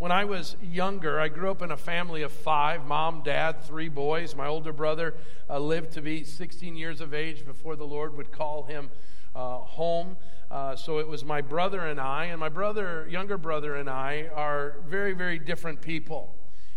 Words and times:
When 0.00 0.12
I 0.12 0.24
was 0.24 0.56
younger, 0.62 1.20
I 1.20 1.28
grew 1.28 1.50
up 1.50 1.60
in 1.60 1.70
a 1.70 1.76
family 1.76 2.22
of 2.22 2.32
five 2.32 2.86
mom, 2.86 3.20
dad, 3.22 3.62
three 3.64 3.90
boys. 3.90 4.34
My 4.34 4.46
older 4.46 4.72
brother 4.72 5.12
uh, 5.50 5.58
lived 5.58 5.92
to 5.92 6.00
be 6.00 6.24
16 6.24 6.74
years 6.74 7.02
of 7.02 7.12
age 7.12 7.44
before 7.44 7.76
the 7.76 7.84
Lord 7.84 8.16
would 8.16 8.32
call 8.32 8.62
him 8.62 8.88
uh, 9.36 9.58
home. 9.58 10.16
Uh, 10.50 10.74
so 10.74 11.00
it 11.00 11.06
was 11.06 11.22
my 11.22 11.42
brother 11.42 11.80
and 11.80 12.00
I, 12.00 12.24
and 12.24 12.40
my 12.40 12.48
brother, 12.48 13.06
younger 13.10 13.36
brother, 13.36 13.74
and 13.74 13.90
I 13.90 14.30
are 14.34 14.76
very, 14.88 15.12
very 15.12 15.38
different 15.38 15.82
people. 15.82 16.34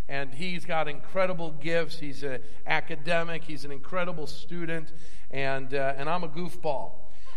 And 0.09 0.33
he's 0.33 0.65
got 0.65 0.89
incredible 0.89 1.51
gifts. 1.51 1.99
He's 1.99 2.23
an 2.23 2.39
academic, 2.67 3.45
he's 3.45 3.63
an 3.63 3.71
incredible 3.71 4.27
student, 4.27 4.91
and, 5.31 5.73
uh, 5.73 5.93
and 5.95 6.09
I'm 6.09 6.25
a 6.25 6.27
goofball. 6.29 6.91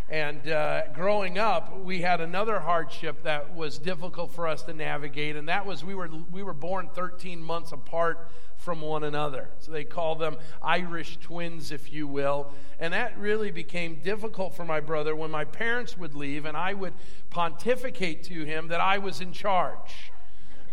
And 0.08 0.48
uh, 0.48 0.82
growing 0.94 1.36
up, 1.36 1.80
we 1.80 2.00
had 2.00 2.20
another 2.20 2.60
hardship 2.60 3.24
that 3.24 3.54
was 3.54 3.78
difficult 3.78 4.32
for 4.32 4.46
us 4.46 4.62
to 4.62 4.72
navigate, 4.72 5.34
and 5.34 5.48
that 5.48 5.66
was 5.66 5.84
we 5.84 5.96
were, 5.96 6.08
we 6.30 6.44
were 6.44 6.54
born 6.54 6.88
13 6.94 7.42
months 7.42 7.72
apart 7.72 8.30
from 8.56 8.80
one 8.80 9.02
another. 9.02 9.48
So 9.58 9.72
they 9.72 9.82
call 9.82 10.14
them 10.14 10.36
Irish 10.62 11.18
twins, 11.18 11.72
if 11.72 11.92
you 11.92 12.06
will. 12.06 12.52
And 12.78 12.94
that 12.94 13.18
really 13.18 13.50
became 13.50 13.96
difficult 13.96 14.54
for 14.54 14.64
my 14.64 14.78
brother 14.78 15.16
when 15.16 15.30
my 15.30 15.44
parents 15.44 15.98
would 15.98 16.14
leave, 16.14 16.44
and 16.44 16.56
I 16.56 16.72
would 16.72 16.94
pontificate 17.30 18.22
to 18.24 18.44
him 18.44 18.68
that 18.68 18.80
I 18.80 18.98
was 18.98 19.20
in 19.20 19.32
charge 19.32 20.12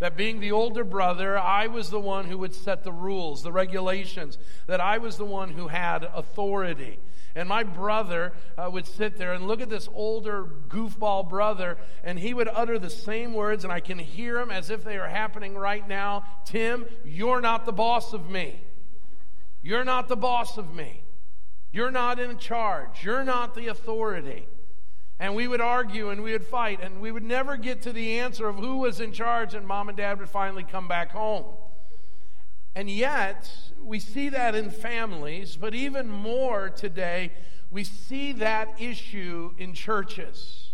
that 0.00 0.16
being 0.16 0.40
the 0.40 0.52
older 0.52 0.84
brother, 0.84 1.38
I 1.38 1.66
was 1.66 1.90
the 1.90 2.00
one 2.00 2.26
who 2.26 2.38
would 2.38 2.54
set 2.54 2.84
the 2.84 2.92
rules, 2.92 3.42
the 3.42 3.52
regulations, 3.52 4.38
that 4.66 4.80
I 4.80 4.98
was 4.98 5.16
the 5.16 5.24
one 5.24 5.50
who 5.50 5.68
had 5.68 6.04
authority. 6.04 6.98
And 7.36 7.48
my 7.48 7.64
brother 7.64 8.32
uh, 8.56 8.70
would 8.70 8.86
sit 8.86 9.16
there 9.16 9.32
and 9.32 9.48
look 9.48 9.60
at 9.60 9.68
this 9.68 9.88
older 9.92 10.48
goofball 10.68 11.28
brother, 11.28 11.78
and 12.04 12.18
he 12.18 12.32
would 12.32 12.48
utter 12.48 12.78
the 12.78 12.90
same 12.90 13.34
words, 13.34 13.64
and 13.64 13.72
I 13.72 13.80
can 13.80 13.98
hear 13.98 14.38
him 14.38 14.50
as 14.50 14.70
if 14.70 14.84
they 14.84 14.96
are 14.96 15.08
happening 15.08 15.56
right 15.56 15.86
now 15.86 16.24
Tim, 16.44 16.86
you're 17.04 17.40
not 17.40 17.64
the 17.66 17.72
boss 17.72 18.12
of 18.12 18.30
me. 18.30 18.60
You're 19.62 19.84
not 19.84 20.08
the 20.08 20.16
boss 20.16 20.58
of 20.58 20.74
me. 20.74 21.02
You're 21.72 21.90
not 21.90 22.20
in 22.20 22.38
charge. 22.38 23.02
You're 23.02 23.24
not 23.24 23.54
the 23.54 23.66
authority. 23.68 24.46
And 25.18 25.34
we 25.34 25.48
would 25.48 25.60
argue 25.60 26.10
and 26.10 26.22
we 26.22 26.32
would 26.32 26.44
fight, 26.44 26.80
and 26.82 27.00
we 27.00 27.10
would 27.10 27.22
never 27.22 27.56
get 27.56 27.82
to 27.82 27.92
the 27.92 28.18
answer 28.18 28.48
of 28.48 28.56
who 28.56 28.78
was 28.78 29.00
in 29.00 29.12
charge, 29.12 29.54
and 29.54 29.66
mom 29.66 29.88
and 29.88 29.96
dad 29.96 30.18
would 30.20 30.28
finally 30.28 30.64
come 30.64 30.86
back 30.86 31.10
home. 31.10 31.46
And 32.74 32.90
yet, 32.90 33.48
we 33.80 34.00
see 34.00 34.30
that 34.30 34.54
in 34.54 34.70
families, 34.70 35.56
but 35.56 35.74
even 35.74 36.08
more 36.08 36.70
today, 36.70 37.32
we 37.70 37.84
see 37.84 38.32
that 38.32 38.80
issue 38.80 39.52
in 39.58 39.74
churches, 39.74 40.72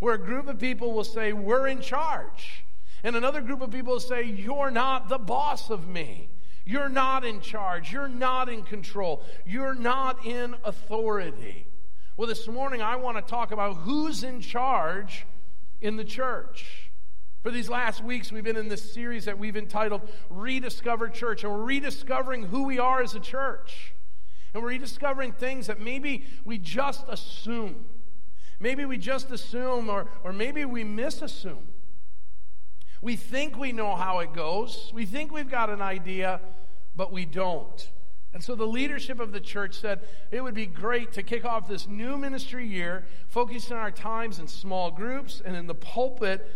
where 0.00 0.14
a 0.14 0.18
group 0.18 0.48
of 0.48 0.58
people 0.58 0.92
will 0.92 1.04
say, 1.04 1.32
We're 1.32 1.66
in 1.66 1.80
charge. 1.80 2.64
And 3.02 3.16
another 3.16 3.40
group 3.40 3.62
of 3.62 3.70
people 3.70 3.94
will 3.94 4.00
say, 4.00 4.22
You're 4.24 4.70
not 4.70 5.08
the 5.08 5.18
boss 5.18 5.70
of 5.70 5.88
me. 5.88 6.28
You're 6.66 6.88
not 6.88 7.24
in 7.24 7.40
charge. 7.40 7.90
You're 7.92 8.08
not 8.08 8.48
in 8.48 8.62
control. 8.62 9.22
You're 9.46 9.74
not 9.74 10.24
in 10.26 10.54
authority. 10.64 11.66
Well, 12.16 12.28
this 12.28 12.46
morning 12.46 12.82
I 12.82 12.96
want 12.96 13.16
to 13.16 13.22
talk 13.22 13.50
about 13.50 13.78
who's 13.78 14.24
in 14.24 14.40
charge 14.40 15.26
in 15.80 15.96
the 15.96 16.04
church. 16.04 16.79
For 17.42 17.50
these 17.50 17.70
last 17.70 18.04
weeks, 18.04 18.30
we've 18.30 18.44
been 18.44 18.58
in 18.58 18.68
this 18.68 18.92
series 18.92 19.24
that 19.24 19.38
we've 19.38 19.56
entitled 19.56 20.02
Rediscover 20.28 21.08
Church, 21.08 21.42
and 21.42 21.50
we're 21.50 21.62
rediscovering 21.62 22.44
who 22.44 22.64
we 22.64 22.78
are 22.78 23.02
as 23.02 23.14
a 23.14 23.20
church. 23.20 23.94
And 24.52 24.62
we're 24.62 24.70
rediscovering 24.70 25.32
things 25.32 25.66
that 25.68 25.80
maybe 25.80 26.26
we 26.44 26.58
just 26.58 27.06
assume. 27.08 27.86
Maybe 28.58 28.84
we 28.84 28.98
just 28.98 29.30
assume, 29.30 29.88
or, 29.88 30.10
or 30.22 30.34
maybe 30.34 30.66
we 30.66 30.84
misassume. 30.84 31.64
We 33.00 33.16
think 33.16 33.56
we 33.56 33.72
know 33.72 33.96
how 33.96 34.18
it 34.18 34.34
goes, 34.34 34.90
we 34.92 35.06
think 35.06 35.32
we've 35.32 35.50
got 35.50 35.70
an 35.70 35.80
idea, 35.80 36.42
but 36.94 37.10
we 37.10 37.24
don't. 37.24 37.90
And 38.34 38.44
so 38.44 38.54
the 38.54 38.66
leadership 38.66 39.18
of 39.18 39.32
the 39.32 39.40
church 39.40 39.74
said 39.76 40.00
it 40.30 40.42
would 40.42 40.54
be 40.54 40.66
great 40.66 41.12
to 41.12 41.22
kick 41.22 41.46
off 41.46 41.66
this 41.66 41.88
new 41.88 42.18
ministry 42.18 42.66
year, 42.66 43.06
focusing 43.28 43.78
our 43.78 43.90
times 43.90 44.38
in 44.38 44.46
small 44.46 44.90
groups 44.90 45.40
and 45.42 45.56
in 45.56 45.66
the 45.66 45.74
pulpit 45.74 46.46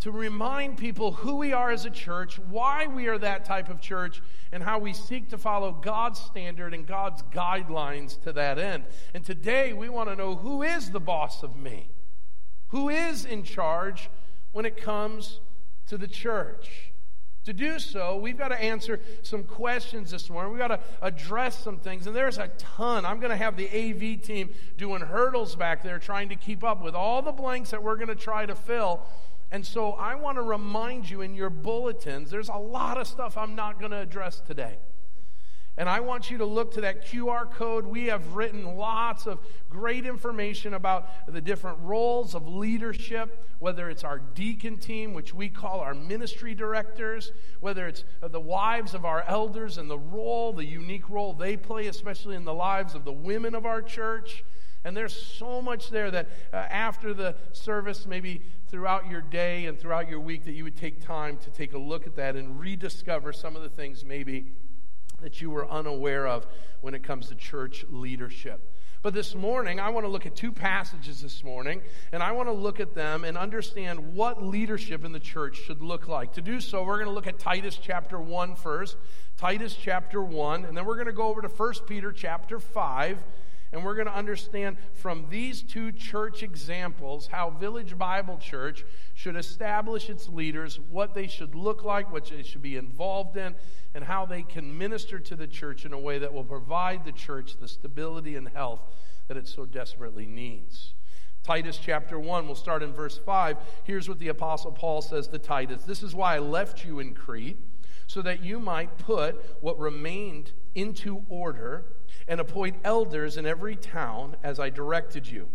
to 0.00 0.12
remind 0.12 0.78
people 0.78 1.12
who 1.12 1.36
we 1.36 1.52
are 1.52 1.70
as 1.70 1.84
a 1.84 1.90
church, 1.90 2.38
why 2.38 2.86
we 2.86 3.08
are 3.08 3.18
that 3.18 3.44
type 3.44 3.68
of 3.68 3.80
church, 3.80 4.22
and 4.52 4.62
how 4.62 4.78
we 4.78 4.92
seek 4.92 5.30
to 5.30 5.38
follow 5.38 5.72
God's 5.72 6.20
standard 6.20 6.72
and 6.72 6.86
God's 6.86 7.22
guidelines 7.24 8.20
to 8.22 8.32
that 8.34 8.58
end. 8.58 8.84
And 9.12 9.24
today 9.24 9.72
we 9.72 9.88
want 9.88 10.08
to 10.08 10.16
know 10.16 10.36
who 10.36 10.62
is 10.62 10.90
the 10.90 11.00
boss 11.00 11.42
of 11.42 11.56
me? 11.56 11.90
Who 12.68 12.88
is 12.88 13.24
in 13.24 13.42
charge 13.42 14.08
when 14.52 14.66
it 14.66 14.76
comes 14.76 15.40
to 15.88 15.98
the 15.98 16.08
church? 16.08 16.92
To 17.44 17.54
do 17.54 17.78
so, 17.78 18.18
we've 18.18 18.36
got 18.36 18.48
to 18.48 18.62
answer 18.62 19.00
some 19.22 19.42
questions 19.42 20.10
this 20.10 20.28
morning. 20.28 20.52
We've 20.52 20.60
got 20.60 20.68
to 20.68 20.80
address 21.00 21.58
some 21.58 21.78
things, 21.78 22.06
and 22.06 22.14
there's 22.14 22.36
a 22.36 22.48
ton. 22.58 23.06
I'm 23.06 23.20
going 23.20 23.30
to 23.30 23.36
have 23.36 23.56
the 23.56 23.66
AV 23.68 24.20
team 24.20 24.50
doing 24.76 25.00
hurdles 25.00 25.56
back 25.56 25.82
there 25.82 25.98
trying 25.98 26.28
to 26.28 26.36
keep 26.36 26.62
up 26.62 26.82
with 26.84 26.94
all 26.94 27.22
the 27.22 27.32
blanks 27.32 27.70
that 27.70 27.82
we're 27.82 27.96
going 27.96 28.08
to 28.08 28.14
try 28.14 28.44
to 28.44 28.54
fill. 28.54 29.00
And 29.50 29.64
so 29.64 29.92
I 29.92 30.14
want 30.14 30.36
to 30.36 30.42
remind 30.42 31.08
you 31.08 31.22
in 31.22 31.34
your 31.34 31.50
bulletins, 31.50 32.30
there's 32.30 32.50
a 32.50 32.58
lot 32.58 32.98
of 32.98 33.06
stuff 33.06 33.36
I'm 33.36 33.54
not 33.54 33.78
going 33.78 33.92
to 33.92 34.00
address 34.00 34.40
today. 34.40 34.78
And 35.78 35.88
I 35.88 36.00
want 36.00 36.28
you 36.28 36.38
to 36.38 36.44
look 36.44 36.72
to 36.74 36.80
that 36.80 37.06
QR 37.06 37.48
code. 37.48 37.86
We 37.86 38.06
have 38.06 38.34
written 38.34 38.76
lots 38.76 39.26
of 39.26 39.38
great 39.70 40.04
information 40.04 40.74
about 40.74 41.32
the 41.32 41.40
different 41.40 41.78
roles 41.82 42.34
of 42.34 42.48
leadership, 42.48 43.46
whether 43.60 43.88
it's 43.88 44.02
our 44.02 44.18
deacon 44.18 44.78
team, 44.78 45.14
which 45.14 45.32
we 45.32 45.48
call 45.48 45.78
our 45.78 45.94
ministry 45.94 46.52
directors, 46.52 47.30
whether 47.60 47.86
it's 47.86 48.02
the 48.20 48.40
wives 48.40 48.92
of 48.92 49.04
our 49.04 49.22
elders 49.28 49.78
and 49.78 49.88
the 49.88 49.98
role, 49.98 50.52
the 50.52 50.64
unique 50.64 51.08
role 51.08 51.32
they 51.32 51.56
play, 51.56 51.86
especially 51.86 52.34
in 52.34 52.44
the 52.44 52.52
lives 52.52 52.96
of 52.96 53.04
the 53.04 53.12
women 53.12 53.54
of 53.54 53.64
our 53.64 53.80
church. 53.80 54.44
And 54.84 54.96
there's 54.96 55.12
so 55.12 55.60
much 55.60 55.90
there 55.90 56.10
that 56.10 56.28
uh, 56.52 56.56
after 56.56 57.12
the 57.12 57.34
service, 57.52 58.06
maybe 58.06 58.42
throughout 58.68 59.08
your 59.08 59.20
day 59.20 59.66
and 59.66 59.78
throughout 59.78 60.08
your 60.08 60.20
week, 60.20 60.44
that 60.44 60.52
you 60.52 60.64
would 60.64 60.76
take 60.76 61.04
time 61.04 61.36
to 61.38 61.50
take 61.50 61.74
a 61.74 61.78
look 61.78 62.06
at 62.06 62.16
that 62.16 62.36
and 62.36 62.60
rediscover 62.60 63.32
some 63.32 63.56
of 63.56 63.62
the 63.62 63.68
things 63.68 64.04
maybe 64.04 64.52
that 65.20 65.40
you 65.40 65.50
were 65.50 65.68
unaware 65.68 66.26
of 66.26 66.46
when 66.80 66.94
it 66.94 67.02
comes 67.02 67.28
to 67.28 67.34
church 67.34 67.84
leadership. 67.90 68.72
But 69.00 69.14
this 69.14 69.34
morning, 69.34 69.78
I 69.78 69.90
want 69.90 70.06
to 70.06 70.08
look 70.08 70.26
at 70.26 70.34
two 70.34 70.50
passages 70.50 71.22
this 71.22 71.44
morning, 71.44 71.82
and 72.12 72.20
I 72.20 72.32
want 72.32 72.48
to 72.48 72.52
look 72.52 72.80
at 72.80 72.94
them 72.94 73.24
and 73.24 73.38
understand 73.38 74.14
what 74.14 74.42
leadership 74.42 75.04
in 75.04 75.12
the 75.12 75.20
church 75.20 75.56
should 75.66 75.82
look 75.82 76.08
like. 76.08 76.32
To 76.32 76.42
do 76.42 76.60
so, 76.60 76.82
we're 76.82 76.96
going 76.96 77.06
to 77.06 77.12
look 77.12 77.28
at 77.28 77.38
Titus 77.38 77.78
chapter 77.80 78.20
1 78.20 78.56
first, 78.56 78.96
Titus 79.36 79.76
chapter 79.80 80.20
1, 80.20 80.64
and 80.64 80.76
then 80.76 80.84
we're 80.84 80.96
going 80.96 81.06
to 81.06 81.12
go 81.12 81.28
over 81.28 81.40
to 81.42 81.48
1 81.48 81.74
Peter 81.86 82.10
chapter 82.10 82.58
5 82.58 83.22
and 83.72 83.84
we're 83.84 83.94
going 83.94 84.06
to 84.06 84.14
understand 84.14 84.78
from 84.94 85.26
these 85.28 85.62
two 85.62 85.92
church 85.92 86.42
examples 86.42 87.26
how 87.26 87.50
Village 87.50 87.98
Bible 87.98 88.38
Church 88.38 88.84
should 89.14 89.36
establish 89.36 90.08
its 90.08 90.28
leaders, 90.28 90.80
what 90.90 91.14
they 91.14 91.26
should 91.26 91.54
look 91.54 91.84
like, 91.84 92.10
what 92.10 92.26
they 92.26 92.42
should 92.42 92.62
be 92.62 92.76
involved 92.76 93.36
in, 93.36 93.54
and 93.94 94.04
how 94.04 94.24
they 94.24 94.42
can 94.42 94.76
minister 94.76 95.18
to 95.18 95.36
the 95.36 95.46
church 95.46 95.84
in 95.84 95.92
a 95.92 95.98
way 95.98 96.18
that 96.18 96.32
will 96.32 96.44
provide 96.44 97.04
the 97.04 97.12
church 97.12 97.56
the 97.60 97.68
stability 97.68 98.36
and 98.36 98.48
health 98.48 98.80
that 99.28 99.36
it 99.36 99.46
so 99.46 99.66
desperately 99.66 100.26
needs. 100.26 100.94
Titus 101.42 101.78
chapter 101.82 102.18
1, 102.18 102.46
we'll 102.46 102.54
start 102.54 102.82
in 102.82 102.92
verse 102.92 103.18
5. 103.18 103.56
Here's 103.84 104.08
what 104.08 104.18
the 104.18 104.28
Apostle 104.28 104.72
Paul 104.72 105.00
says 105.02 105.28
to 105.28 105.38
Titus 105.38 105.84
This 105.84 106.02
is 106.02 106.14
why 106.14 106.36
I 106.36 106.38
left 106.38 106.84
you 106.84 106.98
in 106.98 107.14
Crete, 107.14 107.58
so 108.06 108.22
that 108.22 108.42
you 108.42 108.58
might 108.58 108.96
put 108.98 109.56
what 109.60 109.78
remained 109.78 110.52
into 110.74 111.24
order 111.28 111.84
and 112.28 112.40
appoint 112.40 112.76
elders 112.84 113.36
in 113.36 113.46
every 113.46 113.74
town 113.74 114.36
as 114.42 114.60
I 114.60 114.70
directed 114.70 115.26
you. 115.26 115.48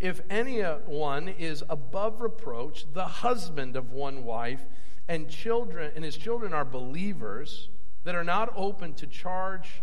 If 0.00 0.22
anyone 0.30 1.28
is 1.28 1.62
above 1.68 2.20
reproach, 2.20 2.86
the 2.92 3.04
husband 3.04 3.76
of 3.76 3.92
one 3.92 4.24
wife, 4.24 4.64
and 5.08 5.28
children 5.28 5.92
and 5.94 6.04
his 6.04 6.16
children 6.16 6.52
are 6.52 6.64
believers 6.64 7.68
that 8.04 8.14
are 8.14 8.24
not 8.24 8.52
open 8.56 8.94
to 8.94 9.06
charge 9.06 9.82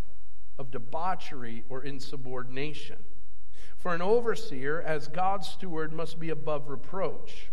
of 0.57 0.71
debauchery 0.71 1.63
or 1.69 1.83
insubordination. 1.83 2.97
For 3.77 3.93
an 3.93 4.01
overseer, 4.01 4.81
as 4.81 5.07
God's 5.07 5.47
steward, 5.47 5.93
must 5.93 6.19
be 6.19 6.29
above 6.29 6.69
reproach. 6.69 7.49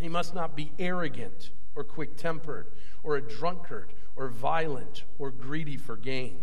He 0.00 0.08
must 0.08 0.34
not 0.34 0.56
be 0.56 0.72
arrogant 0.78 1.50
or 1.74 1.84
quick 1.84 2.16
tempered 2.16 2.68
or 3.02 3.16
a 3.16 3.22
drunkard 3.22 3.92
or 4.16 4.28
violent 4.28 5.04
or 5.18 5.30
greedy 5.30 5.76
for 5.76 5.96
gain 5.96 6.40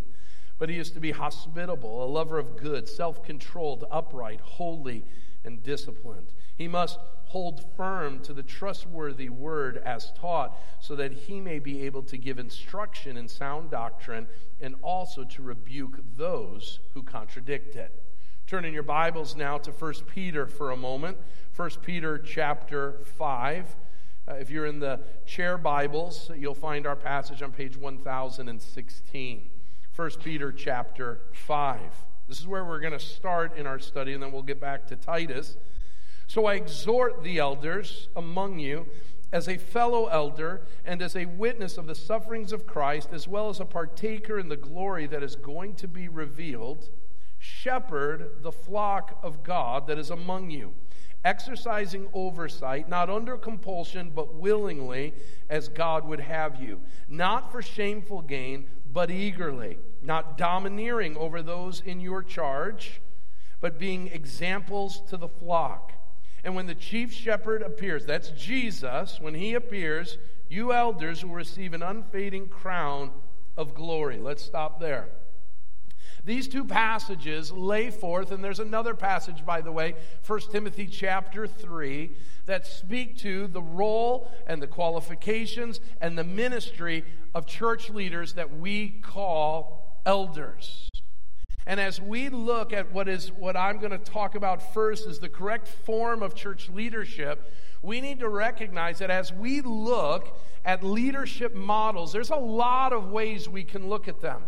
but 0.59 0.69
he 0.69 0.77
is 0.77 0.91
to 0.91 0.99
be 0.99 1.11
hospitable, 1.11 2.03
a 2.03 2.05
lover 2.05 2.37
of 2.37 2.57
good, 2.57 2.87
self 2.87 3.23
controlled, 3.23 3.85
upright, 3.89 4.41
holy, 4.41 5.05
and 5.45 5.63
disciplined. 5.63 6.33
He 6.57 6.67
must 6.67 6.99
hold 7.23 7.63
firm 7.77 8.19
to 8.19 8.33
the 8.33 8.43
trustworthy 8.43 9.29
word 9.29 9.77
as 9.77 10.11
taught, 10.19 10.57
so 10.81 10.95
that 10.97 11.13
he 11.13 11.39
may 11.39 11.59
be 11.59 11.83
able 11.83 12.03
to 12.03 12.17
give 12.17 12.37
instruction 12.37 13.15
in 13.15 13.27
sound 13.27 13.71
doctrine 13.71 14.27
and 14.59 14.75
also 14.81 15.23
to 15.23 15.41
rebuke 15.41 15.99
those 16.17 16.79
who 16.93 17.03
contradict 17.03 17.75
it. 17.75 18.03
Turn 18.45 18.65
in 18.65 18.73
your 18.73 18.83
Bibles 18.83 19.35
now 19.35 19.59
to 19.59 19.71
1 19.71 19.93
Peter 20.13 20.47
for 20.47 20.71
a 20.71 20.77
moment. 20.77 21.17
1 21.55 21.69
Peter 21.83 22.17
chapter 22.17 22.99
5. 23.17 23.75
Uh, 24.27 24.33
if 24.33 24.49
you're 24.49 24.65
in 24.65 24.79
the 24.79 24.99
chair 25.25 25.57
Bibles, 25.57 26.31
you'll 26.35 26.55
find 26.55 26.85
our 26.87 26.95
passage 26.95 27.43
on 27.43 27.51
page 27.51 27.77
1016. 27.77 29.49
1 29.99 30.11
Peter 30.23 30.49
chapter 30.53 31.19
5. 31.33 31.81
This 32.29 32.39
is 32.39 32.47
where 32.47 32.63
we're 32.63 32.79
going 32.79 32.93
to 32.93 32.99
start 33.01 33.57
in 33.57 33.67
our 33.67 33.79
study, 33.79 34.13
and 34.13 34.23
then 34.23 34.31
we'll 34.31 34.41
get 34.41 34.61
back 34.61 34.87
to 34.87 34.95
Titus. 34.95 35.57
So 36.25 36.45
I 36.45 36.53
exhort 36.53 37.21
the 37.21 37.39
elders 37.39 38.07
among 38.15 38.59
you 38.59 38.85
as 39.33 39.49
a 39.49 39.57
fellow 39.57 40.05
elder 40.05 40.61
and 40.85 41.01
as 41.01 41.17
a 41.17 41.25
witness 41.25 41.77
of 41.77 41.85
the 41.85 41.95
sufferings 41.95 42.53
of 42.53 42.65
Christ, 42.65 43.09
as 43.11 43.27
well 43.27 43.49
as 43.49 43.59
a 43.59 43.65
partaker 43.65 44.39
in 44.39 44.47
the 44.47 44.55
glory 44.55 45.05
that 45.05 45.21
is 45.21 45.35
going 45.35 45.75
to 45.75 45.87
be 45.89 46.07
revealed, 46.07 46.89
shepherd 47.37 48.41
the 48.41 48.53
flock 48.53 49.19
of 49.21 49.43
God 49.43 49.85
that 49.87 49.99
is 49.99 50.11
among 50.11 50.49
you, 50.49 50.71
exercising 51.25 52.07
oversight, 52.13 52.87
not 52.87 53.09
under 53.09 53.35
compulsion, 53.35 54.13
but 54.15 54.33
willingly, 54.33 55.13
as 55.49 55.67
God 55.67 56.07
would 56.07 56.21
have 56.21 56.61
you, 56.61 56.79
not 57.09 57.51
for 57.51 57.61
shameful 57.61 58.21
gain, 58.21 58.65
but 58.91 59.11
eagerly, 59.11 59.77
not 60.01 60.37
domineering 60.37 61.17
over 61.17 61.41
those 61.41 61.81
in 61.81 61.99
your 61.99 62.23
charge, 62.23 63.01
but 63.61 63.79
being 63.79 64.07
examples 64.07 65.01
to 65.09 65.17
the 65.17 65.27
flock. 65.27 65.93
And 66.43 66.55
when 66.55 66.67
the 66.67 66.75
chief 66.75 67.11
shepherd 67.11 67.61
appears, 67.61 68.05
that's 68.05 68.29
Jesus, 68.31 69.19
when 69.19 69.33
he 69.35 69.53
appears, 69.53 70.17
you 70.47 70.73
elders 70.73 71.23
will 71.23 71.35
receive 71.35 71.73
an 71.73 71.83
unfading 71.83 72.47
crown 72.47 73.11
of 73.57 73.75
glory. 73.75 74.17
Let's 74.17 74.43
stop 74.43 74.79
there. 74.79 75.09
These 76.23 76.47
two 76.47 76.65
passages 76.65 77.51
lay 77.51 77.89
forth, 77.91 78.31
and 78.31 78.43
there's 78.43 78.59
another 78.59 78.93
passage, 78.93 79.45
by 79.45 79.61
the 79.61 79.71
way, 79.71 79.95
1 80.25 80.39
Timothy 80.51 80.87
chapter 80.87 81.47
3, 81.47 82.11
that 82.45 82.67
speak 82.67 83.17
to 83.19 83.47
the 83.47 83.61
role 83.61 84.31
and 84.47 84.61
the 84.61 84.67
qualifications 84.67 85.79
and 86.01 86.17
the 86.17 86.23
ministry 86.23 87.05
of 87.33 87.45
church 87.45 87.89
leaders 87.89 88.33
that 88.33 88.57
we 88.57 88.89
call 88.89 89.88
elders. 90.05 90.89
And 91.65 91.79
as 91.79 92.01
we 92.01 92.29
look 92.29 92.73
at 92.73 92.91
what 92.91 93.07
is 93.07 93.31
what 93.31 93.55
I'm 93.55 93.77
going 93.77 93.91
to 93.91 93.99
talk 93.99 94.33
about 94.33 94.73
first 94.73 95.07
is 95.07 95.19
the 95.19 95.29
correct 95.29 95.67
form 95.67 96.23
of 96.23 96.33
church 96.33 96.67
leadership, 96.69 97.53
we 97.83 98.01
need 98.01 98.19
to 98.19 98.29
recognize 98.29 98.99
that 98.99 99.11
as 99.11 99.31
we 99.31 99.61
look 99.61 100.35
at 100.65 100.83
leadership 100.83 101.53
models, 101.53 102.11
there's 102.11 102.31
a 102.31 102.35
lot 102.35 102.91
of 102.91 103.11
ways 103.11 103.47
we 103.47 103.63
can 103.63 103.87
look 103.87 104.07
at 104.07 104.19
them. 104.19 104.43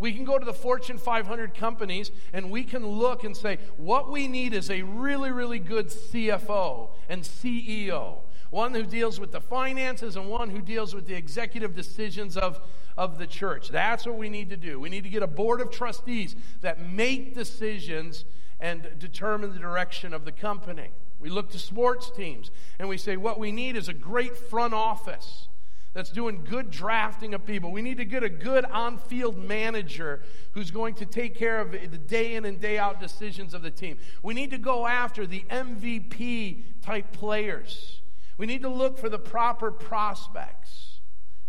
We 0.00 0.12
can 0.12 0.24
go 0.24 0.38
to 0.38 0.44
the 0.44 0.52
Fortune 0.52 0.98
500 0.98 1.54
companies 1.54 2.10
and 2.32 2.50
we 2.50 2.64
can 2.64 2.86
look 2.86 3.24
and 3.24 3.36
say, 3.36 3.58
what 3.76 4.10
we 4.10 4.28
need 4.28 4.52
is 4.52 4.70
a 4.70 4.82
really, 4.82 5.30
really 5.30 5.58
good 5.58 5.88
CFO 5.88 6.90
and 7.08 7.22
CEO 7.22 8.18
one 8.50 8.74
who 8.74 8.84
deals 8.84 9.20
with 9.20 9.32
the 9.32 9.40
finances 9.40 10.16
and 10.16 10.28
one 10.28 10.50
who 10.50 10.60
deals 10.60 10.94
with 10.94 11.06
the 11.06 11.14
executive 11.14 11.74
decisions 11.74 12.36
of, 12.36 12.60
of 12.98 13.16
the 13.16 13.26
church. 13.28 13.68
That's 13.68 14.04
what 14.04 14.18
we 14.18 14.28
need 14.28 14.50
to 14.50 14.56
do. 14.56 14.80
We 14.80 14.90
need 14.90 15.04
to 15.04 15.08
get 15.08 15.22
a 15.22 15.28
board 15.28 15.60
of 15.60 15.70
trustees 15.70 16.34
that 16.62 16.84
make 16.84 17.32
decisions 17.32 18.24
and 18.58 18.88
determine 18.98 19.52
the 19.52 19.58
direction 19.60 20.12
of 20.12 20.24
the 20.24 20.32
company. 20.32 20.90
We 21.20 21.30
look 21.30 21.50
to 21.50 21.58
sports 21.60 22.10
teams 22.10 22.50
and 22.78 22.88
we 22.88 22.98
say 22.98 23.16
what 23.16 23.38
we 23.38 23.52
need 23.52 23.76
is 23.76 23.88
a 23.88 23.94
great 23.94 24.36
front 24.36 24.74
office 24.74 25.46
that's 25.94 26.10
doing 26.10 26.44
good 26.44 26.72
drafting 26.72 27.34
of 27.34 27.46
people. 27.46 27.70
We 27.70 27.82
need 27.82 27.98
to 27.98 28.04
get 28.04 28.24
a 28.24 28.28
good 28.28 28.64
on 28.64 28.98
field 28.98 29.38
manager 29.38 30.22
who's 30.52 30.72
going 30.72 30.94
to 30.96 31.06
take 31.06 31.36
care 31.36 31.60
of 31.60 31.70
the 31.70 31.98
day 31.98 32.34
in 32.34 32.44
and 32.44 32.60
day 32.60 32.78
out 32.78 32.98
decisions 33.00 33.54
of 33.54 33.62
the 33.62 33.70
team. 33.70 33.98
We 34.24 34.34
need 34.34 34.50
to 34.50 34.58
go 34.58 34.88
after 34.88 35.24
the 35.24 35.44
MVP 35.50 36.82
type 36.82 37.12
players. 37.12 38.00
We 38.36 38.46
need 38.46 38.62
to 38.62 38.68
look 38.68 38.98
for 38.98 39.08
the 39.08 39.18
proper 39.20 39.70
prospects. 39.70 40.97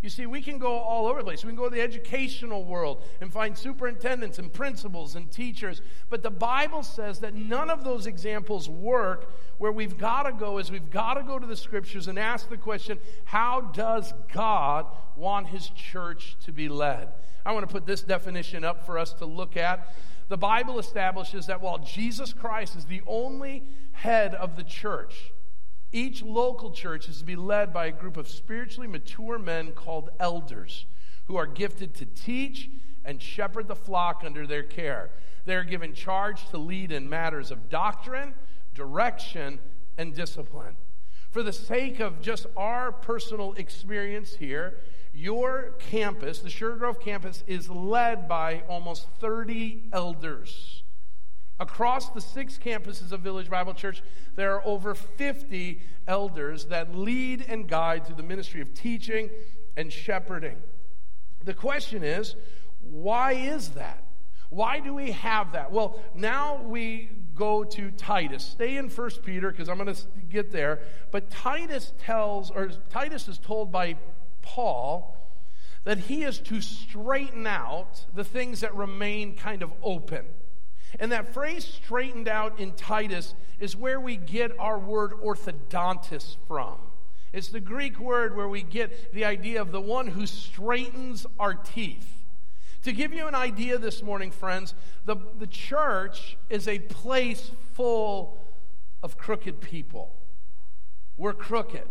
You 0.02 0.10
see, 0.10 0.26
we 0.26 0.42
can 0.42 0.60
go 0.60 0.80
all 0.80 1.08
over 1.08 1.20
the 1.20 1.26
place. 1.26 1.44
We 1.44 1.50
can 1.50 1.58
go 1.58 1.68
to 1.68 1.76
the 1.76 1.82
educational 1.82 2.64
world 2.64 3.04
and 3.20 3.34
find 3.34 3.58
superintendents 3.58 4.40
and 4.40 4.52
principals 4.52 5.16
and 5.16 5.30
teachers. 5.30 5.82
But 6.10 6.24
the 6.24 6.32
Bible 6.32 6.84
says 6.84 7.20
that 7.20 7.34
none 7.34 7.70
of 7.70 7.84
those 7.84 8.08
examples 8.08 8.70
work. 8.70 9.34
Where 9.58 9.74
we've 9.74 9.98
got 9.98 10.24
to 10.24 10.32
go 10.32 10.58
is 10.58 10.72
we've 10.72 10.90
got 10.90 11.16
to 11.16 11.24
go 11.24 11.38
to 11.38 11.46
the 11.46 11.58
scriptures 11.58 12.08
and 12.08 12.18
ask 12.18 12.50
the 12.50 12.56
question 12.56 12.98
how 13.26 13.60
does 13.60 14.14
God 14.32 14.86
want 15.18 15.48
his 15.48 15.70
church 15.72 16.38
to 16.46 16.54
be 16.54 16.70
led? 16.70 17.10
I 17.46 17.52
want 17.52 17.68
to 17.68 17.72
put 17.72 17.86
this 17.86 18.02
definition 18.02 18.64
up 18.64 18.86
for 18.86 18.98
us 18.98 19.12
to 19.16 19.26
look 19.26 19.58
at. 19.58 19.94
The 20.30 20.38
Bible 20.38 20.80
establishes 20.80 21.48
that 21.48 21.60
while 21.60 21.80
Jesus 21.80 22.32
Christ 22.32 22.78
is 22.78 22.86
the 22.86 23.02
only 23.06 23.64
head 23.92 24.34
of 24.34 24.56
the 24.56 24.64
church, 24.64 25.34
each 25.92 26.22
local 26.22 26.72
church 26.72 27.10
is 27.10 27.20
to 27.20 27.26
be 27.26 27.36
led 27.36 27.74
by 27.74 27.88
a 27.88 27.92
group 27.92 28.18
of 28.18 28.28
spiritually 28.28 28.88
mature 28.88 29.40
men 29.40 29.72
called 29.72 30.10
elders 30.20 30.86
who 31.26 31.36
are 31.36 31.48
gifted 31.48 31.96
to 31.96 32.06
teach 32.06 32.70
and 33.06 33.22
shepherd 33.22 33.68
the 33.68 33.76
flock 33.76 34.24
under 34.26 34.46
their 34.46 34.64
care. 34.64 35.10
They 35.46 35.56
are 35.56 35.64
given 35.64 35.94
charge 35.94 36.48
to 36.50 36.58
lead 36.58 36.92
in 36.92 37.10
matters 37.10 37.50
of 37.50 37.70
doctrine, 37.70 38.36
direction, 38.76 39.60
and 39.98 40.14
discipline. 40.14 40.76
For 41.32 41.44
the 41.44 41.54
sake 41.54 42.00
of 42.00 42.22
just 42.22 42.46
our 42.58 42.92
personal 42.92 43.54
experience 43.54 44.36
here, 44.36 44.78
your 45.14 45.74
campus, 45.80 46.40
the 46.40 46.50
Sugar 46.50 46.76
Grove 46.76 47.00
campus, 47.00 47.44
is 47.48 47.70
led 47.70 48.28
by 48.28 48.64
almost 48.68 49.08
30 49.20 49.90
elders. 49.92 50.84
Across 51.60 52.12
the 52.12 52.22
six 52.22 52.58
campuses 52.58 53.12
of 53.12 53.20
Village 53.20 53.50
Bible 53.50 53.74
Church, 53.74 54.02
there 54.36 54.56
are 54.56 54.66
over 54.66 54.96
50 54.96 55.82
elders 56.08 56.66
that 56.66 56.96
lead 56.96 57.46
and 57.48 57.68
guide 57.68 58.06
through 58.06 58.16
the 58.16 58.24
ministry 58.24 58.62
of 58.62 58.74
teaching 58.74 59.30
and 59.76 59.92
shepherding. 59.92 60.58
The 61.44 61.54
question 61.54 62.04
is, 62.04 62.36
why 62.82 63.34
is 63.34 63.70
that? 63.70 64.06
Why 64.50 64.80
do 64.80 64.94
we 64.94 65.12
have 65.12 65.52
that? 65.52 65.72
Well, 65.72 66.00
now 66.16 66.62
we 66.64 67.10
go 67.36 67.64
to 67.64 67.92
Titus. 67.92 68.44
Stay 68.44 68.78
in 68.78 68.90
First 68.90 69.24
Peter 69.24 69.52
because 69.52 69.70
I'm 69.70 69.78
going 69.78 69.94
to 69.94 70.02
get 70.30 70.52
there. 70.52 70.80
But 71.12 71.30
Titus 71.30 71.94
tells, 72.00 72.52
or 72.52 72.70
Titus 72.90 73.28
is 73.28 73.38
told 73.38 73.72
by 73.72 73.98
Paul 74.42 75.16
that 75.84 76.00
he 76.00 76.24
is 76.24 76.40
to 76.40 76.62
straighten 76.62 77.46
out 77.46 78.06
the 78.14 78.24
things 78.24 78.62
that 78.62 78.76
remain 78.76 79.36
kind 79.36 79.62
of 79.62 79.72
open. 79.84 80.26
And 81.00 81.12
that 81.12 81.34
phrase 81.34 81.66
straightened 81.66 82.28
out 82.28 82.60
in 82.60 82.72
Titus 82.72 83.36
is 83.60 83.76
where 83.76 84.00
we 84.00 84.18
get 84.18 84.58
our 84.60 84.80
word 84.80 85.12
orthodontist 85.24 86.38
from. 86.48 86.78
It's 87.32 87.50
the 87.50 87.60
Greek 87.60 88.00
word 88.00 88.36
where 88.36 88.48
we 88.48 88.64
get 88.64 89.14
the 89.14 89.26
idea 89.26 89.62
of 89.62 89.72
the 89.72 89.82
one 89.82 90.08
who 90.08 90.26
straightens 90.26 91.28
our 91.40 91.54
teeth. 91.54 92.08
To 92.84 92.94
give 92.94 93.14
you 93.14 93.28
an 93.28 93.36
idea 93.36 93.78
this 93.78 94.02
morning, 94.02 94.32
friends, 94.32 94.74
the, 95.06 95.18
the 95.38 95.48
church 95.48 96.38
is 96.50 96.68
a 96.68 96.80
place 96.80 97.52
full 97.74 98.40
of 99.04 99.18
crooked 99.18 99.62
people. 99.62 100.16
We're 101.18 101.34
crooked. 101.34 101.88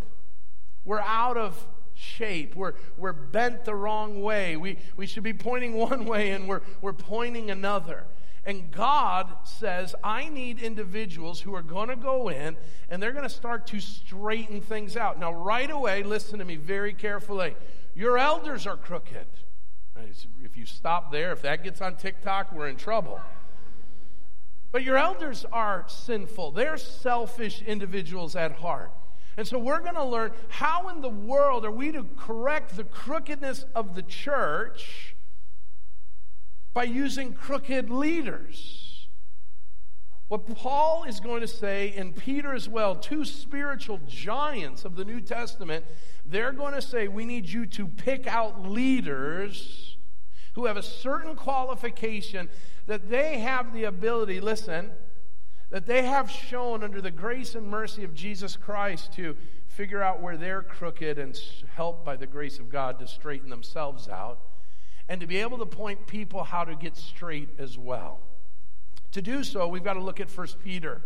We're 0.85 1.01
out 1.01 1.37
of 1.37 1.67
shape. 1.95 2.57
We're, 2.57 2.75
we're 2.97 3.13
bent 3.13 3.65
the 3.65 3.75
wrong 3.75 4.23
way. 4.23 4.57
We, 4.57 4.79
we 4.97 5.07
should 5.07 5.23
be 5.23 5.35
pointing 5.35 5.75
one 5.77 6.05
way 6.07 6.31
and 6.31 6.49
we're, 6.49 6.63
we're 6.81 6.95
pointing 6.95 7.51
another. 7.51 8.05
And 8.49 8.71
God 8.71 9.29
says, 9.45 9.95
I 10.03 10.31
need 10.31 10.59
individuals 10.59 11.39
who 11.39 11.55
are 11.55 11.61
going 11.61 11.91
to 11.91 11.97
go 11.97 12.31
in 12.31 12.57
and 12.89 13.03
they're 13.03 13.13
going 13.13 13.29
to 13.29 13.29
start 13.29 13.67
to 13.67 13.79
straighten 13.79 14.63
things 14.63 14.97
out. 14.97 15.21
Now, 15.21 15.35
right 15.35 15.71
away, 15.71 16.03
listen 16.03 16.39
to 16.39 16.47
me 16.47 16.57
very 16.57 16.95
carefully. 16.95 17.57
Your 17.95 18.17
elders 18.17 18.67
are 18.67 18.79
crooked. 18.79 19.27
If 20.43 20.57
you 20.57 20.65
stop 20.65 21.13
there, 21.13 21.31
if 21.33 21.43
that 21.43 21.63
gets 21.63 21.83
on 21.83 21.97
TikTok, 21.97 22.51
we're 22.51 22.69
in 22.69 22.77
trouble. 22.77 23.21
But 24.73 24.83
your 24.83 24.97
elders 24.97 25.45
are 25.53 25.85
sinful, 25.87 26.53
they're 26.53 26.79
selfish 26.79 27.61
individuals 27.61 28.35
at 28.35 28.53
heart. 28.53 28.93
And 29.37 29.47
so 29.47 29.59
we're 29.59 29.81
going 29.81 29.95
to 29.95 30.05
learn 30.05 30.33
how 30.49 30.89
in 30.89 31.03
the 31.03 31.11
world 31.11 31.67
are 31.67 31.71
we 31.71 31.93
to 31.93 32.07
correct 32.17 32.79
the 32.79 32.85
crookedness 32.85 33.67
of 33.75 33.95
the 33.95 34.03
church 34.03 35.17
by 36.79 36.85
using 36.85 37.33
crooked 37.33 37.91
leaders. 37.91 39.09
What 40.29 40.47
Paul 40.47 41.03
is 41.09 41.19
going 41.19 41.41
to 41.41 41.49
say, 41.49 41.93
and 41.97 42.15
Peter 42.15 42.55
as 42.55 42.69
well, 42.69 42.95
two 42.95 43.25
spiritual 43.25 43.99
giants 44.07 44.85
of 44.85 44.95
the 44.95 45.05
New 45.05 45.21
Testament, 45.21 45.85
they're 46.25 46.53
going 46.53 46.75
to 46.75 46.81
say, 46.81 47.09
We 47.09 47.25
need 47.25 47.49
you 47.49 47.67
to 47.67 47.89
pick 47.89 48.29
out 48.29 48.71
leaders 48.71 49.97
who 50.55 50.67
have 50.67 50.77
a 50.77 50.83
certain 50.85 51.35
qualification 51.35 52.49
that 52.87 53.11
they 53.11 53.41
have 53.41 53.75
the 53.75 53.83
ability, 53.83 54.39
listen, 54.39 54.93
that 55.71 55.85
they 55.85 56.03
have 56.03 56.31
shown 56.31 56.85
under 56.85 57.01
the 57.01 57.11
grace 57.11 57.57
and 57.57 57.67
mercy 57.67 58.05
of 58.05 58.15
Jesus 58.15 58.57
Christ 58.57 59.13
to 59.15 59.37
figure 59.67 60.01
out 60.01 60.23
where 60.23 60.37
they're 60.37 60.63
crooked 60.63 61.19
and 61.19 61.37
help 61.75 62.05
by 62.05 62.15
the 62.15 62.29
grace 62.29 62.61
of 62.61 62.71
God 62.71 63.01
to 63.01 63.09
straighten 63.09 63.51
themselves 63.51 64.09
out 64.09 64.39
and 65.09 65.21
to 65.21 65.27
be 65.27 65.39
able 65.39 65.59
to 65.59 65.67
point 65.67 66.07
people 66.07 66.45
how 66.45 66.65
to 66.65 66.75
get 66.75 66.97
straight 66.97 67.49
as 67.59 67.79
well. 67.79 68.21
To 69.13 69.23
do 69.23 69.43
so, 69.43 69.67
we've 69.69 69.85
got 69.85 69.95
to 69.95 70.03
look 70.03 70.21
at 70.21 70.31
1 70.31 70.47
Peter. 70.63 71.03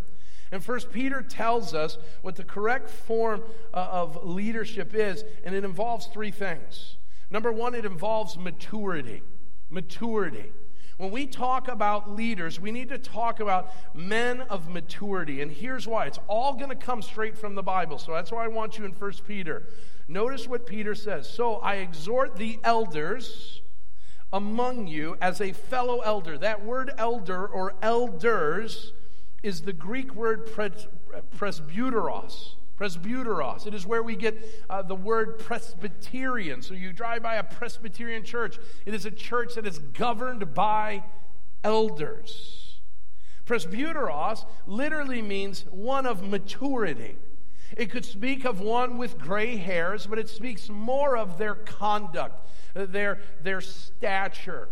And 0.50 0.62
First 0.62 0.92
Peter 0.92 1.23
tells 1.23 1.73
us 1.73 1.97
what 2.21 2.37
the 2.37 2.44
correct 2.44 2.90
form 2.90 3.42
uh, 3.73 3.88
of 3.90 4.25
leadership 4.25 4.94
is, 4.94 5.25
and 5.44 5.54
it 5.54 5.64
involves 5.64 6.06
three 6.06 6.30
things. 6.30 6.97
Number 7.30 7.50
one, 7.50 7.75
it 7.75 7.87
involves 7.87 8.37
maturity. 8.37 9.23
Maturity. 9.71 10.52
When 10.99 11.11
we 11.11 11.26
talk 11.26 11.68
about 11.68 12.11
leaders, 12.11 12.61
we 12.61 12.71
need 12.71 12.90
to 12.90 12.99
talk 12.99 13.40
about 13.40 13.73
men 13.94 14.42
of 14.42 14.68
maturity. 14.68 15.40
And 15.40 15.50
here's 15.50 15.87
why 15.88 16.04
it's 16.06 16.18
all 16.28 16.54
going 16.54 16.68
to 16.68 16.76
come 16.76 17.00
straight 17.00 17.38
from 17.38 17.54
the 17.54 17.62
Bible. 17.62 17.99
So 17.99 18.12
that's 18.12 18.30
why 18.30 18.44
I 18.44 18.49
want 18.49 18.78
you 18.78 18.85
in 18.85 18.92
First 18.92 19.26
Peter. 19.26 19.64
Notice 20.06 20.47
what 20.47 20.66
Peter 20.66 20.94
says. 20.94 21.28
So 21.28 21.56
I 21.56 21.76
exhort 21.76 22.37
the 22.37 22.59
elders 22.62 23.62
among 24.33 24.87
you 24.87 25.17
as 25.21 25.41
a 25.41 25.53
fellow 25.53 26.01
elder. 26.01 26.39
That 26.39 26.65
word 26.65 26.93
elder 26.97 27.47
or 27.47 27.75
elders 27.83 28.93
is 29.43 29.62
the 29.62 29.73
Greek 29.73 30.15
word 30.15 30.47
pres- 30.53 30.89
presbyteros. 31.37 32.55
Presbyteros. 32.79 33.67
It 33.67 33.75
is 33.75 33.87
where 33.87 34.03
we 34.03 34.17
get 34.17 34.39
uh, 34.71 34.83
the 34.83 34.95
word 34.95 35.39
Presbyterian. 35.39 36.62
So 36.62 36.75
you 36.75 36.93
drive 36.93 37.23
by 37.23 37.37
a 37.37 37.45
Presbyterian 37.45 38.25
church, 38.25 38.59
it 38.87 38.95
is 38.95 39.05
a 39.05 39.11
church 39.11 39.55
that 39.55 39.67
is 39.67 39.79
governed 39.79 40.55
by 40.55 41.05
elders. 41.62 42.81
Presbyteros 43.47 44.45
literally 44.67 45.21
means 45.21 45.65
one 45.71 46.07
of 46.07 46.23
maturity. 46.23 47.17
It 47.76 47.91
could 47.91 48.05
speak 48.05 48.45
of 48.45 48.61
one 48.61 48.99
with 48.99 49.19
gray 49.19 49.57
hairs, 49.57 50.07
but 50.07 50.19
it 50.19 50.29
speaks 50.29 50.69
more 50.69 51.17
of 51.17 51.38
their 51.38 51.55
conduct, 51.55 52.49
their, 52.75 53.19
their 53.43 53.61
stature. 53.61 54.69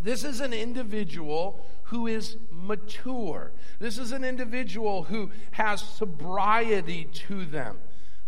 This 0.00 0.24
is 0.24 0.40
an 0.40 0.52
individual 0.52 1.64
who 1.84 2.06
is 2.06 2.36
mature. 2.50 3.52
This 3.78 3.98
is 3.98 4.12
an 4.12 4.24
individual 4.24 5.04
who 5.04 5.30
has 5.52 5.80
sobriety 5.80 7.04
to 7.28 7.44
them. 7.44 7.78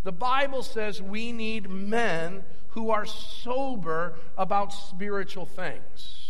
The 0.04 0.12
Bible 0.12 0.62
says 0.62 1.00
we 1.00 1.32
need 1.32 1.70
men 1.70 2.44
who 2.68 2.90
are 2.90 3.06
sober 3.06 4.16
about 4.36 4.72
spiritual 4.72 5.46
things. 5.46 6.23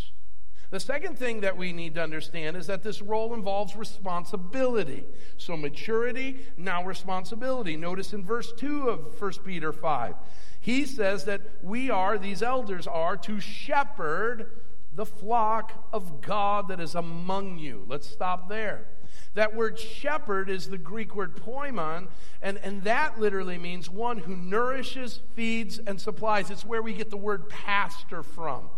The 0.75 0.81
second 0.81 1.21
thing 1.21 1.43
that 1.43 1.57
we 1.57 1.73
need 1.73 1.95
to 1.95 2.03
understand 2.03 2.57
is 2.57 2.67
that 2.67 2.83
this 2.83 3.01
role 3.01 3.33
involves 3.33 3.77
responsibility. 3.77 5.05
So, 5.37 5.57
maturity, 5.57 6.41
now 6.57 6.83
responsibility. 6.83 7.77
Notice 7.77 8.13
in 8.13 8.25
verse 8.25 8.53
2 8.57 8.89
of 8.89 9.23
1 9.23 9.33
Peter 9.45 9.73
5, 9.73 10.17
he 10.59 10.85
says 10.85 11.27
that 11.27 11.43
we 11.63 11.91
are, 11.91 12.19
these 12.19 12.43
elders 12.43 12.89
are, 12.89 13.17
to 13.19 13.39
shepherd 13.39 14.51
the 14.93 15.07
flock 15.07 15.89
of 15.93 16.21
God 16.21 16.67
that 16.67 16.81
is 16.81 16.97
among 16.97 17.59
you. 17.59 17.85
Let's 17.87 18.09
stop 18.09 18.49
there. 18.49 18.89
That 19.35 19.55
word 19.55 19.79
shepherd 19.79 20.51
is 20.51 20.71
the 20.71 20.79
Greek 20.79 21.15
word 21.15 21.37
poimen, 21.37 22.09
and, 22.43 22.59
and 22.65 22.83
that 22.83 23.21
literally 23.21 23.59
means 23.59 23.89
one 23.89 24.19
who 24.19 24.37
nourishes, 24.37 25.21
feeds, 25.37 25.79
and 25.79 26.01
supplies. 26.01 26.51
It's 26.51 26.65
where 26.65 26.83
we 26.83 26.95
get 26.95 27.11
the 27.11 27.17
word 27.17 27.49
pastor 27.49 28.25
from. 28.25 28.71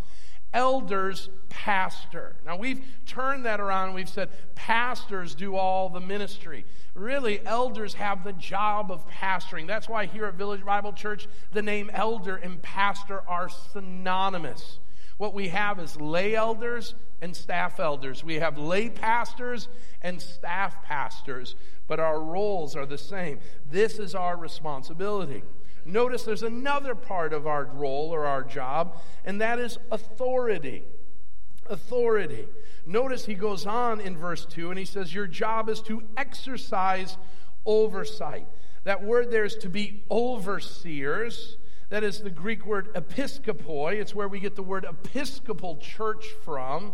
Elders, 0.52 1.28
pastor. 1.48 2.36
Now 2.44 2.56
we've 2.56 2.84
turned 3.06 3.44
that 3.44 3.60
around 3.60 3.94
we've 3.94 4.08
said 4.08 4.30
pastors 4.54 5.34
do 5.34 5.56
all 5.56 5.88
the 5.88 6.00
ministry. 6.00 6.64
Really, 6.94 7.44
elders 7.44 7.94
have 7.94 8.24
the 8.24 8.32
job 8.32 8.90
of 8.90 9.06
pastoring. 9.08 9.66
That's 9.66 9.88
why 9.88 10.06
here 10.06 10.24
at 10.26 10.34
Village 10.34 10.64
Bible 10.64 10.92
Church, 10.92 11.28
the 11.52 11.62
name 11.62 11.90
elder 11.92 12.36
and 12.36 12.62
pastor 12.62 13.22
are 13.28 13.48
synonymous. 13.48 14.78
What 15.18 15.34
we 15.34 15.48
have 15.48 15.78
is 15.78 16.00
lay 16.00 16.34
elders 16.34 16.94
and 17.22 17.34
staff 17.34 17.80
elders. 17.80 18.22
We 18.22 18.34
have 18.36 18.58
lay 18.58 18.90
pastors 18.90 19.68
and 20.02 20.20
staff 20.20 20.82
pastors, 20.84 21.54
but 21.86 22.00
our 22.00 22.20
roles 22.20 22.76
are 22.76 22.86
the 22.86 22.98
same. 22.98 23.40
This 23.70 23.98
is 23.98 24.14
our 24.14 24.36
responsibility. 24.36 25.42
Notice 25.86 26.24
there's 26.24 26.42
another 26.42 26.96
part 26.96 27.32
of 27.32 27.46
our 27.46 27.64
role 27.64 28.10
or 28.12 28.26
our 28.26 28.42
job, 28.42 28.96
and 29.24 29.40
that 29.40 29.60
is 29.60 29.78
authority. 29.92 30.82
Authority. 31.66 32.48
Notice 32.84 33.24
he 33.24 33.34
goes 33.34 33.66
on 33.66 34.00
in 34.00 34.16
verse 34.16 34.44
2 34.46 34.70
and 34.70 34.78
he 34.78 34.84
says, 34.84 35.14
Your 35.14 35.26
job 35.26 35.68
is 35.68 35.80
to 35.82 36.02
exercise 36.16 37.16
oversight. 37.64 38.46
That 38.84 39.02
word 39.02 39.30
there 39.30 39.44
is 39.44 39.56
to 39.56 39.68
be 39.68 40.04
overseers. 40.10 41.56
That 41.88 42.02
is 42.02 42.20
the 42.20 42.30
Greek 42.30 42.66
word 42.66 42.92
episkopoi. 42.94 43.94
It's 43.94 44.14
where 44.14 44.28
we 44.28 44.40
get 44.40 44.56
the 44.56 44.62
word 44.62 44.84
episcopal 44.84 45.76
church 45.76 46.26
from. 46.44 46.92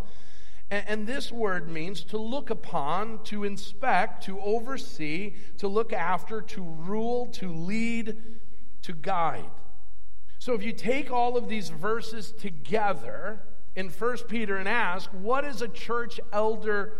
And, 0.70 0.84
and, 0.86 1.06
this 1.06 1.30
word 1.30 1.68
means 1.68 2.02
to 2.04 2.18
look 2.18 2.48
upon, 2.48 3.22
to 3.24 3.44
inspect, 3.44 4.24
to 4.24 4.40
oversee, 4.40 5.34
to 5.58 5.68
look 5.68 5.92
after, 5.92 6.40
to 6.40 6.62
rule, 6.62 7.26
to 7.32 7.52
lead, 7.52 8.16
to 8.82 8.92
guide. 8.92 9.50
So 10.38 10.54
if 10.54 10.62
you 10.62 10.72
take 10.72 11.10
all 11.10 11.36
of 11.36 11.48
these 11.48 11.68
verses 11.68 12.32
together 12.32 13.42
in 13.76 13.88
1 13.88 14.16
Peter 14.28 14.56
and 14.56 14.68
ask, 14.68 15.10
what 15.10 15.44
is 15.44 15.62
a 15.62 15.68
church 15.68 16.20
elder 16.32 16.94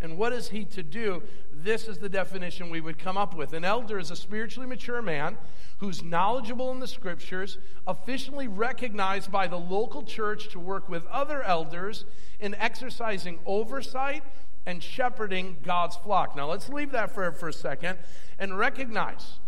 and 0.00 0.16
what 0.16 0.32
is 0.32 0.48
he 0.48 0.64
to 0.64 0.82
do? 0.82 1.22
This 1.52 1.86
is 1.86 1.98
the 1.98 2.08
definition 2.08 2.70
we 2.70 2.80
would 2.80 2.98
come 2.98 3.18
up 3.18 3.36
with. 3.36 3.52
An 3.52 3.64
elder 3.64 3.98
is 3.98 4.10
a 4.10 4.16
spiritually 4.16 4.66
mature 4.66 5.02
man 5.02 5.36
who's 5.78 6.02
knowledgeable 6.02 6.72
in 6.72 6.80
the 6.80 6.88
scriptures, 6.88 7.58
officially 7.86 8.48
recognized 8.48 9.30
by 9.30 9.46
the 9.46 9.58
local 9.58 10.02
church 10.02 10.48
to 10.48 10.58
work 10.58 10.88
with 10.88 11.06
other 11.06 11.42
elders 11.42 12.06
in 12.38 12.54
exercising 12.54 13.38
oversight 13.44 14.24
and 14.66 14.82
shepherding 14.82 15.58
God's 15.62 15.96
flock. 15.96 16.34
Now, 16.34 16.48
let's 16.50 16.68
leave 16.68 16.92
that 16.92 17.10
for, 17.10 17.30
for 17.32 17.48
a 17.48 17.52
second 17.52 17.98
and 18.38 18.58
recognize 18.58 19.38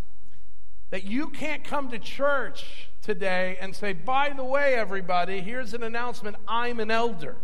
that 0.93 1.03
you 1.03 1.29
can't 1.29 1.65
come 1.65 1.91
to 1.91 1.99
church 1.99 2.89
today 3.03 3.59
and 3.61 3.75
say, 3.75 3.93
by 3.93 4.31
the 4.31 4.45
way, 4.45 4.75
everybody, 4.75 5.41
here's 5.41 5.75
an 5.75 5.83
announcement 5.83 6.37
I'm 6.47 6.79
an 6.79 6.93
elder 6.93 7.37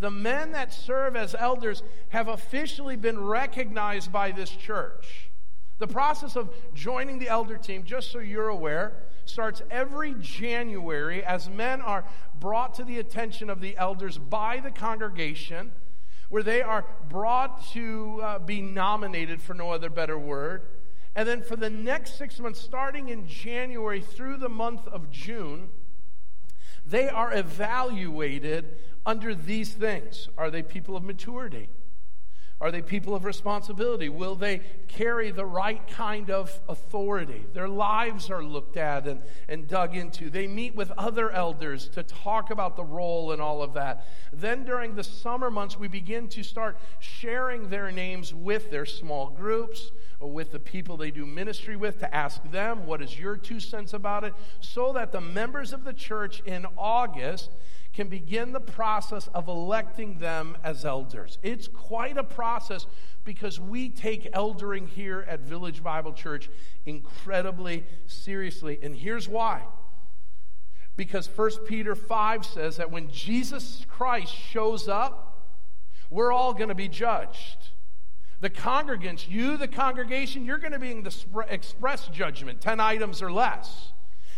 the 0.00 0.10
men 0.10 0.52
that 0.52 0.72
serve 0.72 1.14
as 1.14 1.36
elders 1.38 1.82
have 2.08 2.26
officially 2.28 2.96
been 2.96 3.22
recognized 3.22 4.10
by 4.10 4.32
this 4.32 4.50
church. 4.50 5.30
The 5.78 5.86
process 5.86 6.36
of 6.36 6.50
joining 6.74 7.18
the 7.18 7.28
elder 7.28 7.56
team, 7.56 7.84
just 7.84 8.10
so 8.10 8.18
you're 8.18 8.48
aware, 8.48 8.94
starts 9.26 9.62
every 9.70 10.14
January 10.18 11.22
as 11.22 11.48
men 11.48 11.80
are 11.80 12.04
brought 12.38 12.74
to 12.74 12.84
the 12.84 12.98
attention 12.98 13.48
of 13.48 13.60
the 13.60 13.76
elders 13.76 14.18
by 14.18 14.60
the 14.60 14.70
congregation, 14.70 15.70
where 16.30 16.42
they 16.42 16.62
are 16.62 16.86
brought 17.08 17.66
to 17.72 18.20
uh, 18.22 18.38
be 18.38 18.62
nominated, 18.62 19.40
for 19.40 19.54
no 19.54 19.70
other 19.70 19.90
better 19.90 20.18
word. 20.18 20.62
And 21.14 21.28
then 21.28 21.42
for 21.42 21.56
the 21.56 21.70
next 21.70 22.16
six 22.16 22.38
months, 22.38 22.60
starting 22.60 23.08
in 23.08 23.26
January 23.26 24.00
through 24.00 24.36
the 24.36 24.48
month 24.48 24.86
of 24.88 25.10
June, 25.10 25.70
they 26.86 27.08
are 27.08 27.32
evaluated 27.34 28.76
under 29.04 29.34
these 29.34 29.74
things. 29.74 30.28
Are 30.38 30.50
they 30.50 30.62
people 30.62 30.96
of 30.96 31.02
maturity? 31.02 31.68
Are 32.60 32.70
they 32.70 32.82
people 32.82 33.14
of 33.14 33.24
responsibility? 33.24 34.10
Will 34.10 34.34
they 34.34 34.60
carry 34.86 35.30
the 35.30 35.46
right 35.46 35.80
kind 35.88 36.30
of 36.30 36.60
authority? 36.68 37.46
Their 37.54 37.68
lives 37.68 38.30
are 38.30 38.44
looked 38.44 38.76
at 38.76 39.06
and, 39.06 39.22
and 39.48 39.66
dug 39.66 39.96
into. 39.96 40.28
They 40.28 40.46
meet 40.46 40.74
with 40.74 40.90
other 40.98 41.30
elders 41.30 41.88
to 41.90 42.02
talk 42.02 42.50
about 42.50 42.76
the 42.76 42.84
role 42.84 43.32
and 43.32 43.40
all 43.40 43.62
of 43.62 43.72
that. 43.74 44.06
Then 44.30 44.64
during 44.64 44.94
the 44.94 45.04
summer 45.04 45.50
months, 45.50 45.78
we 45.78 45.88
begin 45.88 46.28
to 46.28 46.42
start 46.42 46.78
sharing 46.98 47.70
their 47.70 47.90
names 47.90 48.34
with 48.34 48.70
their 48.70 48.84
small 48.84 49.30
groups, 49.30 49.90
or 50.18 50.30
with 50.30 50.52
the 50.52 50.60
people 50.60 50.98
they 50.98 51.10
do 51.10 51.24
ministry 51.24 51.76
with, 51.76 51.98
to 52.00 52.14
ask 52.14 52.42
them, 52.50 52.84
what 52.84 53.00
is 53.00 53.18
your 53.18 53.38
two 53.38 53.58
cents 53.58 53.94
about 53.94 54.22
it? 54.22 54.34
So 54.60 54.92
that 54.92 55.12
the 55.12 55.20
members 55.22 55.72
of 55.72 55.84
the 55.84 55.94
church 55.94 56.42
in 56.44 56.66
August 56.76 57.52
can 57.92 58.08
begin 58.08 58.52
the 58.52 58.60
process 58.60 59.28
of 59.34 59.48
electing 59.48 60.18
them 60.18 60.56
as 60.62 60.84
elders. 60.84 61.38
It's 61.42 61.66
quite 61.66 62.16
a 62.16 62.24
process 62.24 62.86
because 63.24 63.58
we 63.58 63.88
take 63.88 64.32
eldering 64.32 64.86
here 64.86 65.26
at 65.28 65.40
Village 65.40 65.82
Bible 65.82 66.12
Church 66.12 66.48
incredibly 66.86 67.84
seriously. 68.06 68.78
And 68.82 68.94
here's 68.94 69.28
why. 69.28 69.62
Because 70.96 71.28
1 71.28 71.50
Peter 71.66 71.94
5 71.94 72.44
says 72.44 72.76
that 72.76 72.90
when 72.90 73.10
Jesus 73.10 73.84
Christ 73.88 74.34
shows 74.34 74.88
up, 74.88 75.48
we're 76.10 76.32
all 76.32 76.54
going 76.54 76.68
to 76.68 76.74
be 76.74 76.88
judged. 76.88 77.70
The 78.40 78.50
congregants, 78.50 79.28
you, 79.28 79.56
the 79.56 79.68
congregation, 79.68 80.44
you're 80.44 80.58
going 80.58 80.72
to 80.72 80.78
be 80.78 80.90
in 80.90 81.02
the 81.02 81.44
express 81.48 82.08
judgment, 82.08 82.60
10 82.60 82.80
items 82.80 83.20
or 83.20 83.30
less 83.32 83.92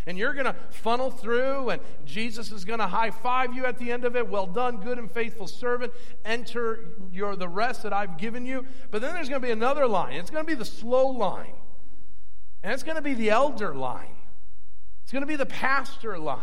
and 0.06 0.18
you're 0.18 0.32
going 0.34 0.46
to 0.46 0.56
funnel 0.70 1.10
through, 1.10 1.70
and 1.70 1.82
Jesus 2.04 2.50
is 2.50 2.64
going 2.64 2.80
to 2.80 2.86
high 2.86 3.10
five 3.10 3.54
you 3.54 3.64
at 3.66 3.78
the 3.78 3.92
end 3.92 4.04
of 4.04 4.16
it. 4.16 4.28
Well 4.28 4.46
done, 4.46 4.78
good 4.78 4.98
and 4.98 5.10
faithful 5.10 5.46
servant. 5.46 5.92
Enter 6.24 6.80
your 7.12 7.36
the 7.36 7.48
rest 7.48 7.82
that 7.84 7.92
I've 7.92 8.18
given 8.18 8.44
you. 8.44 8.66
But 8.90 9.02
then 9.02 9.14
there's 9.14 9.28
going 9.28 9.40
to 9.40 9.46
be 9.46 9.52
another 9.52 9.86
line. 9.86 10.14
It's 10.14 10.30
going 10.30 10.44
to 10.44 10.50
be 10.50 10.56
the 10.56 10.64
slow 10.64 11.06
line, 11.06 11.54
and 12.62 12.72
it's 12.72 12.82
going 12.82 12.96
to 12.96 13.02
be 13.02 13.14
the 13.14 13.30
elder 13.30 13.74
line. 13.74 14.16
It's 15.02 15.12
going 15.12 15.22
to 15.22 15.26
be 15.26 15.36
the 15.36 15.46
pastor 15.46 16.18
line. 16.18 16.40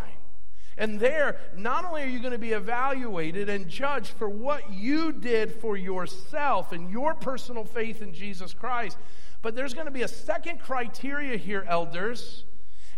And 0.78 0.98
there, 0.98 1.38
not 1.58 1.84
only 1.84 2.04
are 2.04 2.08
you 2.08 2.20
going 2.20 2.32
to 2.32 2.38
be 2.38 2.54
evaluated 2.54 3.50
and 3.50 3.68
judged 3.68 4.14
for 4.14 4.30
what 4.30 4.72
you 4.72 5.12
did 5.12 5.52
for 5.52 5.76
yourself 5.76 6.72
and 6.72 6.90
your 6.90 7.14
personal 7.14 7.66
faith 7.66 8.02
in 8.02 8.14
Jesus 8.14 8.54
Christ, 8.54 8.98
but 9.42 9.56
there's 9.56 9.74
going 9.74 9.88
to 9.88 9.92
be 9.92 10.04
a 10.04 10.08
second 10.08 10.60
criteria 10.60 11.36
here, 11.36 11.66
elders. 11.68 12.46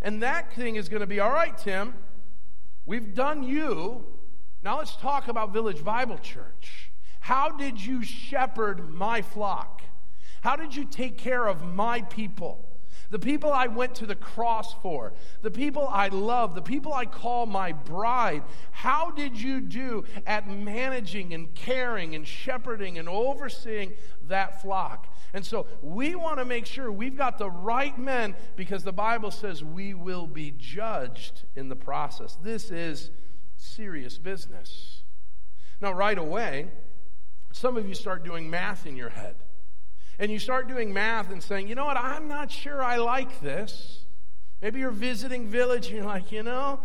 And 0.02 0.22
that 0.22 0.52
thing 0.52 0.76
is 0.76 0.88
going 0.88 1.00
to 1.00 1.06
be 1.06 1.20
all 1.20 1.30
right, 1.30 1.56
Tim, 1.56 1.94
we've 2.84 3.14
done 3.14 3.44
you. 3.44 4.04
Now 4.62 4.78
let's 4.78 4.96
talk 4.96 5.28
about 5.28 5.52
Village 5.52 5.82
Bible 5.84 6.18
Church. 6.18 6.90
How 7.20 7.50
did 7.50 7.84
you 7.84 8.02
shepherd 8.02 8.90
my 8.90 9.22
flock? 9.22 9.82
How 10.42 10.56
did 10.56 10.74
you 10.74 10.84
take 10.84 11.18
care 11.18 11.46
of 11.46 11.62
my 11.62 12.02
people? 12.02 12.68
The 13.12 13.18
people 13.18 13.52
I 13.52 13.66
went 13.66 13.94
to 13.96 14.06
the 14.06 14.14
cross 14.14 14.74
for, 14.80 15.12
the 15.42 15.50
people 15.50 15.86
I 15.86 16.08
love, 16.08 16.54
the 16.54 16.62
people 16.62 16.94
I 16.94 17.04
call 17.04 17.44
my 17.44 17.72
bride. 17.72 18.42
How 18.70 19.10
did 19.10 19.38
you 19.38 19.60
do 19.60 20.04
at 20.26 20.48
managing 20.48 21.34
and 21.34 21.54
caring 21.54 22.14
and 22.14 22.26
shepherding 22.26 22.96
and 22.96 23.10
overseeing 23.10 23.92
that 24.28 24.62
flock? 24.62 25.14
And 25.34 25.44
so 25.44 25.66
we 25.82 26.14
want 26.14 26.38
to 26.38 26.46
make 26.46 26.64
sure 26.64 26.90
we've 26.90 27.16
got 27.16 27.36
the 27.36 27.50
right 27.50 27.98
men 27.98 28.34
because 28.56 28.82
the 28.82 28.94
Bible 28.94 29.30
says 29.30 29.62
we 29.62 29.92
will 29.92 30.26
be 30.26 30.54
judged 30.56 31.44
in 31.54 31.68
the 31.68 31.76
process. 31.76 32.38
This 32.42 32.70
is 32.70 33.10
serious 33.58 34.16
business. 34.16 35.02
Now, 35.82 35.92
right 35.92 36.16
away, 36.16 36.70
some 37.52 37.76
of 37.76 37.86
you 37.86 37.94
start 37.94 38.24
doing 38.24 38.48
math 38.48 38.86
in 38.86 38.96
your 38.96 39.10
head 39.10 39.34
and 40.18 40.30
you 40.30 40.38
start 40.38 40.68
doing 40.68 40.92
math 40.92 41.30
and 41.30 41.42
saying, 41.42 41.68
you 41.68 41.74
know 41.74 41.84
what, 41.84 41.96
I'm 41.96 42.28
not 42.28 42.50
sure 42.50 42.82
I 42.82 42.96
like 42.96 43.40
this. 43.40 44.04
Maybe 44.60 44.80
you're 44.80 44.90
visiting 44.90 45.48
village 45.48 45.86
and 45.86 45.96
you're 45.96 46.04
like, 46.04 46.30
you 46.30 46.42
know, 46.42 46.80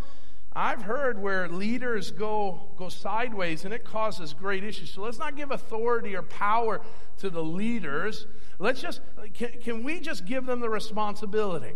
I've 0.54 0.82
heard 0.82 1.22
where 1.22 1.48
leaders 1.48 2.10
go, 2.10 2.72
go 2.78 2.90
sideways 2.90 3.64
and 3.64 3.74
it 3.74 3.84
causes 3.84 4.34
great 4.34 4.64
issues. 4.64 4.90
So 4.90 5.04
let's 5.04 5.20
not 5.20 5.36
give 5.36 5.52
authority 5.52 6.16
or 6.16 6.24
power 6.24 6.82
to 7.20 7.30
the 7.30 7.44
leaders. 7.44 8.26
Let's 8.58 8.82
just, 8.82 9.02
can, 9.36 9.50
can 9.62 9.84
we 9.84 10.00
just 10.00 10.26
give 10.26 10.48
them 10.48 10.60
the 10.60 10.70
responsibility? 10.70 11.74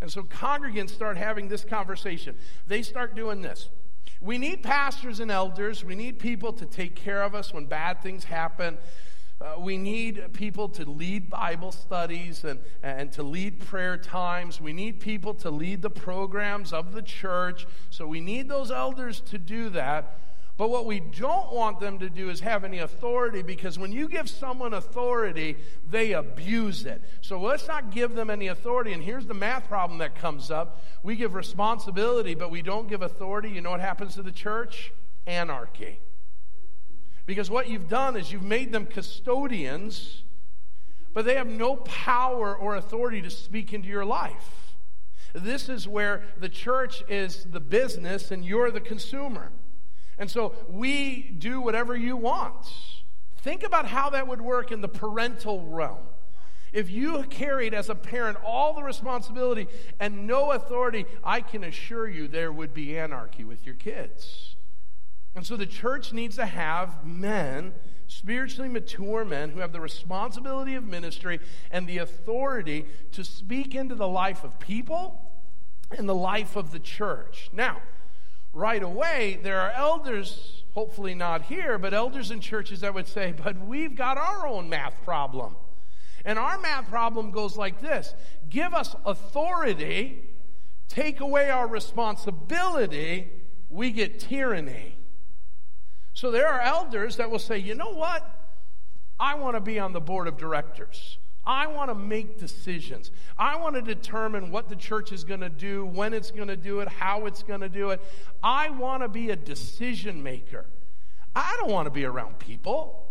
And 0.00 0.10
so 0.10 0.22
congregants 0.22 0.90
start 0.90 1.18
having 1.18 1.48
this 1.48 1.62
conversation. 1.62 2.34
They 2.66 2.80
start 2.82 3.14
doing 3.14 3.42
this. 3.42 3.68
We 4.22 4.38
need 4.38 4.62
pastors 4.62 5.20
and 5.20 5.30
elders. 5.30 5.84
We 5.84 5.94
need 5.94 6.18
people 6.18 6.52
to 6.54 6.64
take 6.64 6.96
care 6.96 7.22
of 7.22 7.34
us 7.34 7.52
when 7.52 7.66
bad 7.66 8.02
things 8.02 8.24
happen. 8.24 8.78
Uh, 9.42 9.58
we 9.58 9.76
need 9.76 10.32
people 10.32 10.68
to 10.68 10.88
lead 10.88 11.28
Bible 11.28 11.72
studies 11.72 12.44
and, 12.44 12.60
and 12.82 13.10
to 13.12 13.24
lead 13.24 13.58
prayer 13.58 13.96
times. 13.96 14.60
We 14.60 14.72
need 14.72 15.00
people 15.00 15.34
to 15.34 15.50
lead 15.50 15.82
the 15.82 15.90
programs 15.90 16.72
of 16.72 16.92
the 16.92 17.02
church. 17.02 17.66
So 17.90 18.06
we 18.06 18.20
need 18.20 18.48
those 18.48 18.70
elders 18.70 19.20
to 19.30 19.38
do 19.38 19.70
that. 19.70 20.18
But 20.58 20.70
what 20.70 20.86
we 20.86 21.00
don't 21.00 21.52
want 21.52 21.80
them 21.80 21.98
to 21.98 22.10
do 22.10 22.30
is 22.30 22.40
have 22.40 22.62
any 22.62 22.78
authority 22.78 23.42
because 23.42 23.78
when 23.78 23.90
you 23.90 24.06
give 24.06 24.28
someone 24.28 24.74
authority, 24.74 25.56
they 25.90 26.12
abuse 26.12 26.84
it. 26.84 27.02
So 27.20 27.40
let's 27.40 27.66
not 27.66 27.90
give 27.90 28.14
them 28.14 28.30
any 28.30 28.46
authority. 28.46 28.92
And 28.92 29.02
here's 29.02 29.26
the 29.26 29.34
math 29.34 29.66
problem 29.66 29.98
that 29.98 30.14
comes 30.14 30.50
up 30.50 30.84
we 31.02 31.16
give 31.16 31.34
responsibility, 31.34 32.36
but 32.36 32.50
we 32.50 32.62
don't 32.62 32.88
give 32.88 33.02
authority. 33.02 33.48
You 33.48 33.60
know 33.60 33.70
what 33.70 33.80
happens 33.80 34.14
to 34.14 34.22
the 34.22 34.30
church? 34.30 34.92
Anarchy. 35.26 35.98
Because 37.26 37.50
what 37.50 37.68
you've 37.68 37.88
done 37.88 38.16
is 38.16 38.32
you've 38.32 38.42
made 38.42 38.72
them 38.72 38.86
custodians, 38.86 40.22
but 41.14 41.24
they 41.24 41.34
have 41.36 41.46
no 41.46 41.76
power 41.76 42.56
or 42.56 42.76
authority 42.76 43.22
to 43.22 43.30
speak 43.30 43.72
into 43.72 43.88
your 43.88 44.04
life. 44.04 44.74
This 45.34 45.68
is 45.68 45.88
where 45.88 46.24
the 46.38 46.48
church 46.48 47.02
is 47.08 47.44
the 47.44 47.60
business 47.60 48.30
and 48.30 48.44
you're 48.44 48.70
the 48.70 48.80
consumer. 48.80 49.50
And 50.18 50.30
so 50.30 50.54
we 50.68 51.22
do 51.38 51.60
whatever 51.60 51.96
you 51.96 52.16
want. 52.16 52.66
Think 53.38 53.62
about 53.62 53.86
how 53.86 54.10
that 54.10 54.28
would 54.28 54.40
work 54.40 54.70
in 54.70 54.80
the 54.80 54.88
parental 54.88 55.66
realm. 55.66 56.06
If 56.72 56.90
you 56.90 57.22
carried 57.24 57.74
as 57.74 57.88
a 57.88 57.94
parent 57.94 58.38
all 58.44 58.74
the 58.74 58.82
responsibility 58.82 59.68
and 60.00 60.26
no 60.26 60.52
authority, 60.52 61.04
I 61.22 61.40
can 61.40 61.64
assure 61.64 62.08
you 62.08 62.28
there 62.28 62.52
would 62.52 62.72
be 62.72 62.96
anarchy 62.96 63.44
with 63.44 63.66
your 63.66 63.74
kids. 63.74 64.56
And 65.34 65.46
so 65.46 65.56
the 65.56 65.66
church 65.66 66.12
needs 66.12 66.36
to 66.36 66.46
have 66.46 67.06
men, 67.06 67.72
spiritually 68.06 68.68
mature 68.68 69.24
men, 69.24 69.50
who 69.50 69.60
have 69.60 69.72
the 69.72 69.80
responsibility 69.80 70.74
of 70.74 70.84
ministry 70.84 71.40
and 71.70 71.86
the 71.86 71.98
authority 71.98 72.86
to 73.12 73.24
speak 73.24 73.74
into 73.74 73.94
the 73.94 74.08
life 74.08 74.44
of 74.44 74.58
people 74.58 75.20
and 75.96 76.08
the 76.08 76.14
life 76.14 76.56
of 76.56 76.70
the 76.70 76.78
church. 76.78 77.50
Now, 77.52 77.80
right 78.52 78.82
away, 78.82 79.40
there 79.42 79.60
are 79.60 79.70
elders, 79.70 80.64
hopefully 80.74 81.14
not 81.14 81.42
here, 81.42 81.78
but 81.78 81.94
elders 81.94 82.30
in 82.30 82.40
churches 82.40 82.80
that 82.80 82.92
would 82.92 83.08
say, 83.08 83.32
but 83.32 83.58
we've 83.58 83.94
got 83.94 84.18
our 84.18 84.46
own 84.46 84.68
math 84.68 85.02
problem. 85.02 85.56
And 86.24 86.38
our 86.38 86.58
math 86.58 86.88
problem 86.88 87.30
goes 87.30 87.56
like 87.56 87.80
this 87.80 88.14
give 88.50 88.74
us 88.74 88.94
authority, 89.06 90.22
take 90.88 91.20
away 91.20 91.48
our 91.48 91.66
responsibility, 91.66 93.30
we 93.70 93.90
get 93.90 94.20
tyranny. 94.20 94.96
So 96.14 96.30
there 96.30 96.48
are 96.48 96.60
elders 96.60 97.16
that 97.16 97.30
will 97.30 97.38
say, 97.38 97.58
you 97.58 97.74
know 97.74 97.92
what? 97.92 98.28
I 99.18 99.34
want 99.36 99.56
to 99.56 99.60
be 99.60 99.78
on 99.78 99.92
the 99.92 100.00
board 100.00 100.28
of 100.28 100.36
directors. 100.36 101.18
I 101.44 101.66
want 101.66 101.90
to 101.90 101.94
make 101.94 102.38
decisions. 102.38 103.10
I 103.36 103.56
want 103.56 103.74
to 103.74 103.82
determine 103.82 104.50
what 104.50 104.68
the 104.68 104.76
church 104.76 105.10
is 105.10 105.24
going 105.24 105.40
to 105.40 105.48
do, 105.48 105.84
when 105.84 106.14
it's 106.14 106.30
going 106.30 106.48
to 106.48 106.56
do 106.56 106.80
it, 106.80 106.88
how 106.88 107.26
it's 107.26 107.42
going 107.42 107.62
to 107.62 107.68
do 107.68 107.90
it. 107.90 108.00
I 108.42 108.70
want 108.70 109.02
to 109.02 109.08
be 109.08 109.30
a 109.30 109.36
decision 109.36 110.22
maker. 110.22 110.66
I 111.34 111.56
don't 111.58 111.70
want 111.70 111.86
to 111.86 111.90
be 111.90 112.04
around 112.04 112.38
people. 112.38 113.01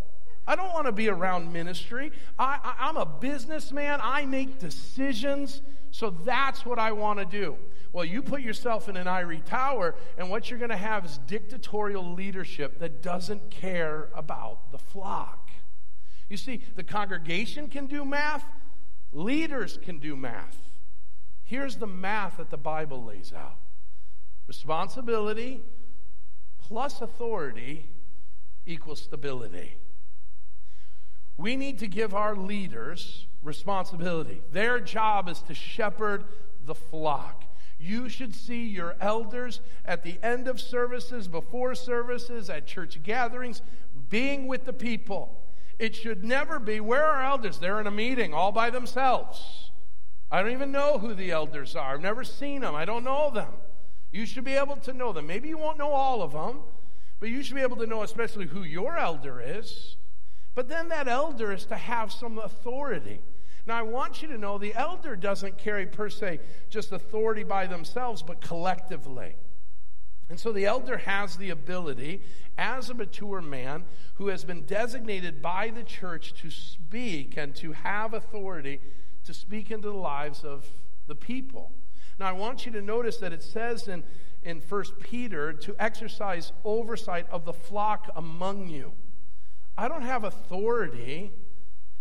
I 0.52 0.56
don't 0.58 0.74
want 0.74 0.86
to 0.88 0.92
be 0.92 1.08
around 1.08 1.54
ministry. 1.54 2.12
I, 2.38 2.76
am 2.78 2.98
a 2.98 3.06
businessman. 3.06 4.02
I 4.04 4.26
make 4.26 4.60
decisions. 4.60 5.62
So 5.92 6.10
that's 6.10 6.66
what 6.66 6.78
I 6.78 6.92
want 6.92 7.20
to 7.20 7.26
do. 7.26 7.56
Well, 7.94 8.04
you 8.04 8.22
put 8.22 8.42
yourself 8.42 8.90
in 8.90 8.98
an 8.98 9.08
ivory 9.08 9.42
tower, 9.46 9.96
and 10.18 10.30
what 10.30 10.50
you're 10.50 10.60
going 10.60 10.72
to 10.72 10.76
have 10.76 11.06
is 11.06 11.20
dictatorial 11.20 12.14
leadership 12.16 12.80
that 12.80 13.02
doesn't 13.02 13.50
care 13.50 14.10
about 14.14 14.74
the 14.74 14.78
flock. 14.78 15.52
You 16.28 16.36
see, 16.36 16.62
the 16.76 16.84
congregation 16.84 17.70
can 17.70 17.88
do 17.88 18.04
math, 18.04 18.44
leaders 19.14 19.80
can 19.82 20.00
do 20.00 20.18
math. 20.18 20.58
Here's 21.46 21.78
the 21.78 21.88
math 21.88 22.38
that 22.38 22.50
the 22.50 22.58
Bible 22.58 23.06
lays 23.06 23.32
out 23.34 23.56
responsibility 24.50 25.62
plus 26.60 27.00
authority 27.00 27.86
equals 28.66 29.02
stability. 29.02 29.78
We 31.42 31.56
need 31.56 31.80
to 31.80 31.88
give 31.88 32.14
our 32.14 32.36
leaders 32.36 33.26
responsibility. 33.42 34.42
Their 34.52 34.80
job 34.80 35.28
is 35.28 35.42
to 35.44 35.56
shepherd 35.56 36.26
the 36.66 36.76
flock. 36.76 37.46
You 37.80 38.10
should 38.10 38.36
see 38.36 38.68
your 38.68 38.96
elders 39.02 39.60
at 39.84 40.04
the 40.04 40.20
end 40.22 40.48
of 40.48 40.62
services, 40.62 41.28
before 41.28 41.74
services, 41.74 42.52
at 42.52 42.68
church 42.68 43.02
gatherings, 43.02 43.64
being 44.10 44.46
with 44.46 44.66
the 44.66 44.74
people. 44.74 45.42
It 45.80 45.96
should 45.96 46.24
never 46.24 46.60
be, 46.60 46.80
where 46.80 47.04
are 47.04 47.24
elders? 47.24 47.58
They're 47.58 47.82
in 47.82 47.88
a 47.88 47.92
meeting 47.92 48.36
all 48.36 48.52
by 48.52 48.70
themselves. 48.70 49.72
I 50.32 50.44
don't 50.44 50.52
even 50.52 50.72
know 50.72 51.00
who 51.00 51.16
the 51.16 51.32
elders 51.32 51.76
are. 51.76 51.96
I've 51.96 52.02
never 52.02 52.24
seen 52.24 52.62
them. 52.62 52.76
I 52.76 52.86
don't 52.86 53.04
know 53.04 53.32
them. 53.32 53.52
You 54.12 54.28
should 54.28 54.44
be 54.44 54.54
able 54.54 54.76
to 54.76 54.94
know 54.94 55.12
them. 55.12 55.26
Maybe 55.26 55.50
you 55.50 55.58
won't 55.58 55.80
know 55.80 55.92
all 55.92 56.22
of 56.22 56.34
them, 56.34 56.60
but 57.20 57.30
you 57.30 57.42
should 57.42 57.56
be 57.56 57.62
able 57.62 57.78
to 57.78 57.88
know 57.88 58.04
especially 58.04 58.46
who 58.46 58.62
your 58.62 58.96
elder 58.96 59.42
is. 59.44 59.96
But 60.54 60.68
then 60.68 60.90
that 60.90 61.08
elder 61.08 61.52
is 61.52 61.66
to 61.66 61.76
have 61.76 62.12
some 62.12 62.38
authority. 62.38 63.22
Now, 63.66 63.78
I 63.78 63.84
want 63.84 64.22
you 64.22 64.28
to 64.30 64.38
know 64.38 64.58
the 64.58 64.76
elder 64.76 65.16
doesn't 65.16 65.58
carry 65.58 65.86
per 65.86 66.10
se 66.10 66.40
just 66.70 66.92
authority 66.92 67.44
by 67.44 67.68
themselves, 67.68 68.22
but 68.22 68.42
collectively. 68.42 69.36
And 70.30 70.40
so 70.40 70.52
the 70.52 70.66
elder 70.66 70.98
has 70.98 71.36
the 71.36 71.50
ability, 71.50 72.22
as 72.58 72.90
a 72.90 72.94
mature 72.94 73.42
man 73.42 73.84
who 74.16 74.28
has 74.28 74.44
been 74.44 74.66
designated 74.66 75.42
by 75.42 75.70
the 75.70 75.84
church 75.84 76.34
to 76.42 76.50
speak 76.50 77.38
and 77.38 77.56
to 77.56 77.74
have 77.74 78.14
authority 78.14 78.80
to 79.26 79.34
speak 79.34 79.72
into 79.72 79.90
the 79.90 79.98
lives 79.98 80.44
of 80.44 80.66
the 81.08 81.16
people. 81.16 81.72
Now, 82.20 82.28
I 82.28 82.34
want 82.34 82.66
you 82.66 82.72
to 82.74 82.82
notice 82.82 83.18
that 83.18 83.34
it 83.34 83.44
says 83.44 83.88
in, 83.88 84.04
in 84.44 84.62
1 84.62 84.84
Peter 85.02 85.54
to 85.54 85.76
exercise 85.80 86.52
oversight 86.64 87.28
of 87.30 87.46
the 87.46 87.54
flock 87.54 88.10
among 88.16 88.68
you. 88.68 88.94
I 89.82 89.88
don't 89.88 90.04
have 90.04 90.24
authority 90.26 91.32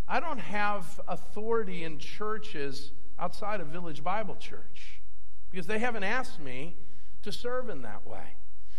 I 0.06 0.18
don't 0.18 0.40
have 0.40 1.00
authority 1.06 1.84
in 1.84 1.98
churches 1.98 2.90
outside 3.16 3.60
of 3.60 3.68
Village 3.68 4.02
Bible 4.02 4.34
Church 4.34 5.00
because 5.52 5.68
they 5.68 5.78
haven't 5.78 6.02
asked 6.02 6.40
me 6.40 6.74
to 7.22 7.30
serve 7.30 7.68
in 7.68 7.82
that 7.82 8.04
way. 8.04 8.34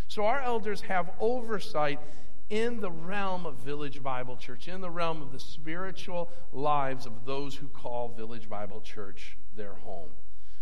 So 0.10 0.26
our 0.26 0.42
elders 0.42 0.82
have 0.82 1.10
oversight 1.22 2.02
in 2.50 2.82
the 2.82 2.92
realm 2.92 3.46
of 3.46 3.56
Village 3.60 4.04
Bible 4.04 4.36
Church, 4.36 4.68
in 4.68 4.82
the 4.82 4.90
realm 4.90 5.22
of 5.22 5.32
the 5.32 5.40
spiritual 5.40 6.30
lives 6.52 7.06
of 7.06 7.24
those 7.26 7.56
who 7.56 7.70
call 7.70 8.10
Village 8.10 8.50
Bible 8.50 8.82
Church 8.82 9.38
their 9.56 9.76
home. 9.86 10.10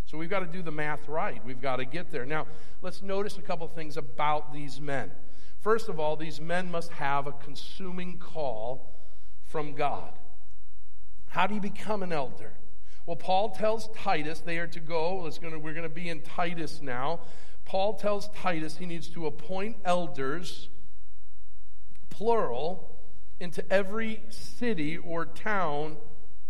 So 0.05 0.19
we've 0.19 0.29
got 0.29 0.41
to 0.41 0.45
do 0.45 0.61
the 0.61 0.71
math 0.71 1.09
right. 1.09 1.43
We've 1.43 1.61
got 1.61 1.77
to 1.77 1.85
get 1.85 2.11
there. 2.11 2.27
Now, 2.27 2.45
let's 2.83 3.01
notice 3.01 3.39
a 3.39 3.41
couple 3.41 3.67
things 3.69 3.97
about 3.97 4.53
these 4.53 4.79
men. 4.79 5.09
First 5.61 5.89
of 5.89 5.99
all, 5.99 6.15
these 6.15 6.39
men 6.39 6.71
must 6.71 6.91
have 6.93 7.27
a 7.27 7.31
consuming 7.31 8.17
call 8.17 8.95
from 9.45 9.73
God. 9.73 10.13
How 11.27 11.47
do 11.47 11.55
you 11.55 11.61
become 11.61 12.01
an 12.01 12.11
elder? 12.11 12.53
Well, 13.05 13.15
Paul 13.15 13.49
tells 13.49 13.89
Titus 13.95 14.39
they 14.39 14.57
are 14.57 14.67
to 14.67 14.79
go. 14.79 15.29
Gonna, 15.41 15.59
we're 15.59 15.73
going 15.73 15.83
to 15.83 15.89
be 15.89 16.09
in 16.09 16.21
Titus 16.21 16.81
now. 16.81 17.21
Paul 17.65 17.95
tells 17.95 18.29
Titus 18.29 18.77
he 18.77 18.85
needs 18.85 19.09
to 19.09 19.25
appoint 19.25 19.77
elders, 19.83 20.69
plural, 22.09 22.97
into 23.39 23.63
every 23.71 24.23
city 24.29 24.97
or 24.97 25.25
town, 25.25 25.97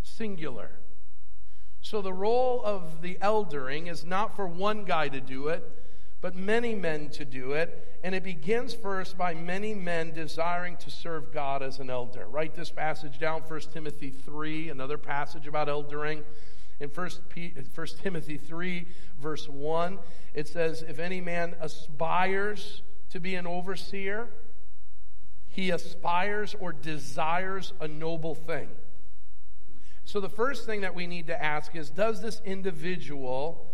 singular. 0.01 0.71
So 1.81 2.01
the 2.01 2.13
role 2.13 2.61
of 2.63 3.01
the 3.01 3.17
eldering 3.21 3.87
is 3.89 4.05
not 4.05 4.35
for 4.35 4.47
one 4.47 4.85
guy 4.85 5.07
to 5.09 5.21
do 5.21 5.47
it, 5.47 5.63
but 6.21 6.35
many 6.35 6.75
men 6.75 7.09
to 7.09 7.25
do 7.25 7.53
it. 7.53 7.99
And 8.03 8.13
it 8.13 8.23
begins 8.23 8.73
first 8.73 9.17
by 9.17 9.33
many 9.33 9.73
men 9.73 10.11
desiring 10.11 10.77
to 10.77 10.91
serve 10.91 11.33
God 11.33 11.61
as 11.61 11.79
an 11.79 11.89
elder. 11.89 12.25
Write 12.27 12.55
this 12.55 12.71
passage 12.71 13.19
down, 13.19 13.41
1 13.41 13.59
Timothy 13.73 14.09
3, 14.09 14.69
another 14.69 14.97
passage 14.97 15.47
about 15.47 15.67
eldering. 15.67 16.23
In 16.79 16.89
1, 16.89 17.09
P, 17.29 17.53
1 17.75 17.87
Timothy 18.01 18.37
3, 18.37 18.85
verse 19.19 19.49
1, 19.49 19.99
it 20.33 20.47
says, 20.47 20.81
If 20.81 20.99
any 20.99 21.19
man 21.19 21.55
aspires 21.59 22.81
to 23.09 23.19
be 23.19 23.35
an 23.35 23.45
overseer, 23.45 24.29
he 25.47 25.71
aspires 25.71 26.55
or 26.59 26.71
desires 26.71 27.73
a 27.81 27.87
noble 27.87 28.35
thing. 28.35 28.69
So, 30.05 30.19
the 30.19 30.29
first 30.29 30.65
thing 30.65 30.81
that 30.81 30.95
we 30.95 31.05
need 31.05 31.27
to 31.27 31.43
ask 31.43 31.75
is 31.75 31.89
Does 31.89 32.21
this 32.21 32.41
individual 32.45 33.67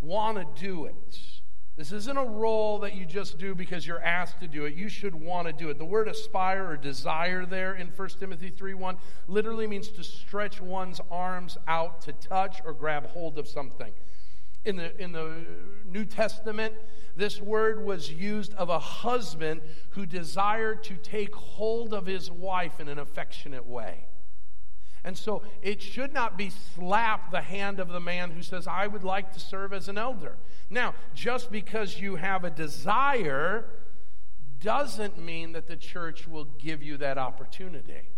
want 0.00 0.36
to 0.36 0.62
do 0.62 0.84
it? 0.84 1.40
This 1.76 1.90
isn't 1.90 2.16
a 2.16 2.24
role 2.24 2.78
that 2.80 2.94
you 2.94 3.04
just 3.04 3.36
do 3.36 3.52
because 3.52 3.84
you're 3.84 4.02
asked 4.02 4.38
to 4.40 4.46
do 4.46 4.64
it. 4.64 4.74
You 4.74 4.88
should 4.88 5.14
want 5.14 5.48
to 5.48 5.52
do 5.52 5.70
it. 5.70 5.78
The 5.78 5.84
word 5.84 6.06
aspire 6.06 6.70
or 6.70 6.76
desire 6.76 7.44
there 7.44 7.74
in 7.74 7.88
1 7.88 8.08
Timothy 8.20 8.50
3 8.50 8.74
1 8.74 8.96
literally 9.26 9.66
means 9.66 9.88
to 9.88 10.04
stretch 10.04 10.60
one's 10.60 11.00
arms 11.10 11.58
out 11.66 12.00
to 12.02 12.12
touch 12.12 12.60
or 12.64 12.74
grab 12.74 13.06
hold 13.08 13.38
of 13.38 13.48
something. 13.48 13.92
In 14.64 14.76
the, 14.76 15.02
in 15.02 15.10
the 15.10 15.44
New 15.84 16.04
Testament, 16.04 16.74
this 17.16 17.40
word 17.40 17.84
was 17.84 18.10
used 18.10 18.54
of 18.54 18.68
a 18.68 18.78
husband 18.78 19.60
who 19.90 20.06
desired 20.06 20.84
to 20.84 20.94
take 20.94 21.34
hold 21.34 21.92
of 21.92 22.06
his 22.06 22.30
wife 22.30 22.78
in 22.78 22.88
an 22.88 23.00
affectionate 23.00 23.66
way. 23.66 24.06
And 25.04 25.18
so 25.18 25.42
it 25.60 25.82
should 25.82 26.14
not 26.14 26.38
be 26.38 26.50
slap 26.74 27.30
the 27.30 27.42
hand 27.42 27.78
of 27.78 27.88
the 27.88 28.00
man 28.00 28.30
who 28.30 28.42
says, 28.42 28.66
I 28.66 28.86
would 28.86 29.04
like 29.04 29.32
to 29.34 29.40
serve 29.40 29.74
as 29.74 29.88
an 29.88 29.98
elder. 29.98 30.36
Now, 30.70 30.94
just 31.14 31.52
because 31.52 32.00
you 32.00 32.16
have 32.16 32.42
a 32.42 32.50
desire 32.50 33.66
doesn't 34.60 35.18
mean 35.18 35.52
that 35.52 35.66
the 35.66 35.76
church 35.76 36.26
will 36.26 36.46
give 36.58 36.82
you 36.82 36.96
that 36.96 37.18
opportunity. 37.18 38.08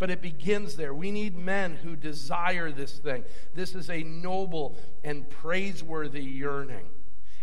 But 0.00 0.10
it 0.10 0.20
begins 0.20 0.74
there. 0.74 0.92
We 0.92 1.12
need 1.12 1.36
men 1.36 1.76
who 1.76 1.94
desire 1.94 2.72
this 2.72 2.98
thing. 2.98 3.24
This 3.54 3.76
is 3.76 3.88
a 3.88 4.02
noble 4.02 4.76
and 5.04 5.28
praiseworthy 5.30 6.22
yearning. 6.22 6.86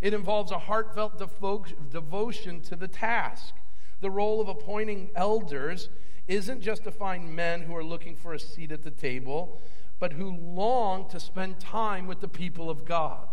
It 0.01 0.13
involves 0.13 0.51
a 0.51 0.59
heartfelt 0.59 1.17
devo- 1.17 1.73
devotion 1.89 2.61
to 2.63 2.75
the 2.75 2.87
task. 2.89 3.55
The 4.01 4.11
role 4.11 4.41
of 4.41 4.49
appointing 4.49 5.11
elders 5.15 5.89
isn't 6.27 6.61
just 6.61 6.83
to 6.83 6.91
find 6.91 7.35
men 7.35 7.61
who 7.61 7.75
are 7.75 7.83
looking 7.83 8.15
for 8.15 8.33
a 8.33 8.39
seat 8.39 8.71
at 8.71 8.83
the 8.83 8.91
table, 8.91 9.61
but 9.99 10.13
who 10.13 10.35
long 10.35 11.09
to 11.09 11.19
spend 11.19 11.59
time 11.59 12.07
with 12.07 12.19
the 12.19 12.27
people 12.27 12.69
of 12.69 12.85
God. 12.85 13.27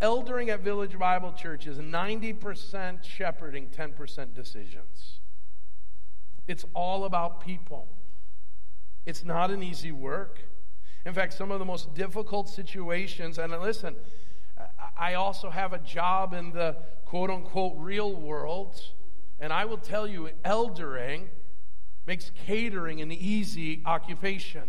Eldering 0.00 0.48
at 0.48 0.60
Village 0.60 0.96
Bible 0.98 1.32
Church 1.32 1.66
is 1.66 1.78
90% 1.78 3.02
shepherding, 3.02 3.68
10% 3.68 4.34
decisions. 4.34 5.20
It's 6.46 6.64
all 6.72 7.04
about 7.04 7.40
people. 7.44 7.88
It's 9.06 9.24
not 9.24 9.50
an 9.50 9.62
easy 9.62 9.90
work. 9.90 10.38
In 11.04 11.14
fact, 11.14 11.32
some 11.32 11.50
of 11.50 11.58
the 11.58 11.64
most 11.64 11.94
difficult 11.94 12.48
situations, 12.48 13.38
and 13.38 13.52
listen, 13.60 13.96
I 14.96 15.14
also 15.14 15.50
have 15.50 15.72
a 15.72 15.78
job 15.78 16.32
in 16.32 16.50
the 16.50 16.76
quote 17.04 17.30
unquote 17.30 17.74
real 17.76 18.14
world, 18.14 18.80
and 19.40 19.52
I 19.52 19.64
will 19.64 19.78
tell 19.78 20.06
you, 20.06 20.30
eldering 20.44 21.28
makes 22.08 22.32
catering 22.46 23.02
an 23.02 23.12
easy 23.12 23.82
occupation. 23.84 24.62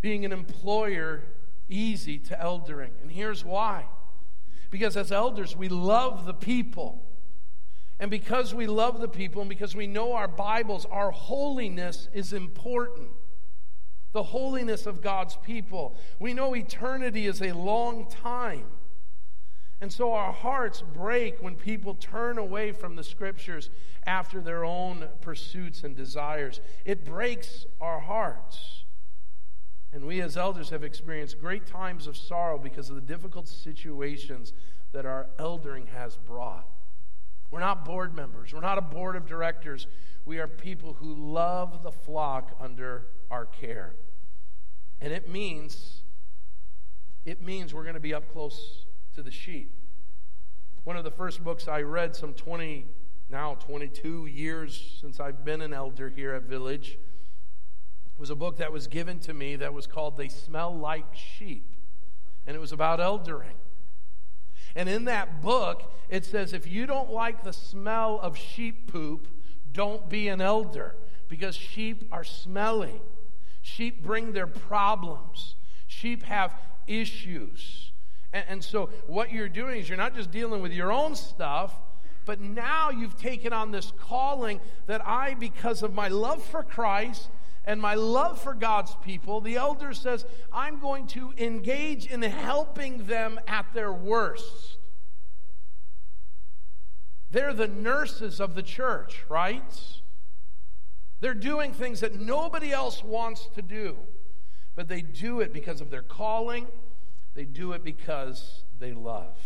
Being 0.00 0.24
an 0.24 0.32
employer 0.32 1.22
easy 1.68 2.18
to 2.18 2.42
eldering. 2.42 2.92
And 3.02 3.12
here's 3.12 3.44
why. 3.44 3.84
Because 4.70 4.96
as 4.96 5.12
elders, 5.12 5.54
we 5.54 5.68
love 5.68 6.24
the 6.24 6.32
people. 6.32 7.04
And 7.98 8.10
because 8.10 8.54
we 8.54 8.66
love 8.66 9.00
the 9.00 9.08
people 9.08 9.42
and 9.42 9.50
because 9.50 9.76
we 9.76 9.86
know 9.86 10.14
our 10.14 10.28
Bibles, 10.28 10.86
our 10.86 11.10
holiness 11.10 12.08
is 12.14 12.32
important. 12.32 13.08
The 14.12 14.22
holiness 14.22 14.86
of 14.86 15.02
God's 15.02 15.36
people. 15.44 15.94
We 16.18 16.32
know 16.32 16.56
eternity 16.56 17.26
is 17.26 17.42
a 17.42 17.52
long 17.52 18.10
time. 18.10 18.64
And 19.80 19.90
so 19.90 20.12
our 20.12 20.32
hearts 20.32 20.82
break 20.82 21.42
when 21.42 21.56
people 21.56 21.94
turn 21.94 22.36
away 22.36 22.72
from 22.72 22.96
the 22.96 23.04
scriptures 23.04 23.70
after 24.06 24.40
their 24.40 24.64
own 24.64 25.08
pursuits 25.22 25.84
and 25.84 25.96
desires. 25.96 26.60
It 26.84 27.04
breaks 27.04 27.66
our 27.80 28.00
hearts. 28.00 28.84
And 29.92 30.04
we 30.04 30.20
as 30.20 30.36
elders 30.36 30.70
have 30.70 30.84
experienced 30.84 31.40
great 31.40 31.66
times 31.66 32.06
of 32.06 32.16
sorrow 32.16 32.58
because 32.58 32.90
of 32.90 32.94
the 32.94 33.00
difficult 33.00 33.48
situations 33.48 34.52
that 34.92 35.06
our 35.06 35.26
eldering 35.38 35.86
has 35.86 36.16
brought. 36.16 36.68
We're 37.50 37.60
not 37.60 37.84
board 37.84 38.14
members, 38.14 38.52
we're 38.52 38.60
not 38.60 38.78
a 38.78 38.82
board 38.82 39.16
of 39.16 39.26
directors. 39.26 39.86
We 40.26 40.38
are 40.38 40.46
people 40.46 40.92
who 40.92 41.14
love 41.14 41.82
the 41.82 41.90
flock 41.90 42.54
under 42.60 43.06
our 43.30 43.46
care. 43.46 43.94
And 45.00 45.12
it 45.12 45.28
means 45.28 46.02
it 47.24 47.42
means 47.42 47.74
we're 47.74 47.82
going 47.82 47.94
to 47.94 48.00
be 48.00 48.14
up 48.14 48.32
close 48.32 48.84
to 49.14 49.22
the 49.22 49.30
sheep. 49.30 49.72
One 50.84 50.96
of 50.96 51.04
the 51.04 51.10
first 51.10 51.44
books 51.44 51.68
I 51.68 51.82
read 51.82 52.16
some 52.16 52.34
20 52.34 52.86
now 53.30 53.54
22 53.54 54.26
years 54.26 54.98
since 55.00 55.20
I've 55.20 55.44
been 55.44 55.60
an 55.60 55.72
elder 55.72 56.08
here 56.08 56.34
at 56.34 56.42
Village 56.42 56.98
was 58.18 58.28
a 58.28 58.34
book 58.34 58.58
that 58.58 58.72
was 58.72 58.86
given 58.86 59.18
to 59.20 59.32
me 59.32 59.56
that 59.56 59.72
was 59.72 59.86
called 59.86 60.16
They 60.16 60.28
Smell 60.28 60.76
Like 60.76 61.14
Sheep. 61.14 61.64
And 62.46 62.56
it 62.56 62.58
was 62.58 62.72
about 62.72 62.98
eldering. 62.98 63.56
And 64.74 64.88
in 64.88 65.04
that 65.04 65.40
book, 65.40 65.92
it 66.08 66.24
says 66.24 66.52
if 66.52 66.66
you 66.66 66.86
don't 66.86 67.10
like 67.10 67.44
the 67.44 67.52
smell 67.52 68.18
of 68.20 68.36
sheep 68.36 68.90
poop, 68.90 69.28
don't 69.72 70.08
be 70.08 70.28
an 70.28 70.40
elder 70.40 70.96
because 71.28 71.54
sheep 71.54 72.08
are 72.10 72.24
smelly. 72.24 73.00
Sheep 73.62 74.02
bring 74.02 74.32
their 74.32 74.46
problems, 74.46 75.54
sheep 75.86 76.24
have 76.24 76.54
issues. 76.86 77.89
And, 78.32 78.44
and, 78.48 78.64
so, 78.64 78.90
what 79.06 79.32
you're 79.32 79.48
doing 79.48 79.80
is 79.80 79.88
you're 79.88 79.98
not 79.98 80.14
just 80.14 80.30
dealing 80.30 80.62
with 80.62 80.72
your 80.72 80.92
own 80.92 81.14
stuff, 81.16 81.74
but 82.24 82.40
now 82.40 82.90
you've 82.90 83.16
taken 83.16 83.52
on 83.52 83.70
this 83.70 83.92
calling 83.98 84.60
that 84.86 85.06
I, 85.06 85.34
because 85.34 85.82
of 85.82 85.94
my 85.94 86.08
love 86.08 86.42
for 86.42 86.62
Christ 86.62 87.28
and 87.64 87.80
my 87.80 87.94
love 87.94 88.40
for 88.40 88.54
God's 88.54 88.94
people, 89.02 89.40
the 89.40 89.56
elder 89.56 89.92
says, 89.92 90.24
I'm 90.52 90.80
going 90.80 91.06
to 91.08 91.32
engage 91.36 92.06
in 92.06 92.22
helping 92.22 93.06
them 93.06 93.40
at 93.46 93.66
their 93.74 93.92
worst. 93.92 94.78
They're 97.30 97.54
the 97.54 97.68
nurses 97.68 98.40
of 98.40 98.54
the 98.54 98.62
church, 98.62 99.24
right? 99.28 99.62
They're 101.20 101.34
doing 101.34 101.72
things 101.72 102.00
that 102.00 102.18
nobody 102.18 102.72
else 102.72 103.04
wants 103.04 103.48
to 103.54 103.62
do, 103.62 103.96
but 104.74 104.88
they 104.88 105.02
do 105.02 105.40
it 105.40 105.52
because 105.52 105.80
of 105.80 105.90
their 105.90 106.02
calling, 106.02 106.66
they 107.34 107.44
do 107.44 107.72
it 107.72 107.84
because 107.84 108.64
they 108.78 108.92
love. 108.92 109.36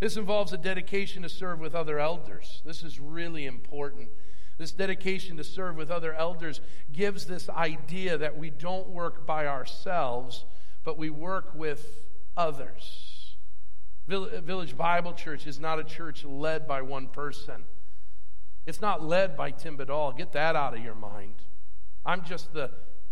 This 0.00 0.16
involves 0.16 0.52
a 0.52 0.58
dedication 0.58 1.22
to 1.22 1.28
serve 1.28 1.60
with 1.60 1.74
other 1.74 1.98
elders. 1.98 2.62
This 2.64 2.82
is 2.82 3.00
really 3.00 3.46
important. 3.46 4.08
This 4.58 4.72
dedication 4.72 5.36
to 5.38 5.44
serve 5.44 5.76
with 5.76 5.90
other 5.90 6.12
elders 6.12 6.60
gives 6.92 7.26
this 7.26 7.48
idea 7.48 8.18
that 8.18 8.36
we 8.36 8.50
don't 8.50 8.88
work 8.88 9.26
by 9.26 9.46
ourselves, 9.46 10.44
but 10.84 10.98
we 10.98 11.10
work 11.10 11.54
with 11.54 12.06
others. 12.36 13.36
Village 14.06 14.76
Bible 14.76 15.14
Church 15.14 15.46
is 15.46 15.58
not 15.58 15.78
a 15.78 15.84
church 15.84 16.24
led 16.24 16.68
by 16.68 16.82
one 16.82 17.08
person. 17.08 17.64
It's 18.66 18.80
not 18.80 19.02
led 19.02 19.36
by 19.36 19.50
Tim 19.50 19.78
Badal. 19.78 20.16
Get 20.16 20.32
that 20.32 20.54
out 20.56 20.76
of 20.76 20.84
your 20.84 20.94
mind. 20.94 21.34
I'm 22.04 22.22
just 22.22 22.52
the 22.52 22.70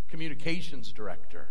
communications 0.08 0.92
director. 0.92 1.48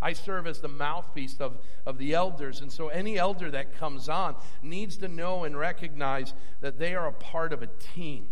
I 0.00 0.12
serve 0.12 0.46
as 0.46 0.60
the 0.60 0.68
mouthpiece 0.68 1.36
of, 1.40 1.58
of 1.84 1.98
the 1.98 2.14
elders. 2.14 2.60
And 2.60 2.70
so 2.70 2.88
any 2.88 3.18
elder 3.18 3.50
that 3.50 3.76
comes 3.76 4.08
on 4.08 4.36
needs 4.62 4.96
to 4.98 5.08
know 5.08 5.44
and 5.44 5.58
recognize 5.58 6.34
that 6.60 6.78
they 6.78 6.94
are 6.94 7.06
a 7.06 7.12
part 7.12 7.52
of 7.52 7.62
a 7.62 7.66
team 7.66 8.28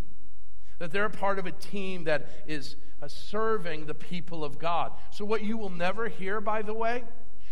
that 0.79 0.91
they're 0.91 1.07
a 1.07 1.11
part 1.11 1.39
of 1.39 1.47
a 1.47 1.53
team 1.53 2.05
that 2.05 2.29
is 2.47 2.77
uh, 3.03 3.09
serving 3.09 3.87
the 3.87 3.95
people 3.95 4.45
of 4.45 4.59
God. 4.59 4.93
So, 5.11 5.25
what 5.25 5.43
you 5.43 5.57
will 5.57 5.71
never 5.71 6.09
hear, 6.09 6.41
by 6.41 6.63
the 6.63 6.75
way, 6.75 7.05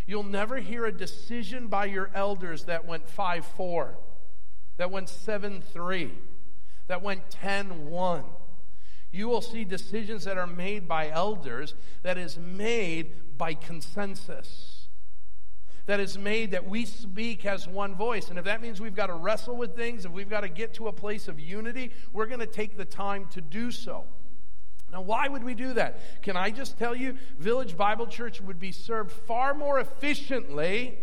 you'll 0.07 0.23
never 0.23 0.59
hear 0.59 0.85
a 0.87 0.93
decision 0.93 1.69
by 1.69 1.87
your 1.87 2.11
elders 2.15 2.65
that 2.65 2.87
went 2.87 3.09
5 3.09 3.45
4, 3.45 3.99
that 4.77 4.91
went 4.91 5.09
7 5.09 5.63
3, 5.63 6.13
that 6.89 7.03
went 7.03 7.31
10 7.31 7.87
1. 7.87 8.25
You 9.15 9.29
will 9.29 9.41
see 9.41 9.65
decisions 9.65 10.25
that 10.25 10.37
are 10.37 10.47
made 10.47 10.89
by 10.89 11.09
elders 11.09 11.75
that 12.03 12.19
is 12.19 12.37
made 12.37 13.39
by 13.39 13.55
consensus 13.55 14.89
that 15.87 16.01
is 16.01 16.17
made 16.17 16.53
that 16.53 16.67
we 16.67 16.87
speak 16.87 17.45
as 17.45 17.69
one 17.69 17.95
voice. 17.95 18.31
And 18.31 18.39
if 18.39 18.47
that 18.47 18.63
means 18.63 18.81
we've 18.81 18.95
got 18.95 19.09
to 19.09 19.15
wrestle 19.15 19.57
with 19.57 19.77
things, 19.77 20.05
if 20.05 20.13
we've 20.13 20.31
got 20.31 20.41
to 20.41 20.49
get 20.49 20.75
to 20.75 20.89
a 20.89 20.93
place 20.93 21.29
of 21.29 21.39
unity, 21.39 21.91
we're 22.13 22.27
going 22.27 22.41
to 22.41 22.47
take 22.47 22.77
the 22.77 22.87
time 22.87 23.27
to 23.33 23.41
do 23.41 23.71
so. 23.71 24.05
Now, 24.91 25.03
why 25.03 25.29
would 25.29 25.45
we 25.45 25.55
do 25.55 25.75
that? 25.75 26.23
Can 26.23 26.37
I 26.37 26.51
just 26.51 26.79
tell 26.79 26.95
you, 26.95 27.17
Village 27.39 27.77
Bible 27.77 28.07
Church 28.07 28.41
would 28.41 28.59
be 28.59 28.73
served 28.73 29.13
far 29.13 29.53
more 29.53 29.79
efficiently 29.79 30.99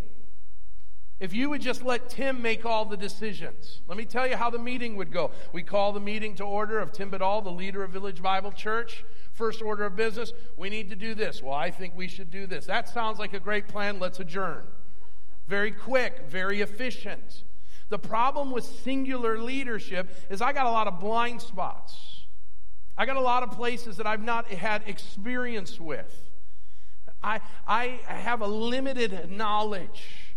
if 1.22 1.36
you 1.36 1.52
would 1.52 1.62
just 1.62 1.84
let 1.84 2.10
Tim 2.10 2.42
make 2.42 2.66
all 2.66 2.84
the 2.84 2.98
decisions. 2.98 3.82
Let 3.88 3.96
me 3.96 4.06
tell 4.06 4.28
you 4.28 4.36
how 4.36 4.50
the 4.50 4.58
meeting 4.58 4.96
would 4.96 5.12
go. 5.12 5.30
We 5.54 5.62
call 5.62 5.94
the 5.94 6.00
meeting 6.00 6.34
to 6.38 6.44
order 6.44 6.80
of 6.80 6.92
Tim 6.92 7.12
Badal, 7.12 7.44
the 7.44 7.52
leader 7.52 7.84
of 7.84 7.92
Village 7.92 8.24
Bible 8.24 8.52
Church. 8.52 9.06
First 9.32 9.62
order 9.62 9.86
of 9.86 9.96
business, 9.96 10.34
we 10.58 10.72
need 10.72 10.90
to 10.90 10.96
do 10.96 11.14
this. 11.14 11.44
Well, 11.44 11.54
I 11.54 11.70
think 11.70 11.96
we 11.96 12.08
should 12.08 12.32
do 12.32 12.48
this. 12.48 12.66
That 12.66 12.90
sounds 12.90 13.20
like 13.20 13.34
a 13.34 13.40
great 13.40 13.68
plan. 13.68 14.00
Let's 14.00 14.20
adjourn. 14.20 14.64
Very 15.48 15.72
quick, 15.72 16.24
very 16.28 16.62
efficient. 16.62 17.44
The 17.90 18.00
problem 18.00 18.50
with 18.50 18.66
singular 18.66 19.38
leadership 19.38 20.10
is 20.32 20.42
I 20.42 20.54
got 20.54 20.66
a 20.66 20.72
lot 20.72 20.88
of 20.88 21.00
blind 21.00 21.44
spots. 21.44 22.24
I 22.98 23.06
got 23.06 23.18
a 23.18 23.22
lot 23.22 23.44
of 23.44 23.52
places 23.52 23.98
that 23.98 24.08
I've 24.08 24.24
not 24.24 24.48
had 24.48 24.82
experience 24.88 25.80
with. 25.80 26.32
I, 27.22 27.42
I 27.68 28.00
have 28.08 28.42
a 28.42 28.48
limited 28.48 29.30
knowledge. 29.30 30.31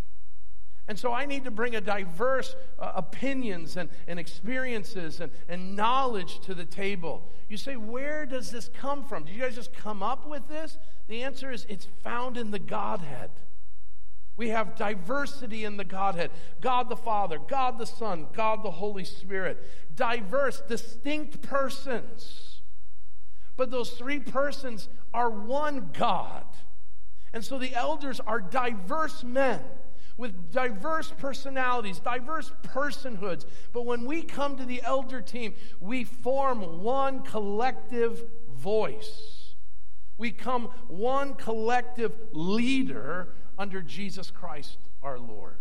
And 0.87 0.99
so 0.99 1.13
I 1.13 1.25
need 1.25 1.45
to 1.45 1.51
bring 1.51 1.75
a 1.75 1.81
diverse 1.81 2.55
uh, 2.79 2.93
opinions 2.95 3.77
and, 3.77 3.89
and 4.07 4.19
experiences 4.19 5.21
and, 5.21 5.33
and 5.49 5.75
knowledge 5.75 6.41
to 6.41 6.55
the 6.55 6.67
table. 6.67 7.23
You 7.49 7.57
say, 7.57 7.77
where 7.77 8.27
does 8.27 8.51
this 8.51 8.69
come 8.69 9.05
from? 9.05 9.25
Did 9.25 9.35
you 9.35 9.43
guys 9.43 9.55
just 9.55 9.73
come 9.73 10.03
up 10.03 10.27
with 10.27 10.47
this? 10.47 10.79
The 11.09 11.23
answer 11.23 11.51
is 11.51 11.65
it's 11.71 11.89
found 12.03 12.37
in 12.37 12.51
the 12.51 12.59
Godhead. 12.59 13.31
We 14.37 14.49
have 14.49 14.77
diversity 14.77 15.65
in 15.65 15.77
the 15.77 15.85
Godhead 15.85 16.31
God 16.61 16.89
the 16.89 16.97
Father, 16.97 17.39
God 17.39 17.79
the 17.79 17.87
Son, 17.87 18.27
God 18.35 18.63
the 18.63 18.71
Holy 18.71 19.05
Spirit. 19.05 19.63
Diverse, 19.95 20.61
distinct 20.69 21.41
persons. 21.41 22.61
But 23.57 23.71
those 23.71 23.91
three 23.91 24.19
persons 24.19 24.89
are 25.15 25.31
one 25.31 25.91
God. 25.93 26.45
And 27.33 27.45
so 27.45 27.59
the 27.59 27.75
elders 27.75 28.21
are 28.21 28.41
diverse 28.41 29.23
men 29.25 29.63
with 30.17 30.53
diverse 30.53 31.13
personalities, 31.19 31.99
diverse 31.99 32.53
personhoods. 32.63 33.47
But 33.73 33.87
when 33.87 34.05
we 34.05 34.23
come 34.23 34.57
to 34.57 34.65
the 34.65 34.83
elder 34.83 35.21
team, 35.21 35.55
we 35.81 36.05
form 36.05 36.83
one 36.83 37.23
collective 37.23 38.25
voice. 38.51 39.55
We 40.17 40.31
come 40.31 40.69
one 40.89 41.35
collective 41.35 42.13
leader 42.33 43.35
under 43.59 43.83
Jesus 43.83 44.31
Christ 44.31 44.79
our 45.03 45.19
Lord. 45.19 45.59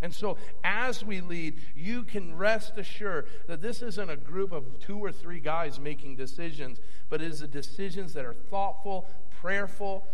And 0.00 0.12
so, 0.12 0.36
as 0.64 1.04
we 1.04 1.20
lead, 1.20 1.60
you 1.76 2.02
can 2.02 2.36
rest 2.36 2.76
assured 2.76 3.28
that 3.46 3.62
this 3.62 3.82
isn't 3.82 4.10
a 4.10 4.16
group 4.16 4.50
of 4.50 4.80
two 4.80 4.98
or 4.98 5.12
three 5.12 5.38
guys 5.38 5.78
making 5.78 6.16
decisions, 6.16 6.80
but 7.08 7.22
it 7.22 7.30
is 7.30 7.40
decisions 7.42 8.12
that 8.14 8.24
are 8.24 8.34
thoughtful, 8.34 9.08
prayerful, 9.40 10.04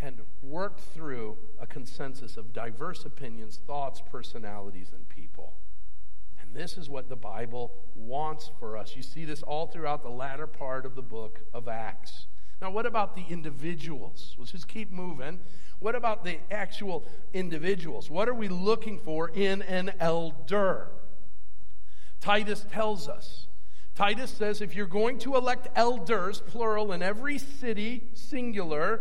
and 0.00 0.20
worked 0.42 0.80
through 0.80 1.36
a 1.60 1.66
consensus 1.66 2.36
of 2.36 2.52
diverse 2.52 3.04
opinions, 3.04 3.60
thoughts, 3.66 4.02
personalities, 4.10 4.88
and 4.94 5.08
people. 5.08 5.54
And 6.40 6.54
this 6.54 6.76
is 6.76 6.88
what 6.88 7.08
the 7.08 7.16
Bible 7.16 7.72
wants 7.94 8.50
for 8.58 8.76
us. 8.76 8.94
You 8.94 9.02
see 9.02 9.24
this 9.24 9.42
all 9.42 9.66
throughout 9.66 10.02
the 10.02 10.10
latter 10.10 10.46
part 10.46 10.84
of 10.84 10.94
the 10.94 11.02
book 11.02 11.40
of 11.52 11.66
Acts. 11.68 12.26
Now, 12.60 12.70
what 12.70 12.86
about 12.86 13.16
the 13.16 13.24
individuals? 13.28 14.34
Let's 14.38 14.52
just 14.52 14.68
keep 14.68 14.90
moving. 14.90 15.40
What 15.78 15.94
about 15.94 16.24
the 16.24 16.38
actual 16.50 17.06
individuals? 17.34 18.08
What 18.08 18.28
are 18.28 18.34
we 18.34 18.48
looking 18.48 18.98
for 18.98 19.28
in 19.28 19.62
an 19.62 19.92
elder? 20.00 20.88
Titus 22.20 22.66
tells 22.70 23.08
us. 23.08 23.46
Titus 23.94 24.30
says 24.30 24.60
if 24.60 24.74
you're 24.74 24.86
going 24.86 25.18
to 25.20 25.36
elect 25.36 25.68
elders, 25.74 26.42
plural, 26.46 26.92
in 26.92 27.02
every 27.02 27.38
city, 27.38 28.04
singular, 28.14 29.00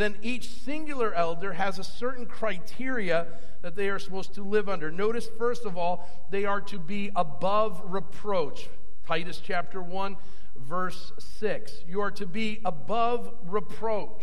then 0.00 0.16
each 0.22 0.48
singular 0.48 1.12
elder 1.14 1.52
has 1.52 1.78
a 1.78 1.84
certain 1.84 2.26
criteria 2.26 3.26
that 3.62 3.76
they 3.76 3.88
are 3.88 3.98
supposed 3.98 4.34
to 4.34 4.42
live 4.42 4.68
under. 4.68 4.90
Notice, 4.90 5.28
first 5.38 5.66
of 5.66 5.76
all, 5.76 6.08
they 6.30 6.44
are 6.44 6.60
to 6.62 6.78
be 6.78 7.10
above 7.14 7.82
reproach. 7.84 8.68
Titus 9.06 9.40
chapter 9.44 9.82
1, 9.82 10.16
verse 10.56 11.12
6. 11.18 11.84
You 11.88 12.00
are 12.00 12.10
to 12.12 12.26
be 12.26 12.60
above 12.64 13.34
reproach. 13.44 14.22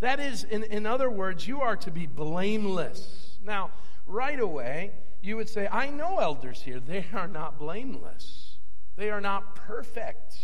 That 0.00 0.18
is, 0.18 0.44
in, 0.44 0.64
in 0.64 0.86
other 0.86 1.10
words, 1.10 1.46
you 1.46 1.60
are 1.60 1.76
to 1.76 1.90
be 1.90 2.06
blameless. 2.06 3.38
Now, 3.44 3.70
right 4.06 4.40
away, 4.40 4.92
you 5.22 5.36
would 5.36 5.48
say, 5.48 5.68
I 5.70 5.90
know 5.90 6.18
elders 6.18 6.62
here. 6.62 6.80
They 6.80 7.04
are 7.12 7.28
not 7.28 7.58
blameless, 7.58 8.56
they 8.96 9.10
are 9.10 9.20
not 9.20 9.54
perfect. 9.54 10.34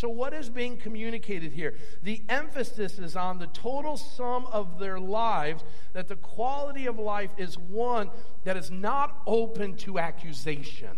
So, 0.00 0.08
what 0.08 0.32
is 0.32 0.48
being 0.48 0.78
communicated 0.78 1.52
here? 1.52 1.74
The 2.02 2.22
emphasis 2.30 2.98
is 2.98 3.16
on 3.16 3.38
the 3.38 3.48
total 3.48 3.98
sum 3.98 4.46
of 4.46 4.78
their 4.78 4.98
lives, 4.98 5.62
that 5.92 6.08
the 6.08 6.16
quality 6.16 6.86
of 6.86 6.98
life 6.98 7.32
is 7.36 7.58
one 7.58 8.08
that 8.44 8.56
is 8.56 8.70
not 8.70 9.20
open 9.26 9.76
to 9.76 9.98
accusation, 9.98 10.96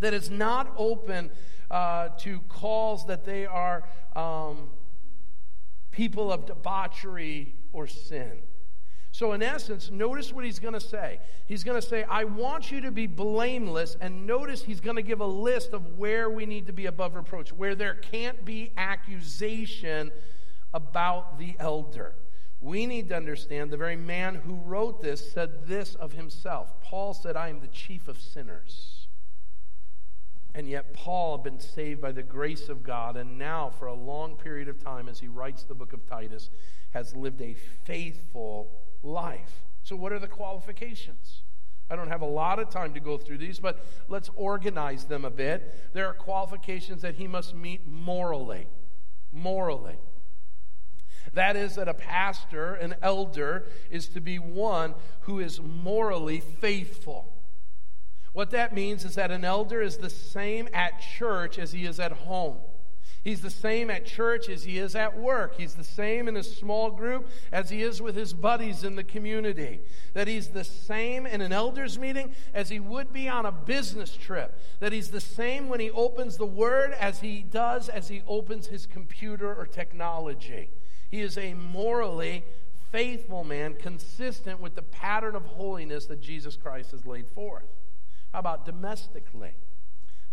that 0.00 0.12
is 0.12 0.28
not 0.28 0.74
open 0.76 1.30
uh, 1.70 2.08
to 2.18 2.40
calls 2.48 3.06
that 3.06 3.24
they 3.24 3.46
are 3.46 3.84
um, 4.16 4.70
people 5.92 6.32
of 6.32 6.46
debauchery 6.46 7.54
or 7.72 7.86
sin. 7.86 8.32
So, 9.12 9.32
in 9.32 9.42
essence, 9.42 9.90
notice 9.90 10.32
what 10.32 10.44
he's 10.44 10.60
going 10.60 10.74
to 10.74 10.80
say. 10.80 11.18
He's 11.46 11.64
going 11.64 11.80
to 11.80 11.86
say, 11.86 12.04
I 12.04 12.24
want 12.24 12.70
you 12.70 12.80
to 12.82 12.92
be 12.92 13.06
blameless. 13.06 13.96
And 14.00 14.26
notice 14.26 14.62
he's 14.62 14.80
going 14.80 14.96
to 14.96 15.02
give 15.02 15.20
a 15.20 15.26
list 15.26 15.72
of 15.72 15.98
where 15.98 16.30
we 16.30 16.46
need 16.46 16.66
to 16.68 16.72
be 16.72 16.86
above 16.86 17.16
reproach, 17.16 17.52
where 17.52 17.74
there 17.74 17.94
can't 17.94 18.44
be 18.44 18.72
accusation 18.76 20.12
about 20.72 21.38
the 21.38 21.56
elder. 21.58 22.14
We 22.60 22.86
need 22.86 23.08
to 23.08 23.16
understand 23.16 23.70
the 23.70 23.76
very 23.76 23.96
man 23.96 24.36
who 24.36 24.54
wrote 24.54 25.02
this 25.02 25.32
said 25.32 25.66
this 25.66 25.94
of 25.96 26.12
himself. 26.12 26.80
Paul 26.82 27.14
said, 27.14 27.36
I 27.36 27.48
am 27.48 27.60
the 27.60 27.68
chief 27.68 28.06
of 28.06 28.20
sinners. 28.20 29.08
And 30.54 30.68
yet, 30.68 30.92
Paul 30.92 31.36
had 31.36 31.44
been 31.44 31.60
saved 31.60 32.00
by 32.00 32.12
the 32.12 32.22
grace 32.24 32.68
of 32.68 32.82
God, 32.82 33.16
and 33.16 33.38
now, 33.38 33.70
for 33.70 33.86
a 33.86 33.94
long 33.94 34.36
period 34.36 34.68
of 34.68 34.82
time, 34.82 35.08
as 35.08 35.20
he 35.20 35.28
writes 35.28 35.62
the 35.62 35.74
book 35.74 35.92
of 35.92 36.06
Titus, 36.08 36.50
has 36.90 37.14
lived 37.14 37.40
a 37.40 37.54
faithful 37.84 38.79
life. 39.02 39.64
So, 39.82 39.96
what 39.96 40.12
are 40.12 40.18
the 40.18 40.28
qualifications? 40.28 41.42
I 41.90 41.96
don't 41.96 42.08
have 42.08 42.22
a 42.22 42.26
lot 42.26 42.60
of 42.60 42.70
time 42.70 42.94
to 42.94 43.00
go 43.00 43.18
through 43.18 43.38
these, 43.38 43.58
but 43.58 43.84
let's 44.08 44.30
organize 44.36 45.04
them 45.04 45.24
a 45.24 45.30
bit. 45.30 45.90
There 45.92 46.06
are 46.06 46.14
qualifications 46.14 47.02
that 47.02 47.16
he 47.16 47.26
must 47.26 47.54
meet 47.54 47.86
morally. 47.86 48.68
Morally. 49.32 49.98
That 51.32 51.56
is, 51.56 51.74
that 51.74 51.88
a 51.88 51.94
pastor, 51.94 52.74
an 52.74 52.94
elder, 53.02 53.66
is 53.90 54.08
to 54.08 54.20
be 54.20 54.38
one 54.38 54.94
who 55.22 55.40
is 55.40 55.60
morally 55.60 56.40
faithful. 56.40 57.32
What 58.32 58.50
that 58.50 58.72
means 58.72 59.04
is 59.04 59.16
that 59.16 59.32
an 59.32 59.44
elder 59.44 59.82
is 59.82 59.96
the 59.96 60.10
same 60.10 60.68
at 60.72 61.00
church 61.00 61.58
as 61.58 61.72
he 61.72 61.84
is 61.84 61.98
at 61.98 62.12
home. 62.12 62.58
He's 63.22 63.42
the 63.42 63.50
same 63.50 63.90
at 63.90 64.06
church 64.06 64.48
as 64.48 64.64
he 64.64 64.78
is 64.78 64.94
at 64.94 65.18
work. 65.18 65.56
He's 65.58 65.74
the 65.74 65.84
same 65.84 66.26
in 66.26 66.36
a 66.38 66.42
small 66.42 66.90
group 66.90 67.28
as 67.52 67.68
he 67.68 67.82
is 67.82 68.00
with 68.00 68.16
his 68.16 68.32
buddies 68.32 68.82
in 68.82 68.96
the 68.96 69.04
community. 69.04 69.80
That 70.14 70.26
he's 70.26 70.48
the 70.48 70.64
same 70.64 71.26
in 71.26 71.42
an 71.42 71.52
elders 71.52 71.98
meeting 71.98 72.32
as 72.54 72.70
he 72.70 72.80
would 72.80 73.12
be 73.12 73.28
on 73.28 73.44
a 73.44 73.52
business 73.52 74.16
trip. 74.16 74.58
That 74.80 74.92
he's 74.92 75.10
the 75.10 75.20
same 75.20 75.68
when 75.68 75.80
he 75.80 75.90
opens 75.90 76.38
the 76.38 76.46
word 76.46 76.92
as 76.98 77.20
he 77.20 77.42
does 77.42 77.90
as 77.90 78.08
he 78.08 78.22
opens 78.26 78.68
his 78.68 78.86
computer 78.86 79.54
or 79.54 79.66
technology. 79.66 80.70
He 81.10 81.20
is 81.20 81.36
a 81.36 81.52
morally 81.52 82.44
faithful 82.90 83.44
man, 83.44 83.74
consistent 83.74 84.60
with 84.60 84.74
the 84.74 84.82
pattern 84.82 85.36
of 85.36 85.44
holiness 85.44 86.06
that 86.06 86.22
Jesus 86.22 86.56
Christ 86.56 86.92
has 86.92 87.04
laid 87.04 87.28
forth. 87.28 87.66
How 88.32 88.38
about 88.38 88.64
domestically? 88.64 89.52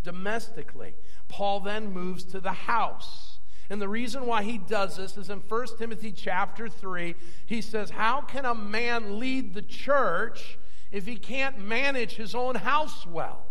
Domestically. 0.08 0.96
Paul 1.28 1.60
then 1.60 1.91
moves 1.91 2.24
to 2.24 2.39
the 2.39 2.54
house. 2.54 3.39
And 3.70 3.82
the 3.82 3.89
reason 3.89 4.26
why 4.26 4.43
he 4.43 4.58
does 4.58 4.96
this 4.96 5.17
is 5.17 5.30
in 5.30 5.39
1 5.39 5.67
Timothy 5.78 6.13
chapter 6.13 6.70
3, 6.70 7.13
he 7.46 7.62
says, 7.62 7.89
How 7.89 8.22
can 8.22 8.46
a 8.46 8.56
man 8.56 9.20
lead 9.20 9.54
the 9.54 9.62
church 9.62 10.58
if 10.93 11.06
he 11.06 11.17
can't 11.17 11.60
manage 11.60 12.15
his 12.15 12.34
own 12.34 12.56
house 12.56 13.06
well? 13.06 13.48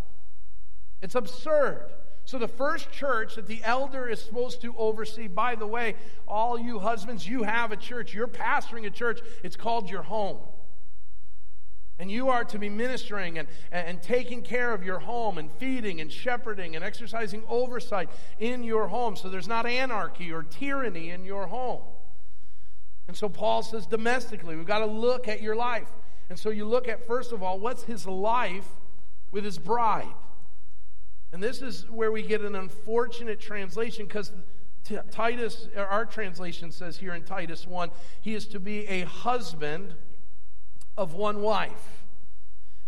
It's 1.02 1.14
absurd. 1.14 1.90
So, 2.24 2.38
the 2.38 2.48
first 2.48 2.90
church 2.90 3.34
that 3.34 3.46
the 3.46 3.60
elder 3.62 4.08
is 4.08 4.24
supposed 4.24 4.62
to 4.62 4.74
oversee, 4.78 5.28
by 5.28 5.56
the 5.56 5.66
way, 5.66 5.94
all 6.26 6.58
you 6.58 6.78
husbands, 6.78 7.28
you 7.28 7.42
have 7.42 7.70
a 7.70 7.76
church. 7.76 8.14
You're 8.14 8.28
pastoring 8.28 8.86
a 8.86 8.90
church. 8.90 9.20
It's 9.44 9.56
called 9.56 9.90
your 9.90 10.04
home. 10.04 10.38
And 11.98 12.10
you 12.10 12.28
are 12.28 12.44
to 12.44 12.58
be 12.58 12.68
ministering 12.68 13.38
and, 13.38 13.48
and 13.72 14.02
taking 14.02 14.42
care 14.42 14.74
of 14.74 14.84
your 14.84 14.98
home 14.98 15.38
and 15.38 15.50
feeding 15.52 16.00
and 16.00 16.12
shepherding 16.12 16.76
and 16.76 16.84
exercising 16.84 17.42
oversight 17.48 18.10
in 18.38 18.62
your 18.62 18.88
home. 18.88 19.16
So 19.16 19.30
there's 19.30 19.48
not 19.48 19.64
anarchy 19.66 20.30
or 20.30 20.42
tyranny 20.42 21.10
in 21.10 21.24
your 21.24 21.46
home. 21.46 21.82
And 23.08 23.16
so 23.16 23.28
Paul 23.28 23.62
says 23.62 23.86
domestically, 23.86 24.56
we've 24.56 24.66
got 24.66 24.80
to 24.80 24.86
look 24.86 25.28
at 25.28 25.40
your 25.40 25.56
life. 25.56 25.88
And 26.28 26.38
so 26.38 26.50
you 26.50 26.66
look 26.66 26.88
at, 26.88 27.06
first 27.06 27.32
of 27.32 27.42
all, 27.42 27.58
what's 27.58 27.84
his 27.84 28.06
life 28.06 28.68
with 29.30 29.44
his 29.44 29.58
bride? 29.58 30.14
And 31.32 31.42
this 31.42 31.62
is 31.62 31.88
where 31.90 32.12
we 32.12 32.22
get 32.22 32.40
an 32.40 32.54
unfortunate 32.54 33.40
translation 33.40 34.06
because 34.06 34.32
Titus, 35.10 35.68
our 35.76 36.06
translation 36.06 36.70
says 36.70 36.96
here 36.96 37.14
in 37.14 37.22
Titus 37.22 37.66
1, 37.66 37.90
he 38.20 38.34
is 38.34 38.46
to 38.48 38.60
be 38.60 38.86
a 38.86 39.02
husband 39.02 39.94
of 40.96 41.14
one 41.14 41.42
wife. 41.42 42.04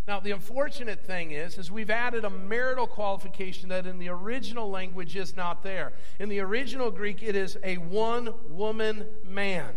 Now, 0.07 0.21
the 0.21 0.31
unfortunate 0.31 1.05
thing 1.05 1.33
is, 1.33 1.59
is 1.59 1.71
we've 1.71 1.90
added 1.90 2.25
a 2.25 2.31
marital 2.31 2.87
qualification 2.87 3.68
that 3.68 3.85
in 3.85 3.99
the 3.99 4.09
original 4.09 4.71
language 4.71 5.14
is 5.16 5.37
not 5.37 5.62
there. 5.62 5.92
In 6.18 6.31
the 6.31 6.40
original 6.40 6.90
Greek, 6.90 7.23
it 7.23 7.37
is 7.37 7.59
a 7.62 7.77
one 7.77 8.33
woman 8.49 9.05
man. 9.23 9.75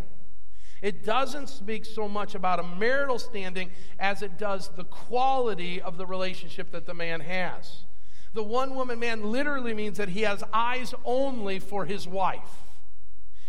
It 0.81 1.03
doesn't 1.03 1.49
speak 1.49 1.83
so 1.83 2.07
much 2.07 2.33
about 2.33 2.59
a 2.59 2.63
marital 2.63 3.19
standing 3.19 3.71
as 3.99 4.21
it 4.21 4.37
does 4.37 4.69
the 4.69 4.85
quality 4.85 5.81
of 5.81 5.97
the 5.97 6.05
relationship 6.05 6.71
that 6.71 6.85
the 6.85 6.93
man 6.93 7.19
has. 7.19 7.83
The 8.33 8.41
one 8.41 8.73
woman 8.73 8.99
man 8.99 9.31
literally 9.31 9.73
means 9.73 9.97
that 9.97 10.09
he 10.09 10.21
has 10.21 10.43
eyes 10.53 10.93
only 11.03 11.59
for 11.59 11.85
his 11.85 12.07
wife. 12.07 12.70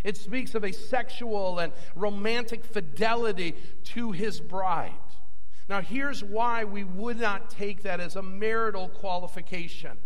It 0.04 0.16
speaks 0.16 0.54
of 0.54 0.64
a 0.64 0.72
sexual 0.72 1.58
and 1.58 1.72
romantic 1.94 2.64
fidelity 2.64 3.54
to 3.84 4.12
his 4.12 4.40
bride. 4.40 4.92
Now, 5.68 5.80
here's 5.80 6.24
why 6.24 6.64
we 6.64 6.84
would 6.84 7.20
not 7.20 7.50
take 7.50 7.82
that 7.84 8.00
as 8.00 8.16
a 8.16 8.22
marital 8.22 8.88
qualification. 8.88 9.98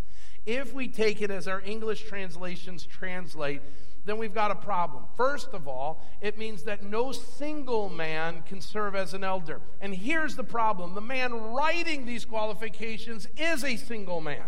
If 0.45 0.73
we 0.73 0.87
take 0.87 1.23
it 1.23 1.31
as 1.31 1.49
our 1.49 1.61
English 1.63 2.05
translations 2.05 2.85
translate, 2.85 3.63
then 4.05 4.19
we've 4.19 4.35
got 4.35 4.53
a 4.53 4.55
problem. 4.55 5.05
First 5.17 5.53
of 5.53 5.67
all, 5.67 6.01
it 6.21 6.39
means 6.39 6.63
that 6.63 6.85
no 6.85 7.11
single 7.11 7.89
man 7.89 8.43
can 8.47 8.61
serve 8.61 8.95
as 8.95 9.15
an 9.15 9.25
elder. 9.25 9.61
And 9.81 9.93
here's 9.93 10.37
the 10.37 10.45
problem 10.45 10.95
the 10.95 11.01
man 11.01 11.33
writing 11.53 12.07
these 12.07 12.25
qualifications 12.25 13.27
is 13.37 13.65
a 13.65 13.77
single 13.77 14.21
man. 14.21 14.45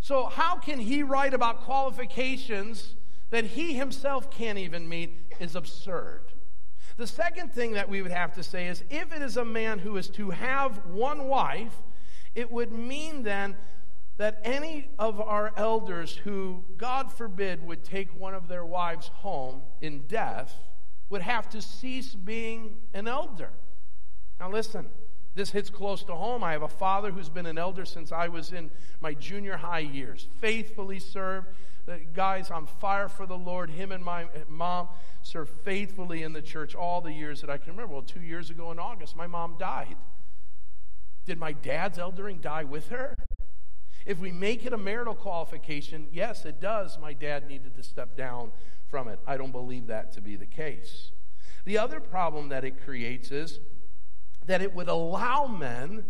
So, 0.00 0.26
how 0.26 0.56
can 0.56 0.80
he 0.80 1.04
write 1.04 1.32
about 1.32 1.60
qualifications 1.60 2.96
that 3.32 3.44
he 3.44 3.72
himself 3.72 4.30
can't 4.30 4.58
even 4.58 4.88
meet 4.88 5.18
is 5.40 5.56
absurd? 5.56 6.20
The 6.98 7.06
second 7.06 7.52
thing 7.52 7.72
that 7.72 7.88
we 7.88 8.02
would 8.02 8.12
have 8.12 8.34
to 8.34 8.42
say 8.42 8.68
is 8.68 8.84
if 8.90 9.12
it 9.12 9.22
is 9.22 9.38
a 9.38 9.44
man 9.44 9.78
who 9.78 9.96
is 9.96 10.08
to 10.10 10.30
have 10.30 10.84
one 10.86 11.26
wife, 11.26 11.74
it 12.34 12.52
would 12.52 12.70
mean 12.70 13.22
then 13.22 13.56
that 14.18 14.38
any 14.44 14.90
of 14.98 15.18
our 15.18 15.52
elders 15.56 16.14
who, 16.14 16.62
God 16.76 17.10
forbid, 17.10 17.66
would 17.66 17.82
take 17.82 18.14
one 18.14 18.34
of 18.34 18.48
their 18.48 18.66
wives 18.66 19.08
home 19.08 19.62
in 19.80 20.02
death 20.06 20.54
would 21.08 21.22
have 21.22 21.48
to 21.50 21.62
cease 21.62 22.14
being 22.14 22.76
an 22.92 23.08
elder. 23.08 23.48
Now, 24.38 24.50
listen, 24.50 24.88
this 25.34 25.50
hits 25.50 25.70
close 25.70 26.04
to 26.04 26.14
home. 26.14 26.44
I 26.44 26.52
have 26.52 26.62
a 26.62 26.68
father 26.68 27.10
who's 27.10 27.30
been 27.30 27.46
an 27.46 27.56
elder 27.56 27.86
since 27.86 28.12
I 28.12 28.28
was 28.28 28.52
in 28.52 28.70
my 29.00 29.14
junior 29.14 29.56
high 29.56 29.78
years, 29.78 30.28
faithfully 30.40 30.98
served. 30.98 31.48
Guys 32.14 32.50
on 32.50 32.66
fire 32.66 33.08
for 33.08 33.26
the 33.26 33.36
Lord. 33.36 33.70
Him 33.70 33.92
and 33.92 34.04
my 34.04 34.26
mom 34.48 34.88
served 35.22 35.50
faithfully 35.64 36.22
in 36.22 36.32
the 36.32 36.42
church 36.42 36.74
all 36.74 37.00
the 37.00 37.12
years 37.12 37.40
that 37.40 37.50
I 37.50 37.58
can 37.58 37.72
remember. 37.72 37.94
Well, 37.94 38.02
two 38.02 38.20
years 38.20 38.50
ago 38.50 38.70
in 38.70 38.78
August, 38.78 39.16
my 39.16 39.26
mom 39.26 39.56
died. 39.58 39.96
Did 41.24 41.38
my 41.38 41.52
dad's 41.52 41.98
eldering 41.98 42.40
die 42.40 42.64
with 42.64 42.88
her? 42.88 43.14
If 44.04 44.18
we 44.18 44.32
make 44.32 44.66
it 44.66 44.72
a 44.72 44.78
marital 44.78 45.14
qualification, 45.14 46.08
yes, 46.12 46.44
it 46.44 46.60
does. 46.60 46.98
My 46.98 47.12
dad 47.12 47.48
needed 47.48 47.76
to 47.76 47.82
step 47.82 48.16
down 48.16 48.52
from 48.88 49.08
it. 49.08 49.18
I 49.26 49.36
don't 49.36 49.52
believe 49.52 49.86
that 49.86 50.12
to 50.12 50.20
be 50.20 50.36
the 50.36 50.46
case. 50.46 51.12
The 51.64 51.78
other 51.78 52.00
problem 52.00 52.48
that 52.48 52.64
it 52.64 52.84
creates 52.84 53.30
is 53.30 53.60
that 54.46 54.60
it 54.60 54.74
would 54.74 54.88
allow 54.88 55.46
men 55.46 56.04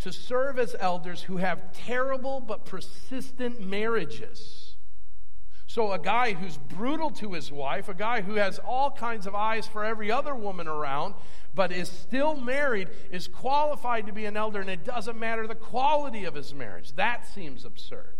to 0.00 0.12
serve 0.12 0.58
as 0.58 0.74
elders 0.80 1.22
who 1.22 1.36
have 1.36 1.72
terrible 1.72 2.40
but 2.40 2.64
persistent 2.64 3.60
marriages. 3.60 4.59
So, 5.70 5.92
a 5.92 6.00
guy 6.00 6.32
who's 6.32 6.56
brutal 6.56 7.10
to 7.12 7.34
his 7.34 7.52
wife, 7.52 7.88
a 7.88 7.94
guy 7.94 8.22
who 8.22 8.34
has 8.34 8.58
all 8.58 8.90
kinds 8.90 9.24
of 9.24 9.36
eyes 9.36 9.68
for 9.68 9.84
every 9.84 10.10
other 10.10 10.34
woman 10.34 10.66
around, 10.66 11.14
but 11.54 11.70
is 11.70 11.88
still 11.88 12.34
married, 12.34 12.88
is 13.12 13.28
qualified 13.28 14.08
to 14.08 14.12
be 14.12 14.24
an 14.24 14.36
elder, 14.36 14.60
and 14.60 14.68
it 14.68 14.84
doesn't 14.84 15.16
matter 15.16 15.46
the 15.46 15.54
quality 15.54 16.24
of 16.24 16.34
his 16.34 16.52
marriage. 16.52 16.90
That 16.96 17.24
seems 17.24 17.64
absurd. 17.64 18.16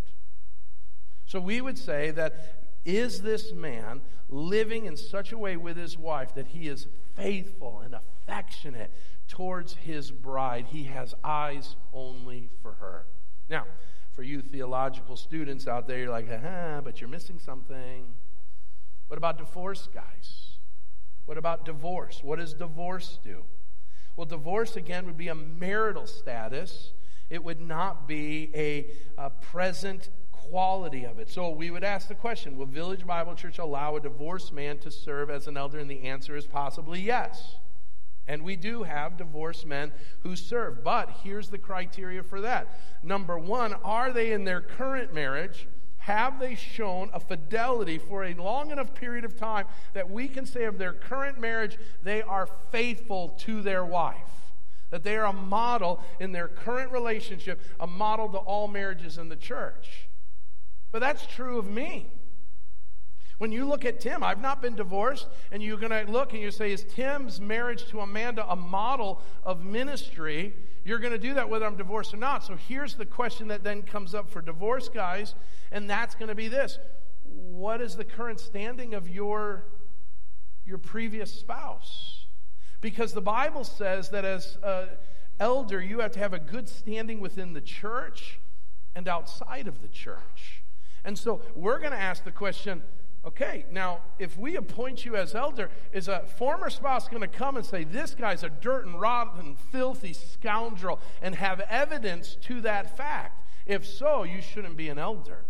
So, 1.27 1.41
we 1.41 1.61
would 1.61 1.77
say 1.77 2.13
that 2.13 2.35
is 2.85 3.23
this 3.23 3.53
man 3.53 4.03
living 4.29 4.85
in 4.85 4.97
such 4.97 5.33
a 5.33 5.39
way 5.39 5.57
with 5.57 5.77
his 5.77 5.99
wife 5.99 6.33
that 6.37 6.47
he 6.47 6.69
is 6.69 6.87
faithful 7.17 7.81
and 7.85 7.97
affectionate 7.97 8.93
towards 9.27 9.75
his 9.75 10.13
bride. 10.13 10.67
He 10.69 10.85
has 10.85 11.17
eyes 11.25 11.75
only 11.93 12.49
for 12.63 12.75
her. 12.75 13.07
Now, 13.49 13.67
for 14.21 14.25
you 14.25 14.43
theological 14.43 15.17
students 15.17 15.67
out 15.67 15.87
there, 15.87 16.01
you're 16.01 16.11
like, 16.11 16.29
ah, 16.31 16.83
but 16.85 17.01
you're 17.01 17.09
missing 17.09 17.39
something. 17.39 18.05
What 19.09 19.17
about 19.17 19.39
divorce, 19.39 19.89
guys? 19.95 20.59
What 21.25 21.39
about 21.39 21.65
divorce? 21.65 22.21
What 22.23 22.39
does 22.39 22.53
divorce 22.53 23.19
do? 23.25 23.45
Well, 24.19 24.27
divorce, 24.27 24.77
again, 24.77 25.07
would 25.07 25.17
be 25.17 25.29
a 25.29 25.35
marital 25.35 26.07
status. 26.07 26.93
It 27.31 27.43
would 27.43 27.63
not 27.63 28.07
be 28.07 28.51
a, 28.55 28.91
a 29.17 29.31
present 29.31 30.11
quality 30.33 31.05
of 31.05 31.19
it. 31.19 31.31
So 31.31 31.49
we 31.49 31.71
would 31.71 31.83
ask 31.83 32.07
the 32.07 32.15
question 32.15 32.59
Will 32.59 32.67
Village 32.67 33.07
Bible 33.07 33.35
Church 33.35 33.57
allow 33.59 33.97
a 33.97 34.01
divorced 34.01 34.53
man 34.53 34.77
to 34.81 34.91
serve 34.91 35.31
as 35.31 35.47
an 35.47 35.57
elder? 35.57 35.79
And 35.79 35.91
the 35.91 36.03
answer 36.03 36.37
is 36.37 36.47
possibly 36.47 37.01
yes. 37.01 37.55
And 38.27 38.43
we 38.43 38.57
do 38.57 38.85
have 38.85 39.17
divorced 39.17 39.67
men 39.67 39.93
who 40.23 40.37
serve. 40.37 40.85
But 40.85 41.11
here's 41.25 41.51
the 41.51 41.59
criteria 41.59 42.23
for 42.23 42.41
that. 42.43 42.79
Number 43.03 43.39
one, 43.39 43.75
are 43.85 44.13
they 44.13 44.33
in 44.33 44.45
their 44.45 44.61
current 44.61 45.13
marriage? 45.13 45.67
Have 45.99 46.41
they 46.41 46.55
shown 46.55 47.11
a 47.13 47.21
fidelity 47.21 47.99
for 47.99 48.25
a 48.25 48.35
long 48.35 48.71
enough 48.71 48.95
period 48.95 49.25
of 49.25 49.37
time 49.37 49.67
that 49.93 50.09
we 50.09 50.29
can 50.29 50.47
say 50.47 50.65
of 50.65 50.79
their 50.79 50.93
current 50.93 51.39
marriage, 51.39 51.77
they 52.03 52.23
are 52.23 52.49
faithful 52.71 53.31
to 53.41 53.61
their 53.61 53.85
wife? 53.85 54.17
That 54.91 55.05
they 55.05 55.17
are 55.17 55.27
a 55.27 55.33
model 55.33 56.03
in 56.19 56.33
their 56.33 56.49
current 56.49 56.91
relationship, 56.91 57.61
a 57.79 57.87
model 57.87 58.29
to 58.31 58.39
all 58.39 58.67
marriages 58.67 59.19
in 59.19 59.29
the 59.29 59.37
church. 59.37 60.09
But 60.91 61.01
that's 61.01 61.27
true 61.27 61.59
of 61.59 61.67
me. 61.67 62.11
When 63.41 63.53
you 63.53 63.65
look 63.65 63.87
at 63.87 64.01
Tim, 64.01 64.23
I've 64.23 64.43
not 64.43 64.61
been 64.61 64.75
divorced, 64.75 65.27
and 65.51 65.63
you're 65.63 65.79
going 65.79 65.93
to 65.93 66.13
look 66.13 66.35
and 66.35 66.43
you 66.43 66.51
say, 66.51 66.73
Is 66.73 66.85
Tim's 66.85 67.41
marriage 67.41 67.87
to 67.87 68.01
Amanda 68.01 68.45
a 68.47 68.55
model 68.55 69.23
of 69.45 69.65
ministry? 69.65 70.53
You're 70.85 70.99
going 70.99 71.15
to 71.15 71.19
do 71.19 71.33
that 71.33 71.49
whether 71.49 71.65
I'm 71.65 71.79
divorced 71.79 72.13
or 72.13 72.19
not. 72.19 72.45
So 72.45 72.59
here's 72.69 72.97
the 72.97 73.07
question 73.07 73.49
that 73.49 73.65
then 73.65 73.81
comes 73.81 74.15
up 74.15 74.29
for 74.29 74.43
divorce 74.43 74.91
guys, 74.91 75.35
and 75.73 75.89
that's 75.89 76.15
going 76.15 76.29
to 76.29 76.35
be 76.35 76.49
this 76.49 76.79
What 77.25 77.81
is 77.81 77.97
the 77.97 78.05
current 78.05 78.41
standing 78.41 78.93
of 78.93 79.09
your, 79.09 79.65
your 80.67 80.77
previous 80.77 81.33
spouse? 81.33 82.27
Because 82.83 83.15
the 83.15 83.23
Bible 83.23 83.65
says 83.65 84.11
that 84.11 84.27
as 84.27 84.59
an 84.63 84.89
elder, 85.39 85.81
you 85.81 86.01
have 86.01 86.13
to 86.13 86.19
have 86.19 86.35
a 86.35 86.39
good 86.39 86.69
standing 86.69 87.21
within 87.21 87.55
the 87.55 87.63
church 87.63 88.39
and 88.95 89.09
outside 89.09 89.67
of 89.67 89.81
the 89.81 89.89
church. 89.89 90.63
And 91.07 91.19
so 91.19 91.41
we're 91.55 91.79
going 91.79 91.93
to 91.93 91.99
ask 91.99 92.25
the 92.25 92.33
question 92.33 92.83
Okay, 93.23 93.67
now 93.71 94.01
if 94.19 94.39
we 94.39 94.57
appoint 94.57 95.05
you 95.05 95.15
as 95.15 95.35
elder, 95.35 95.71
is 95.93 96.09
a 96.09 96.21
former 96.39 96.71
spouse 96.71 97.07
going 97.07 97.21
to 97.21 97.29
come 97.29 97.57
and 97.57 97.67
say, 97.67 97.85
This 97.85 98.15
guy's 98.15 98.43
a 98.43 98.49
dirt 98.49 98.87
and 98.87 98.99
rotten, 98.99 99.57
filthy 99.71 100.15
scoundrel, 100.15 101.01
and 101.21 101.35
have 101.35 101.61
evidence 101.61 102.37
to 102.43 102.63
that 102.63 102.97
fact? 102.97 103.45
If 103.67 103.87
so, 103.87 104.23
you 104.23 104.41
shouldn't 104.41 104.77
be 104.77 104.89
an 104.89 104.99
elder. 104.99 105.45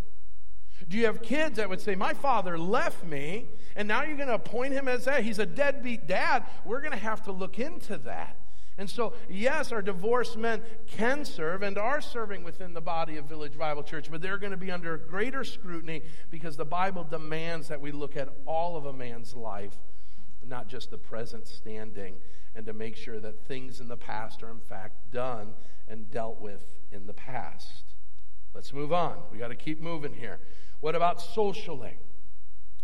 Do 0.88 0.97
you 0.97 1.07
have 1.07 1.22
kids 1.22 1.59
that 1.59 1.68
would 1.68 1.80
say, 1.80 1.94
My 1.94 2.12
father 2.12 2.59
left 2.59 3.05
me, 3.05 3.47
and 3.76 3.86
now 3.86 4.03
you're 4.03 4.16
going 4.16 4.28
to 4.28 4.34
appoint 4.34 4.72
him 4.72 4.88
as 4.88 5.05
that? 5.05 5.22
He's 5.22 5.38
a 5.38 5.47
deadbeat 5.47 6.09
dad. 6.09 6.44
We're 6.64 6.80
going 6.80 6.92
to 6.92 6.99
have 6.99 7.22
to 7.24 7.32
look 7.32 7.61
into 7.61 7.99
that. 7.99 8.36
And 8.78 8.88
so, 8.88 9.12
yes, 9.28 9.72
our 9.72 9.82
divorced 9.82 10.38
men 10.38 10.62
can 10.86 11.24
serve 11.24 11.62
and 11.62 11.76
are 11.76 12.00
serving 12.00 12.44
within 12.44 12.72
the 12.72 12.80
body 12.80 13.18
of 13.18 13.26
Village 13.26 13.58
Bible 13.58 13.82
Church, 13.82 14.10
but 14.10 14.22
they're 14.22 14.38
going 14.38 14.52
to 14.52 14.56
be 14.56 14.70
under 14.70 14.96
greater 14.96 15.44
scrutiny 15.44 16.02
because 16.30 16.56
the 16.56 16.64
Bible 16.64 17.04
demands 17.04 17.68
that 17.68 17.80
we 17.80 17.92
look 17.92 18.16
at 18.16 18.28
all 18.46 18.76
of 18.76 18.86
a 18.86 18.92
man's 18.92 19.34
life, 19.34 19.76
not 20.46 20.66
just 20.66 20.90
the 20.90 20.98
present 20.98 21.46
standing, 21.46 22.16
and 22.54 22.64
to 22.66 22.72
make 22.72 22.96
sure 22.96 23.20
that 23.20 23.46
things 23.46 23.80
in 23.80 23.88
the 23.88 23.96
past 23.96 24.42
are, 24.42 24.50
in 24.50 24.60
fact, 24.60 25.12
done 25.12 25.54
and 25.86 26.10
dealt 26.10 26.40
with 26.40 26.64
in 26.90 27.06
the 27.06 27.12
past. 27.12 27.94
Let's 28.54 28.72
move 28.72 28.92
on. 28.92 29.18
We 29.30 29.38
got 29.38 29.48
to 29.48 29.56
keep 29.56 29.80
moving 29.80 30.14
here. 30.14 30.38
What 30.80 30.94
about 30.94 31.20
socially? 31.20 31.98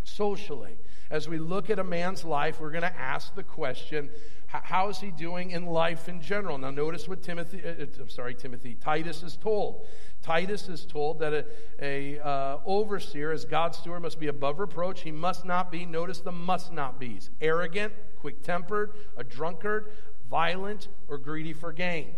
Socially, 0.07 0.77
as 1.09 1.27
we 1.27 1.37
look 1.37 1.69
at 1.69 1.79
a 1.79 1.83
man's 1.83 2.23
life, 2.23 2.59
we're 2.59 2.71
going 2.71 2.81
to 2.81 2.97
ask 2.97 3.35
the 3.35 3.43
question 3.43 4.09
how 4.47 4.87
is 4.87 4.99
he 4.99 5.11
doing 5.11 5.51
in 5.51 5.65
life 5.65 6.07
in 6.07 6.21
general? 6.21 6.57
Now, 6.57 6.71
notice 6.71 7.07
what 7.07 7.21
Timothy, 7.21 7.61
uh, 7.63 7.83
uh, 7.83 7.85
I'm 7.99 8.09
sorry, 8.09 8.33
Timothy, 8.33 8.75
Titus 8.75 9.21
is 9.21 9.35
told. 9.35 9.85
Titus 10.21 10.69
is 10.69 10.85
told 10.85 11.19
that 11.19 11.33
a, 11.33 11.45
a 11.81 12.25
uh, 12.25 12.59
overseer, 12.65 13.31
as 13.31 13.43
God's 13.43 13.77
steward, 13.77 14.01
must 14.01 14.19
be 14.19 14.27
above 14.27 14.59
reproach. 14.59 15.01
He 15.01 15.11
must 15.11 15.43
not 15.43 15.69
be, 15.69 15.85
notice 15.85 16.21
the 16.21 16.31
must 16.31 16.71
not 16.71 16.97
be's, 16.97 17.29
arrogant, 17.41 17.91
quick 18.19 18.41
tempered, 18.41 18.93
a 19.17 19.23
drunkard, 19.23 19.91
violent, 20.29 20.87
or 21.09 21.17
greedy 21.17 21.53
for 21.53 21.73
gain. 21.73 22.15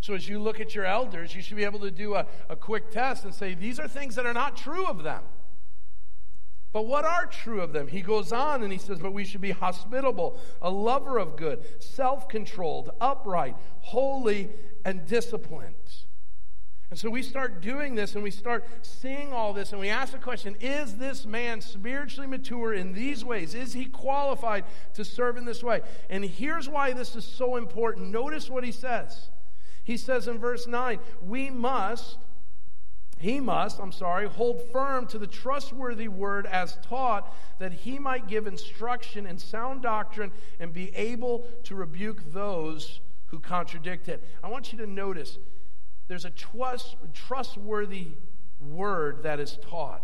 So, 0.00 0.14
as 0.14 0.28
you 0.28 0.38
look 0.38 0.60
at 0.60 0.74
your 0.74 0.84
elders, 0.84 1.34
you 1.34 1.40
should 1.40 1.56
be 1.56 1.64
able 1.64 1.80
to 1.80 1.90
do 1.90 2.14
a, 2.14 2.26
a 2.50 2.56
quick 2.56 2.90
test 2.90 3.24
and 3.24 3.34
say, 3.34 3.54
these 3.54 3.80
are 3.80 3.88
things 3.88 4.16
that 4.16 4.26
are 4.26 4.34
not 4.34 4.56
true 4.56 4.84
of 4.84 5.02
them. 5.02 5.22
But 6.72 6.86
what 6.86 7.04
are 7.04 7.26
true 7.26 7.60
of 7.60 7.72
them? 7.72 7.86
He 7.86 8.00
goes 8.00 8.32
on 8.32 8.62
and 8.62 8.72
he 8.72 8.78
says, 8.78 8.98
But 8.98 9.12
we 9.12 9.24
should 9.24 9.42
be 9.42 9.50
hospitable, 9.50 10.38
a 10.60 10.70
lover 10.70 11.18
of 11.18 11.36
good, 11.36 11.82
self 11.82 12.28
controlled, 12.28 12.90
upright, 13.00 13.56
holy, 13.80 14.50
and 14.84 15.06
disciplined. 15.06 15.74
And 16.92 16.98
so 16.98 17.08
we 17.08 17.22
start 17.22 17.62
doing 17.62 17.94
this 17.94 18.16
and 18.16 18.22
we 18.22 18.30
start 18.30 18.66
seeing 18.82 19.32
all 19.32 19.54
this 19.54 19.72
and 19.72 19.80
we 19.80 19.88
ask 19.88 20.12
the 20.12 20.18
question 20.18 20.56
Is 20.60 20.96
this 20.96 21.24
man 21.24 21.60
spiritually 21.60 22.26
mature 22.26 22.74
in 22.74 22.92
these 22.92 23.24
ways? 23.24 23.54
Is 23.54 23.72
he 23.72 23.86
qualified 23.86 24.64
to 24.94 25.04
serve 25.04 25.36
in 25.36 25.46
this 25.46 25.62
way? 25.62 25.80
And 26.10 26.24
here's 26.24 26.68
why 26.68 26.92
this 26.92 27.16
is 27.16 27.24
so 27.24 27.56
important. 27.56 28.10
Notice 28.10 28.50
what 28.50 28.62
he 28.62 28.72
says. 28.72 29.30
He 29.84 29.96
says 29.96 30.28
in 30.28 30.38
verse 30.38 30.66
9, 30.66 30.98
We 31.22 31.50
must 31.50 32.18
he 33.22 33.38
must, 33.38 33.78
I'm 33.78 33.92
sorry, 33.92 34.26
hold 34.26 34.60
firm 34.72 35.06
to 35.06 35.18
the 35.18 35.28
trustworthy 35.28 36.08
word 36.08 36.44
as 36.44 36.76
taught, 36.82 37.32
that 37.60 37.72
he 37.72 38.00
might 38.00 38.26
give 38.26 38.48
instruction 38.48 39.26
in 39.26 39.38
sound 39.38 39.82
doctrine 39.82 40.32
and 40.58 40.72
be 40.72 40.92
able 40.96 41.46
to 41.62 41.76
rebuke 41.76 42.32
those 42.32 42.98
who 43.26 43.38
contradict 43.38 44.08
it. 44.08 44.24
I 44.42 44.48
want 44.48 44.72
you 44.72 44.78
to 44.78 44.88
notice 44.88 45.38
there's 46.08 46.24
a 46.24 46.30
trust, 46.30 46.96
trustworthy 47.14 48.08
word 48.60 49.22
that 49.22 49.38
is 49.38 49.56
taught. 49.70 50.02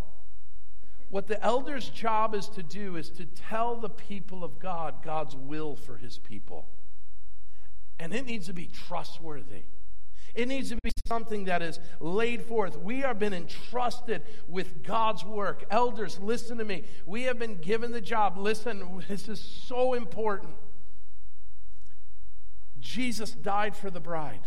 What 1.11 1.27
the 1.27 1.43
elder's 1.43 1.89
job 1.89 2.37
is 2.37 2.49
to 2.51 2.63
do 2.63 2.95
is 2.95 3.11
to 3.11 3.25
tell 3.25 3.75
the 3.75 3.91
people 3.91 4.45
of 4.45 4.61
God 4.61 5.03
God's 5.03 5.35
will 5.35 5.75
for 5.75 5.97
his 5.97 6.19
people. 6.19 6.69
And 7.99 8.15
it 8.15 8.27
needs 8.27 8.47
to 8.47 8.53
be 8.53 8.67
trustworthy. 8.67 9.65
It 10.35 10.49
needs 10.49 10.69
to 10.71 10.79
be 10.83 10.91
something 11.07 11.45
that 11.45 11.63
is 11.63 11.81
laid 12.01 12.43
forth. 12.43 12.79
We 12.79 13.01
have 13.01 13.19
been 13.19 13.33
entrusted 13.33 14.23
with 14.47 14.83
God's 14.83 15.25
work. 15.25 15.65
Elders, 15.71 16.19
listen 16.21 16.59
to 16.59 16.65
me. 16.65 16.85
We 17.07 17.25
have 17.25 17.39
been 17.39 17.57
given 17.57 17.93
the 17.93 18.01
job. 18.01 18.37
Listen, 18.37 19.03
this 19.09 19.29
is 19.29 19.41
so 19.41 19.95
important. 19.95 20.55
Jesus 22.79 23.33
died 23.33 23.77
for 23.77 23.91
the 23.91 24.01
bride 24.01 24.43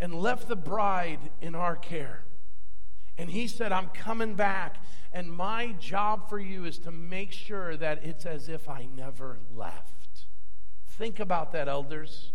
and 0.00 0.14
left 0.14 0.48
the 0.48 0.56
bride 0.56 1.30
in 1.40 1.54
our 1.54 1.76
care. 1.76 2.24
And 3.18 3.30
he 3.30 3.48
said, 3.48 3.72
I'm 3.72 3.88
coming 3.88 4.34
back. 4.34 4.82
And 5.12 5.30
my 5.30 5.74
job 5.78 6.28
for 6.28 6.38
you 6.38 6.64
is 6.64 6.78
to 6.80 6.90
make 6.90 7.32
sure 7.32 7.76
that 7.76 8.04
it's 8.04 8.24
as 8.24 8.48
if 8.48 8.68
I 8.68 8.86
never 8.94 9.38
left. 9.54 10.26
Think 10.88 11.20
about 11.20 11.52
that, 11.52 11.68
elders. 11.68 12.32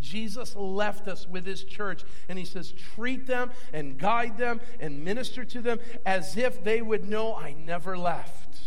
Jesus 0.00 0.54
left 0.54 1.08
us 1.08 1.26
with 1.26 1.44
his 1.44 1.64
church, 1.64 2.04
and 2.28 2.38
he 2.38 2.44
says, 2.44 2.72
treat 2.94 3.26
them 3.26 3.50
and 3.72 3.98
guide 3.98 4.36
them 4.38 4.60
and 4.80 5.04
minister 5.04 5.44
to 5.44 5.60
them 5.60 5.80
as 6.06 6.36
if 6.36 6.62
they 6.62 6.80
would 6.80 7.08
know 7.08 7.34
I 7.34 7.52
never 7.52 7.98
left. 7.98 8.58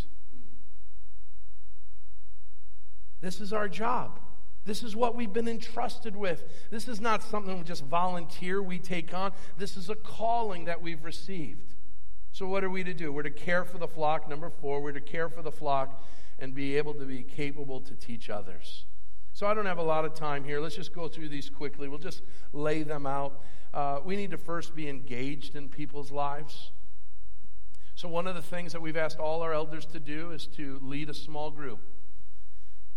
This 3.20 3.40
is 3.40 3.52
our 3.52 3.68
job. 3.68 4.18
This 4.64 4.82
is 4.82 4.94
what 4.94 5.16
we've 5.16 5.32
been 5.32 5.48
entrusted 5.48 6.14
with. 6.14 6.44
This 6.70 6.86
is 6.86 7.00
not 7.00 7.22
something 7.22 7.58
we 7.58 7.64
just 7.64 7.84
volunteer, 7.84 8.62
we 8.62 8.78
take 8.78 9.12
on. 9.14 9.32
This 9.56 9.76
is 9.76 9.88
a 9.90 9.94
calling 9.94 10.66
that 10.66 10.82
we've 10.82 11.02
received. 11.04 11.74
So, 12.30 12.46
what 12.46 12.64
are 12.64 12.70
we 12.70 12.84
to 12.84 12.94
do? 12.94 13.12
We're 13.12 13.24
to 13.24 13.30
care 13.30 13.64
for 13.64 13.78
the 13.78 13.88
flock. 13.88 14.28
Number 14.28 14.50
four, 14.50 14.80
we're 14.80 14.92
to 14.92 15.00
care 15.00 15.28
for 15.28 15.42
the 15.42 15.50
flock 15.50 16.02
and 16.38 16.54
be 16.54 16.76
able 16.76 16.94
to 16.94 17.04
be 17.04 17.22
capable 17.22 17.80
to 17.80 17.94
teach 17.94 18.30
others. 18.30 18.84
So 19.34 19.46
I 19.46 19.54
don't 19.54 19.66
have 19.66 19.78
a 19.78 19.82
lot 19.82 20.04
of 20.04 20.14
time 20.14 20.44
here. 20.44 20.60
Let's 20.60 20.76
just 20.76 20.94
go 20.94 21.08
through 21.08 21.28
these 21.28 21.48
quickly. 21.48 21.88
We'll 21.88 21.98
just 21.98 22.22
lay 22.52 22.82
them 22.82 23.06
out. 23.06 23.40
Uh, 23.72 24.00
we 24.04 24.16
need 24.16 24.30
to 24.32 24.38
first 24.38 24.74
be 24.74 24.88
engaged 24.88 25.56
in 25.56 25.68
people's 25.68 26.12
lives. 26.12 26.72
So, 27.94 28.08
one 28.08 28.26
of 28.26 28.34
the 28.34 28.42
things 28.42 28.72
that 28.72 28.82
we've 28.82 28.96
asked 28.96 29.18
all 29.18 29.42
our 29.42 29.52
elders 29.52 29.86
to 29.86 30.00
do 30.00 30.32
is 30.32 30.46
to 30.56 30.78
lead 30.82 31.08
a 31.08 31.14
small 31.14 31.50
group. 31.50 31.80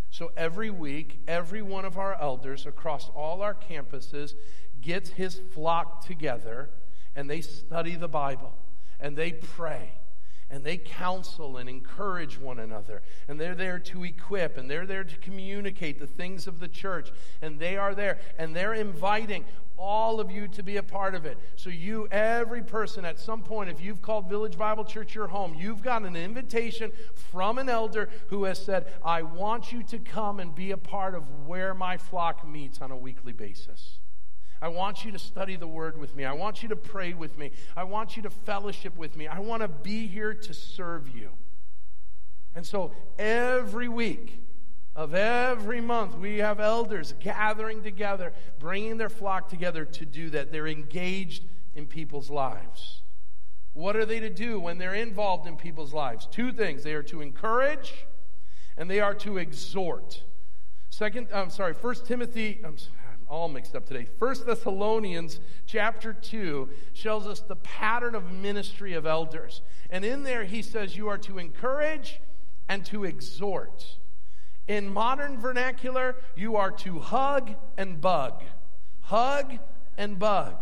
So, 0.09 0.31
every 0.35 0.69
week, 0.69 1.21
every 1.27 1.61
one 1.61 1.85
of 1.85 1.97
our 1.97 2.19
elders 2.19 2.65
across 2.65 3.09
all 3.09 3.41
our 3.41 3.53
campuses 3.53 4.33
gets 4.81 5.11
his 5.11 5.41
flock 5.53 6.05
together 6.05 6.69
and 7.15 7.29
they 7.29 7.41
study 7.41 7.95
the 7.95 8.07
Bible 8.07 8.53
and 8.99 9.17
they 9.17 9.31
pray 9.31 9.91
and 10.49 10.63
they 10.63 10.77
counsel 10.77 11.57
and 11.57 11.67
encourage 11.67 12.39
one 12.39 12.59
another. 12.59 13.01
And 13.27 13.39
they're 13.39 13.55
there 13.55 13.79
to 13.79 14.03
equip 14.03 14.57
and 14.57 14.69
they're 14.69 14.85
there 14.85 15.03
to 15.03 15.15
communicate 15.17 15.99
the 15.99 16.07
things 16.07 16.47
of 16.47 16.59
the 16.59 16.67
church. 16.67 17.11
And 17.41 17.59
they 17.59 17.77
are 17.77 17.95
there 17.95 18.19
and 18.37 18.55
they're 18.55 18.73
inviting 18.73 19.45
all 19.77 20.19
of 20.19 20.31
you 20.31 20.47
to 20.47 20.63
be 20.63 20.77
a 20.77 20.83
part 20.83 21.15
of 21.15 21.25
it. 21.25 21.37
So, 21.55 21.69
you, 21.69 22.07
every 22.09 22.61
person, 22.61 23.03
at 23.03 23.19
some 23.19 23.41
point, 23.41 23.69
if 23.69 23.81
you've 23.81 24.01
called 24.01 24.29
Village 24.29 24.57
Bible 24.57 24.85
Church 24.85 25.13
your 25.13 25.27
home, 25.27 25.53
you've 25.53 25.83
got 25.83 26.03
an 26.03 26.15
invitation 26.15 26.91
from 27.13 27.57
an 27.57 27.67
elder 27.67 28.09
who 28.27 28.45
has 28.45 28.63
said, 28.63 28.93
I 29.03 29.21
want 29.23 29.73
you 29.73 29.83
to 29.83 29.99
come 29.99 30.39
and 30.39 30.55
be 30.55 30.71
a 30.71 30.77
part 30.77 31.13
of 31.13 31.45
where 31.45 31.73
my 31.73 31.97
flock 31.97 32.47
meets 32.47 32.81
on 32.81 32.91
a 32.91 32.97
weekly 32.97 33.33
basis. 33.33 33.99
I 34.61 34.69
want 34.69 35.05
you 35.05 35.11
to 35.11 35.19
study 35.19 35.55
the 35.55 35.67
word 35.67 35.97
with 35.97 36.15
me. 36.15 36.25
I 36.25 36.33
want 36.33 36.63
you 36.63 36.69
to 36.69 36.75
pray 36.75 37.13
with 37.13 37.37
me. 37.37 37.51
I 37.75 37.83
want 37.83 38.15
you 38.15 38.23
to 38.23 38.29
fellowship 38.29 38.95
with 38.97 39.15
me. 39.15 39.27
I 39.27 39.39
want 39.39 39.61
to 39.61 39.67
be 39.67 40.07
here 40.07 40.33
to 40.33 40.53
serve 40.53 41.09
you. 41.15 41.29
And 42.55 42.65
so 42.65 42.91
every 43.19 43.89
week 43.89 44.41
of 44.95 45.13
every 45.13 45.81
month, 45.81 46.17
we 46.17 46.37
have 46.37 46.59
elders 46.59 47.13
gathering 47.19 47.83
together, 47.83 48.31
bringing 48.59 48.97
their 48.97 49.09
flock 49.09 49.49
together 49.49 49.83
to 49.83 50.05
do 50.05 50.29
that. 50.29 50.51
They're 50.51 50.67
engaged 50.67 51.43
in 51.75 51.85
people's 51.85 52.29
lives. 52.29 53.01
What 53.73 53.97
are 53.97 54.05
they 54.05 54.21
to 54.21 54.29
do 54.29 54.57
when 54.57 54.77
they're 54.77 54.95
involved 54.95 55.47
in 55.47 55.57
people's 55.57 55.93
lives? 55.93 56.27
Two 56.31 56.53
things 56.53 56.81
they 56.83 56.93
are 56.93 57.03
to 57.03 57.19
encourage 57.19 58.05
and 58.77 58.89
they 58.89 59.01
are 59.01 59.13
to 59.15 59.37
exhort. 59.37 60.23
Second, 60.89 61.27
I'm 61.33 61.49
sorry, 61.49 61.73
First 61.73 62.05
Timothy, 62.05 62.61
I'm 62.63 62.77
sorry, 62.77 62.95
all 63.29 63.47
mixed 63.47 63.75
up 63.75 63.85
today. 63.85 64.05
First 64.19 64.45
Thessalonians 64.45 65.39
chapter 65.65 66.13
2 66.13 66.69
shows 66.93 67.25
us 67.25 67.39
the 67.41 67.55
pattern 67.57 68.15
of 68.15 68.31
ministry 68.31 68.93
of 68.93 69.05
elders. 69.05 69.61
And 69.89 70.05
in 70.05 70.23
there 70.23 70.43
he 70.43 70.61
says 70.61 70.95
you 70.95 71.07
are 71.07 71.17
to 71.19 71.37
encourage 71.39 72.21
and 72.67 72.85
to 72.87 73.03
exhort. 73.03 73.97
In 74.67 74.91
modern 74.91 75.39
vernacular, 75.39 76.15
you 76.35 76.55
are 76.55 76.71
to 76.71 76.99
hug 76.99 77.51
and 77.77 78.01
bug. 78.01 78.43
Hug 79.01 79.59
and 79.97 80.17
bug. 80.17 80.61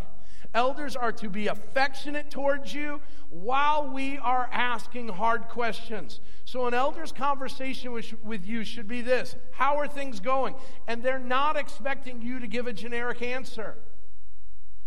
Elders 0.53 0.95
are 0.95 1.11
to 1.13 1.29
be 1.29 1.47
affectionate 1.47 2.29
towards 2.29 2.73
you 2.73 3.01
while 3.29 3.89
we 3.89 4.19
are 4.19 4.47
asking 4.51 5.07
hard 5.07 5.49
questions. 5.49 6.19
So, 6.45 6.67
an 6.67 6.75
elder's 6.75 7.11
conversation 7.11 7.91
with, 7.91 8.13
with, 8.23 8.45
you 8.45 8.63
should 8.63 8.87
be 8.87 9.01
this 9.01 9.35
How 9.53 9.77
are 9.77 9.87
things 9.87 10.19
going? 10.19 10.55
And 10.87 11.01
they're 11.01 11.17
not 11.17 11.57
expecting 11.57 12.21
you 12.21 12.39
to 12.39 12.47
give 12.47 12.67
a 12.67 12.73
generic 12.73 13.21
answer, 13.21 13.77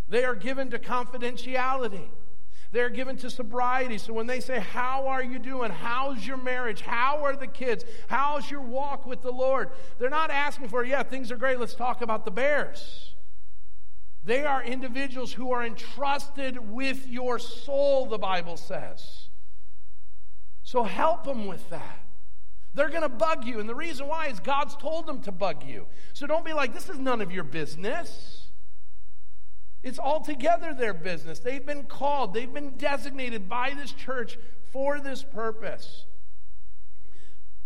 they 0.09 0.25
are 0.25 0.37
given 0.37 0.71
to 0.71 0.79
confidentiality. 0.79 2.09
They're 2.73 2.91
given 2.91 3.17
to 3.19 3.31
sobriety. 3.31 3.97
So 3.97 4.12
when 4.12 4.27
they 4.27 4.41
say, 4.41 4.59
How 4.59 5.07
are 5.09 5.23
you 5.23 5.39
doing? 5.39 5.71
How's 5.71 6.27
your 6.27 6.37
marriage? 6.37 6.83
How 6.83 7.25
are 7.25 7.37
the 7.37 7.47
kids? 7.47 7.85
How's 8.09 8.51
your 8.51 8.61
walk 8.61 9.07
with 9.07 9.23
the 9.23 9.31
Lord? 9.31 9.71
They're 9.99 10.11
not 10.11 10.31
asking 10.31 10.69
for, 10.69 10.85
Yeah, 10.85 11.03
things 11.03 11.31
are 11.33 11.37
great. 11.37 11.59
Let's 11.59 11.75
talk 11.75 12.03
about 12.03 12.25
the 12.25 12.31
bears. 12.31 13.16
They 14.27 14.45
are 14.45 14.61
individuals 14.61 15.33
who 15.33 15.53
are 15.53 15.64
entrusted 15.64 16.59
with 16.59 17.07
your 17.07 17.39
soul, 17.39 18.07
the 18.07 18.18
Bible 18.18 18.57
says. 18.57 19.29
So 20.64 20.83
help 20.83 21.22
them 21.22 21.47
with 21.47 21.70
that. 21.70 22.01
They're 22.74 22.89
going 22.89 23.03
to 23.03 23.09
bug 23.09 23.47
you. 23.47 23.61
And 23.61 23.68
the 23.68 23.74
reason 23.74 24.09
why 24.09 24.27
is 24.27 24.41
God's 24.41 24.74
told 24.74 25.07
them 25.07 25.22
to 25.22 25.33
bug 25.33 25.62
you. 25.64 25.87
So 26.12 26.27
don't 26.27 26.45
be 26.45 26.53
like, 26.53 26.74
this 26.74 26.89
is 26.89 26.99
none 26.99 27.20
of 27.20 27.31
your 27.31 27.45
business. 27.45 28.49
It's 29.85 30.01
altogether 30.01 30.74
their 30.74 30.93
business. 30.93 31.39
They've 31.39 31.64
been 31.64 31.85
called, 31.85 32.35
they've 32.35 32.53
been 32.53 32.77
designated 32.77 33.49
by 33.49 33.74
this 33.77 33.93
church 33.93 34.39
for 34.72 34.99
this 34.99 35.22
purpose. 35.22 36.05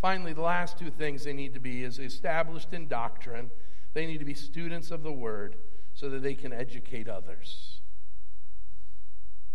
Finally, 0.03 0.35
the 0.35 0.43
last 0.43 0.79
two 0.79 0.91
things 0.91 1.25
they 1.25 1.33
need 1.33 1.55
to 1.55 1.61
be 1.61 1.85
is 1.85 1.99
established 1.99 2.75
in 2.75 2.87
doctrine. 2.87 3.51
They 3.95 4.05
need 4.05 4.19
to 4.19 4.27
be 4.27 4.35
students 4.35 4.91
of 4.91 5.03
the 5.03 5.13
word 5.13 5.57
so 6.01 6.09
that 6.09 6.23
they 6.23 6.33
can 6.33 6.51
educate 6.51 7.09
others. 7.09 7.81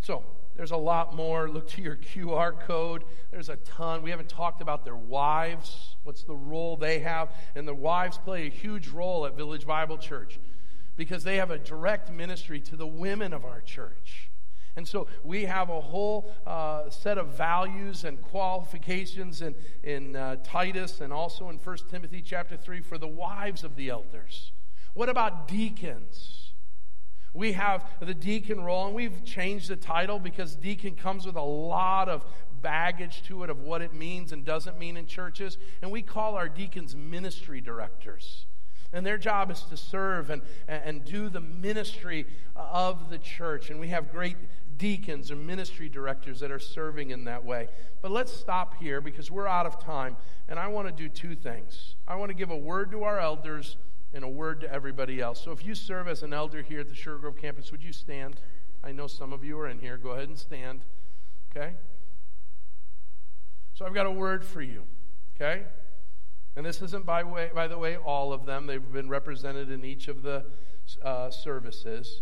So, 0.02 0.24
there's 0.56 0.70
a 0.70 0.78
lot 0.78 1.16
more. 1.16 1.50
Look 1.50 1.68
to 1.72 1.82
your 1.82 1.96
QR 1.96 2.58
code. 2.60 3.04
There's 3.32 3.50
a 3.50 3.56
ton. 3.56 4.04
We 4.04 4.12
haven't 4.12 4.30
talked 4.30 4.62
about 4.62 4.86
their 4.86 4.96
wives. 4.96 5.96
What's 6.04 6.22
the 6.22 6.36
role 6.36 6.78
they 6.78 7.00
have? 7.00 7.34
And 7.56 7.68
the 7.68 7.74
wives 7.74 8.20
play 8.20 8.46
a 8.46 8.50
huge 8.52 8.90
role 8.90 9.26
at 9.26 9.36
Village 9.36 9.66
Bible 9.66 9.98
Church 9.98 10.40
because 10.96 11.24
they 11.24 11.38
have 11.38 11.50
a 11.50 11.58
direct 11.58 12.12
ministry 12.12 12.60
to 12.62 12.76
the 12.76 12.88
women 12.88 13.34
of 13.34 13.44
our 13.44 13.60
church. 13.62 14.30
And 14.76 14.88
so 14.88 15.08
we 15.24 15.46
have 15.46 15.72
a 15.72 15.82
whole 15.82 16.32
uh, 16.46 16.92
set 16.92 17.18
of 17.18 17.30
values 17.30 18.04
and 18.04 18.22
qualifications 18.22 19.42
in, 19.42 19.56
in 19.84 20.16
uh, 20.16 20.36
Titus 20.44 21.02
and 21.02 21.12
also 21.12 21.50
in 21.50 21.58
1 21.58 21.78
Timothy 21.90 22.22
chapter 22.22 22.56
3 22.56 22.82
for 22.82 23.00
the 23.00 23.08
wives 23.08 23.64
of 23.64 23.76
the 23.76 23.90
elders. 23.90 24.52
What 24.96 25.10
about 25.10 25.48
deacons? 25.50 26.54
We 27.34 27.52
have 27.52 27.86
the 28.00 28.14
deacon 28.14 28.64
role, 28.64 28.88
and 28.88 28.96
we've 28.96 29.26
changed 29.26 29.70
the 29.70 29.76
title 29.76 30.20
because 30.20 30.56
deacon 30.56 30.96
comes 30.96 31.26
with 31.26 31.36
a 31.36 31.42
lot 31.42 32.08
of 32.08 32.26
baggage 32.62 33.22
to 33.24 33.44
it 33.44 33.50
of 33.50 33.60
what 33.60 33.82
it 33.82 33.94
means 33.94 34.32
and 34.32 34.46
doesn't 34.46 34.80
mean 34.80 34.96
in 34.96 35.06
churches. 35.06 35.58
And 35.82 35.92
we 35.92 36.02
call 36.02 36.36
our 36.36 36.48
deacons 36.48 36.96
ministry 36.96 37.60
directors. 37.60 38.46
And 38.94 39.06
their 39.06 39.18
job 39.18 39.52
is 39.52 39.64
to 39.64 39.76
serve 39.76 40.30
and, 40.30 40.42
and 40.70 41.04
do 41.04 41.28
the 41.28 41.42
ministry 41.42 42.26
of 42.56 43.10
the 43.10 43.18
church. 43.18 43.70
And 43.70 43.82
we 43.82 43.90
have 43.90 44.10
great 44.10 44.38
deacons 44.78 45.30
or 45.30 45.36
ministry 45.36 45.90
directors 45.90 46.40
that 46.40 46.52
are 46.52 46.60
serving 46.60 47.12
in 47.12 47.26
that 47.26 47.44
way. 47.44 47.68
But 48.02 48.12
let's 48.12 48.32
stop 48.32 48.76
here 48.82 49.02
because 49.02 49.30
we're 49.30 49.48
out 49.48 49.66
of 49.66 49.78
time. 49.84 50.16
And 50.48 50.58
I 50.58 50.70
want 50.70 50.88
to 50.88 50.94
do 50.94 51.10
two 51.10 51.36
things. 51.36 51.96
I 52.08 52.16
want 52.16 52.30
to 52.30 52.34
give 52.34 52.50
a 52.50 52.58
word 52.58 52.92
to 52.92 53.04
our 53.04 53.20
elders 53.20 53.76
and 54.16 54.24
a 54.24 54.30
word 54.30 54.62
to 54.62 54.72
everybody 54.72 55.20
else. 55.20 55.44
So 55.44 55.52
if 55.52 55.66
you 55.66 55.76
serve 55.76 56.08
as 56.08 56.24
an 56.24 56.32
elder 56.32 56.62
here 56.62 56.80
at 56.80 56.88
the 56.88 56.96
Sugar 56.96 57.18
Grove 57.18 57.36
campus, 57.36 57.70
would 57.72 57.84
you 57.84 57.92
stand? 57.92 58.40
I 58.82 58.94
know 58.94 59.08
some 59.08 59.34
of 59.34 59.44
you 59.44 59.60
are 59.60 59.68
in 59.68 59.78
here. 59.78 59.98
Go 59.98 60.12
ahead 60.12 60.30
and 60.30 60.40
stand. 60.40 60.86
Okay? 61.52 61.74
So 63.74 63.86
I've 63.86 63.94
got 63.94 64.06
a 64.06 64.12
word 64.12 64.46
for 64.46 64.62
you. 64.62 64.84
Okay? 65.36 65.64
And 66.56 66.66
this 66.66 66.82
isn't, 66.82 67.06
by, 67.06 67.24
way, 67.24 67.52
by 67.54 67.68
the 67.68 67.78
way, 67.78 67.98
all 67.98 68.32
of 68.32 68.46
them. 68.46 68.68
They've 68.68 68.94
been 68.94 69.10
represented 69.10 69.70
in 69.70 69.84
each 69.84 70.08
of 70.08 70.22
the 70.22 70.46
uh, 71.04 71.30
services. 71.30 72.22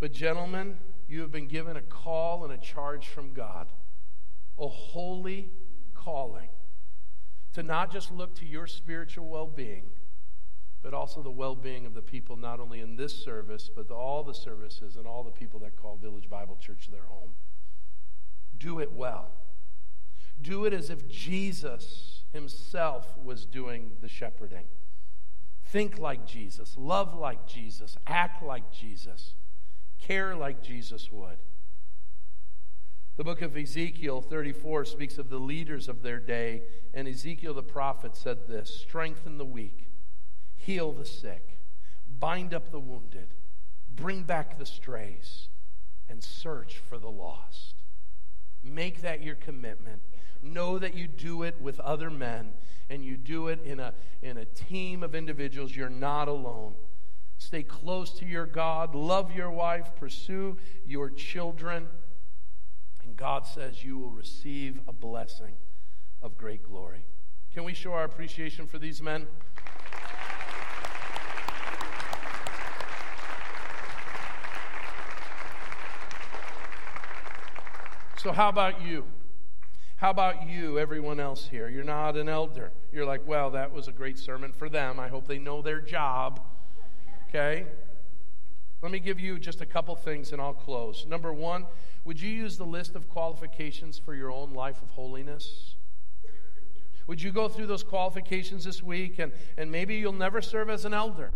But, 0.00 0.12
gentlemen, 0.12 0.78
you 1.06 1.20
have 1.20 1.30
been 1.30 1.46
given 1.46 1.76
a 1.76 1.82
call 1.82 2.42
and 2.42 2.52
a 2.52 2.58
charge 2.58 3.06
from 3.06 3.32
God, 3.32 3.68
a 4.58 4.66
holy 4.66 5.48
calling 5.94 6.48
to 7.54 7.62
not 7.62 7.92
just 7.92 8.10
look 8.10 8.34
to 8.34 8.44
your 8.44 8.66
spiritual 8.66 9.28
well 9.28 9.46
being, 9.46 9.84
but 10.82 10.94
also 10.94 11.22
the 11.22 11.30
well 11.30 11.54
being 11.54 11.86
of 11.86 11.94
the 11.94 12.02
people, 12.02 12.36
not 12.36 12.60
only 12.60 12.80
in 12.80 12.96
this 12.96 13.14
service, 13.14 13.70
but 13.74 13.90
all 13.90 14.22
the 14.22 14.34
services 14.34 14.96
and 14.96 15.06
all 15.06 15.22
the 15.22 15.30
people 15.30 15.60
that 15.60 15.76
call 15.76 15.96
Village 15.96 16.28
Bible 16.28 16.56
Church 16.60 16.88
their 16.90 17.04
home. 17.08 17.30
Do 18.58 18.78
it 18.78 18.92
well. 18.92 19.30
Do 20.40 20.64
it 20.64 20.72
as 20.72 20.90
if 20.90 21.08
Jesus 21.08 22.22
himself 22.32 23.16
was 23.22 23.46
doing 23.46 23.92
the 24.00 24.08
shepherding. 24.08 24.66
Think 25.64 25.98
like 25.98 26.26
Jesus, 26.26 26.76
love 26.76 27.14
like 27.14 27.46
Jesus, 27.46 27.96
act 28.06 28.42
like 28.42 28.70
Jesus 28.72 29.34
care 29.98 30.36
like 30.36 30.62
Jesus 30.62 31.10
would. 31.10 31.38
The 33.16 33.24
book 33.24 33.40
of 33.40 33.56
Ezekiel 33.56 34.20
34 34.20 34.84
speaks 34.84 35.18
of 35.18 35.30
the 35.30 35.38
leaders 35.38 35.88
of 35.88 36.02
their 36.02 36.18
day, 36.18 36.62
and 36.92 37.08
Ezekiel 37.08 37.54
the 37.54 37.62
prophet 37.62 38.16
said 38.16 38.46
this 38.46 38.70
Strengthen 38.70 39.38
the 39.38 39.44
weak, 39.44 39.85
heal 40.56 40.92
the 40.92 41.04
sick, 41.04 41.58
bind 42.18 42.54
up 42.54 42.70
the 42.70 42.80
wounded, 42.80 43.28
bring 43.94 44.22
back 44.22 44.58
the 44.58 44.66
strays, 44.66 45.48
and 46.08 46.22
search 46.22 46.78
for 46.78 46.98
the 46.98 47.10
lost. 47.10 47.74
Make 48.62 49.02
that 49.02 49.22
your 49.22 49.34
commitment. 49.34 50.02
Know 50.42 50.78
that 50.78 50.94
you 50.94 51.06
do 51.06 51.42
it 51.42 51.60
with 51.60 51.80
other 51.80 52.10
men, 52.10 52.52
and 52.90 53.04
you 53.04 53.16
do 53.16 53.48
it 53.48 53.60
in 53.64 53.80
a, 53.80 53.94
in 54.22 54.36
a 54.36 54.44
team 54.44 55.02
of 55.02 55.14
individuals. 55.14 55.74
You're 55.74 55.88
not 55.88 56.28
alone. 56.28 56.74
Stay 57.38 57.62
close 57.62 58.12
to 58.18 58.24
your 58.24 58.46
God. 58.46 58.94
Love 58.94 59.34
your 59.34 59.50
wife. 59.50 59.90
Pursue 59.96 60.56
your 60.86 61.10
children. 61.10 61.88
And 63.02 63.16
God 63.16 63.46
says 63.46 63.84
you 63.84 63.98
will 63.98 64.10
receive 64.10 64.80
a 64.88 64.92
blessing 64.92 65.54
of 66.22 66.36
great 66.36 66.62
glory. 66.62 67.04
Can 67.52 67.64
we 67.64 67.74
show 67.74 67.92
our 67.92 68.04
appreciation 68.04 68.66
for 68.66 68.78
these 68.78 69.00
men? 69.00 69.26
So, 78.26 78.32
how 78.32 78.48
about 78.48 78.82
you? 78.82 79.04
How 79.98 80.10
about 80.10 80.48
you, 80.48 80.80
everyone 80.80 81.20
else 81.20 81.46
here? 81.46 81.68
You're 81.68 81.84
not 81.84 82.16
an 82.16 82.28
elder. 82.28 82.72
You're 82.92 83.04
like, 83.04 83.24
well, 83.24 83.52
that 83.52 83.72
was 83.72 83.86
a 83.86 83.92
great 83.92 84.18
sermon 84.18 84.52
for 84.52 84.68
them. 84.68 84.98
I 84.98 85.06
hope 85.06 85.28
they 85.28 85.38
know 85.38 85.62
their 85.62 85.80
job 85.80 86.40
okay? 87.28 87.66
Let 88.82 88.90
me 88.90 88.98
give 88.98 89.20
you 89.20 89.38
just 89.38 89.60
a 89.60 89.64
couple 89.64 89.94
things 89.94 90.32
and 90.32 90.42
I'll 90.42 90.54
close. 90.54 91.06
Number 91.08 91.32
one, 91.32 91.66
would 92.04 92.20
you 92.20 92.28
use 92.28 92.58
the 92.58 92.66
list 92.66 92.96
of 92.96 93.08
qualifications 93.08 93.96
for 93.96 94.12
your 94.12 94.32
own 94.32 94.54
life 94.54 94.82
of 94.82 94.90
holiness? 94.90 95.76
Would 97.06 97.22
you 97.22 97.30
go 97.30 97.48
through 97.48 97.68
those 97.68 97.84
qualifications 97.84 98.64
this 98.64 98.82
week 98.82 99.20
and, 99.20 99.30
and 99.56 99.70
maybe 99.70 99.94
you'll 99.94 100.12
never 100.12 100.42
serve 100.42 100.68
as 100.68 100.84
an 100.84 100.94
elder? 100.94 101.30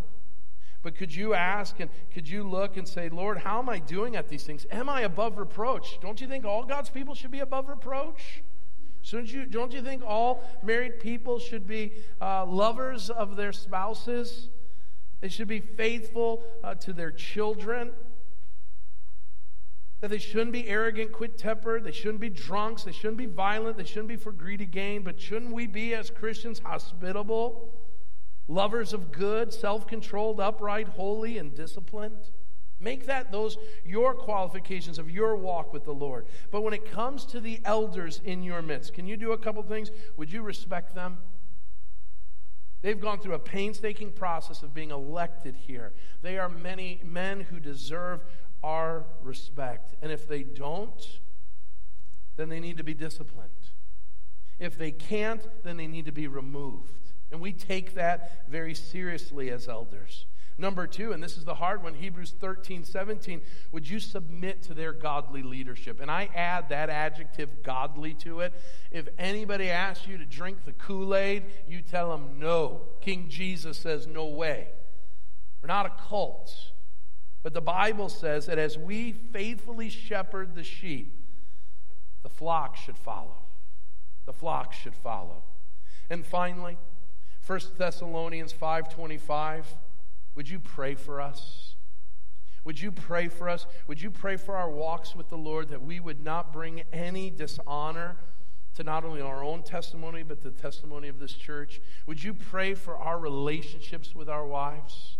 But 0.82 0.96
could 0.96 1.14
you 1.14 1.34
ask 1.34 1.78
and 1.80 1.90
could 2.12 2.28
you 2.28 2.42
look 2.42 2.76
and 2.76 2.88
say, 2.88 3.10
Lord, 3.10 3.38
how 3.38 3.58
am 3.58 3.68
I 3.68 3.78
doing 3.80 4.16
at 4.16 4.28
these 4.28 4.44
things? 4.44 4.66
Am 4.70 4.88
I 4.88 5.02
above 5.02 5.38
reproach? 5.38 5.98
Don't 6.00 6.20
you 6.20 6.26
think 6.26 6.44
all 6.44 6.64
God's 6.64 6.88
people 6.88 7.14
should 7.14 7.30
be 7.30 7.40
above 7.40 7.68
reproach? 7.68 8.42
Shouldn't 9.02 9.32
you, 9.32 9.46
don't 9.46 9.72
you 9.72 9.82
think 9.82 10.02
all 10.06 10.42
married 10.62 11.00
people 11.00 11.38
should 11.38 11.66
be 11.66 11.92
uh, 12.20 12.46
lovers 12.46 13.10
of 13.10 13.36
their 13.36 13.52
spouses? 13.52 14.48
They 15.20 15.28
should 15.28 15.48
be 15.48 15.60
faithful 15.60 16.42
uh, 16.64 16.74
to 16.76 16.92
their 16.92 17.10
children. 17.10 17.92
That 20.00 20.08
they 20.08 20.18
shouldn't 20.18 20.52
be 20.52 20.66
arrogant, 20.66 21.12
quick 21.12 21.36
tempered. 21.36 21.84
They 21.84 21.92
shouldn't 21.92 22.20
be 22.20 22.30
drunks. 22.30 22.84
They 22.84 22.92
shouldn't 22.92 23.18
be 23.18 23.26
violent. 23.26 23.76
They 23.76 23.84
shouldn't 23.84 24.08
be 24.08 24.16
for 24.16 24.32
greedy 24.32 24.64
gain. 24.64 25.02
But 25.02 25.20
shouldn't 25.20 25.52
we 25.52 25.66
be, 25.66 25.94
as 25.94 26.08
Christians, 26.08 26.58
hospitable, 26.58 27.70
lovers 28.50 28.92
of 28.92 29.12
good, 29.12 29.52
self 29.54 29.86
controlled, 29.86 30.40
upright, 30.40 30.88
holy, 30.88 31.38
and 31.38 31.54
disciplined? 31.54 32.30
Make 32.80 33.06
that 33.06 33.30
those 33.30 33.58
your 33.84 34.14
qualifications 34.14 34.98
of 34.98 35.10
your 35.10 35.36
walk 35.36 35.72
with 35.72 35.84
the 35.84 35.92
Lord. 35.92 36.26
But 36.50 36.62
when 36.62 36.72
it 36.72 36.90
comes 36.90 37.26
to 37.26 37.40
the 37.40 37.60
elders 37.64 38.20
in 38.24 38.42
your 38.42 38.62
midst, 38.62 38.94
can 38.94 39.06
you 39.06 39.16
do 39.16 39.32
a 39.32 39.38
couple 39.38 39.62
things? 39.62 39.90
Would 40.16 40.32
you 40.32 40.42
respect 40.42 40.94
them? 40.94 41.18
They've 42.82 43.00
gone 43.00 43.20
through 43.20 43.34
a 43.34 43.38
painstaking 43.38 44.12
process 44.12 44.62
of 44.62 44.72
being 44.72 44.90
elected 44.90 45.54
here. 45.54 45.92
They 46.22 46.38
are 46.38 46.48
many 46.48 47.02
men 47.04 47.40
who 47.40 47.60
deserve 47.60 48.24
our 48.62 49.04
respect. 49.22 49.94
And 50.00 50.10
if 50.10 50.26
they 50.26 50.42
don't, 50.42 51.20
then 52.36 52.48
they 52.48 52.60
need 52.60 52.78
to 52.78 52.84
be 52.84 52.94
disciplined. 52.94 53.50
If 54.58 54.78
they 54.78 54.90
can't, 54.90 55.46
then 55.62 55.76
they 55.76 55.86
need 55.86 56.06
to 56.06 56.12
be 56.12 56.26
removed. 56.26 57.09
And 57.30 57.40
we 57.40 57.52
take 57.52 57.94
that 57.94 58.48
very 58.48 58.74
seriously 58.74 59.50
as 59.50 59.68
elders. 59.68 60.26
Number 60.60 60.86
two, 60.86 61.12
and 61.12 61.22
this 61.22 61.38
is 61.38 61.44
the 61.44 61.54
hard 61.54 61.82
one, 61.82 61.94
Hebrews 61.94 62.34
13, 62.38 62.84
17, 62.84 63.40
would 63.72 63.88
you 63.88 63.98
submit 63.98 64.62
to 64.64 64.74
their 64.74 64.92
godly 64.92 65.42
leadership? 65.42 66.00
And 66.00 66.10
I 66.10 66.28
add 66.34 66.68
that 66.68 66.90
adjective 66.90 67.62
godly 67.62 68.12
to 68.14 68.40
it. 68.40 68.52
If 68.90 69.08
anybody 69.18 69.70
asks 69.70 70.06
you 70.06 70.18
to 70.18 70.26
drink 70.26 70.66
the 70.66 70.72
Kool 70.72 71.14
Aid, 71.14 71.44
you 71.66 71.80
tell 71.80 72.10
them 72.10 72.38
no. 72.38 72.82
King 73.00 73.30
Jesus 73.30 73.78
says, 73.78 74.06
no 74.06 74.26
way. 74.26 74.68
We're 75.62 75.68
not 75.68 75.86
a 75.86 76.08
cult. 76.08 76.54
But 77.42 77.54
the 77.54 77.62
Bible 77.62 78.10
says 78.10 78.44
that 78.44 78.58
as 78.58 78.76
we 78.76 79.12
faithfully 79.12 79.88
shepherd 79.88 80.54
the 80.54 80.64
sheep, 80.64 81.24
the 82.22 82.28
flock 82.28 82.76
should 82.76 82.98
follow. 82.98 83.38
The 84.26 84.34
flock 84.34 84.74
should 84.74 84.94
follow. 84.94 85.42
And 86.10 86.26
finally, 86.26 86.76
1 87.46 87.60
Thessalonians 87.78 88.52
525 88.52 89.74
would 90.34 90.48
you 90.48 90.58
pray 90.58 90.94
for 90.94 91.20
us? 91.20 91.74
Would 92.64 92.80
you 92.80 92.92
pray 92.92 93.28
for 93.28 93.48
us? 93.48 93.66
Would 93.86 94.00
you 94.00 94.10
pray 94.10 94.36
for 94.36 94.56
our 94.56 94.70
walks 94.70 95.14
with 95.14 95.28
the 95.28 95.38
Lord 95.38 95.68
that 95.70 95.82
we 95.82 95.98
would 95.98 96.22
not 96.22 96.52
bring 96.52 96.82
any 96.92 97.30
dishonor 97.30 98.16
to 98.74 98.84
not 98.84 99.04
only 99.04 99.20
our 99.20 99.42
own 99.42 99.62
testimony, 99.62 100.22
but 100.22 100.42
the 100.42 100.50
testimony 100.50 101.08
of 101.08 101.18
this 101.18 101.32
church? 101.32 101.80
Would 102.06 102.22
you 102.22 102.34
pray 102.34 102.74
for 102.74 102.96
our 102.96 103.18
relationships 103.18 104.14
with 104.14 104.28
our 104.28 104.46
wives? 104.46 105.16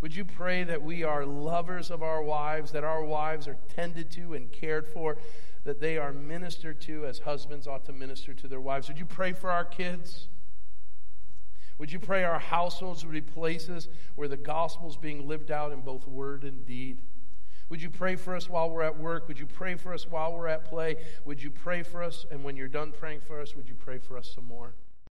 Would 0.00 0.16
you 0.16 0.24
pray 0.24 0.64
that 0.64 0.82
we 0.82 1.04
are 1.04 1.24
lovers 1.24 1.90
of 1.90 2.02
our 2.02 2.22
wives, 2.22 2.72
that 2.72 2.82
our 2.82 3.04
wives 3.04 3.46
are 3.46 3.56
tended 3.74 4.10
to 4.12 4.34
and 4.34 4.50
cared 4.50 4.88
for, 4.88 5.16
that 5.64 5.78
they 5.78 5.96
are 5.96 6.12
ministered 6.12 6.80
to 6.82 7.06
as 7.06 7.20
husbands 7.20 7.68
ought 7.68 7.84
to 7.84 7.92
minister 7.92 8.34
to 8.34 8.48
their 8.48 8.60
wives? 8.60 8.88
Would 8.88 8.98
you 8.98 9.06
pray 9.06 9.32
for 9.32 9.50
our 9.50 9.64
kids? 9.64 10.26
Would 11.78 11.92
you 11.92 11.98
pray 11.98 12.24
our 12.24 12.38
households 12.38 13.04
would 13.04 13.12
be 13.12 13.20
places 13.20 13.88
where 14.14 14.28
the 14.28 14.36
gospel 14.36 14.88
is 14.88 14.96
being 14.96 15.26
lived 15.26 15.50
out 15.50 15.72
in 15.72 15.80
both 15.80 16.06
word 16.06 16.44
and 16.44 16.64
deed? 16.64 17.00
Would 17.68 17.80
you 17.80 17.90
pray 17.90 18.16
for 18.16 18.36
us 18.36 18.48
while 18.50 18.70
we're 18.70 18.82
at 18.82 18.98
work? 18.98 19.28
Would 19.28 19.38
you 19.38 19.46
pray 19.46 19.76
for 19.76 19.94
us 19.94 20.06
while 20.06 20.34
we're 20.34 20.48
at 20.48 20.64
play? 20.64 20.96
Would 21.24 21.42
you 21.42 21.50
pray 21.50 21.82
for 21.82 22.02
us? 22.02 22.26
And 22.30 22.44
when 22.44 22.56
you're 22.56 22.68
done 22.68 22.92
praying 22.92 23.20
for 23.20 23.40
us, 23.40 23.56
would 23.56 23.68
you 23.68 23.74
pray 23.74 23.98
for 23.98 24.18
us 24.18 24.30
some 24.34 24.44
more? 24.44 24.74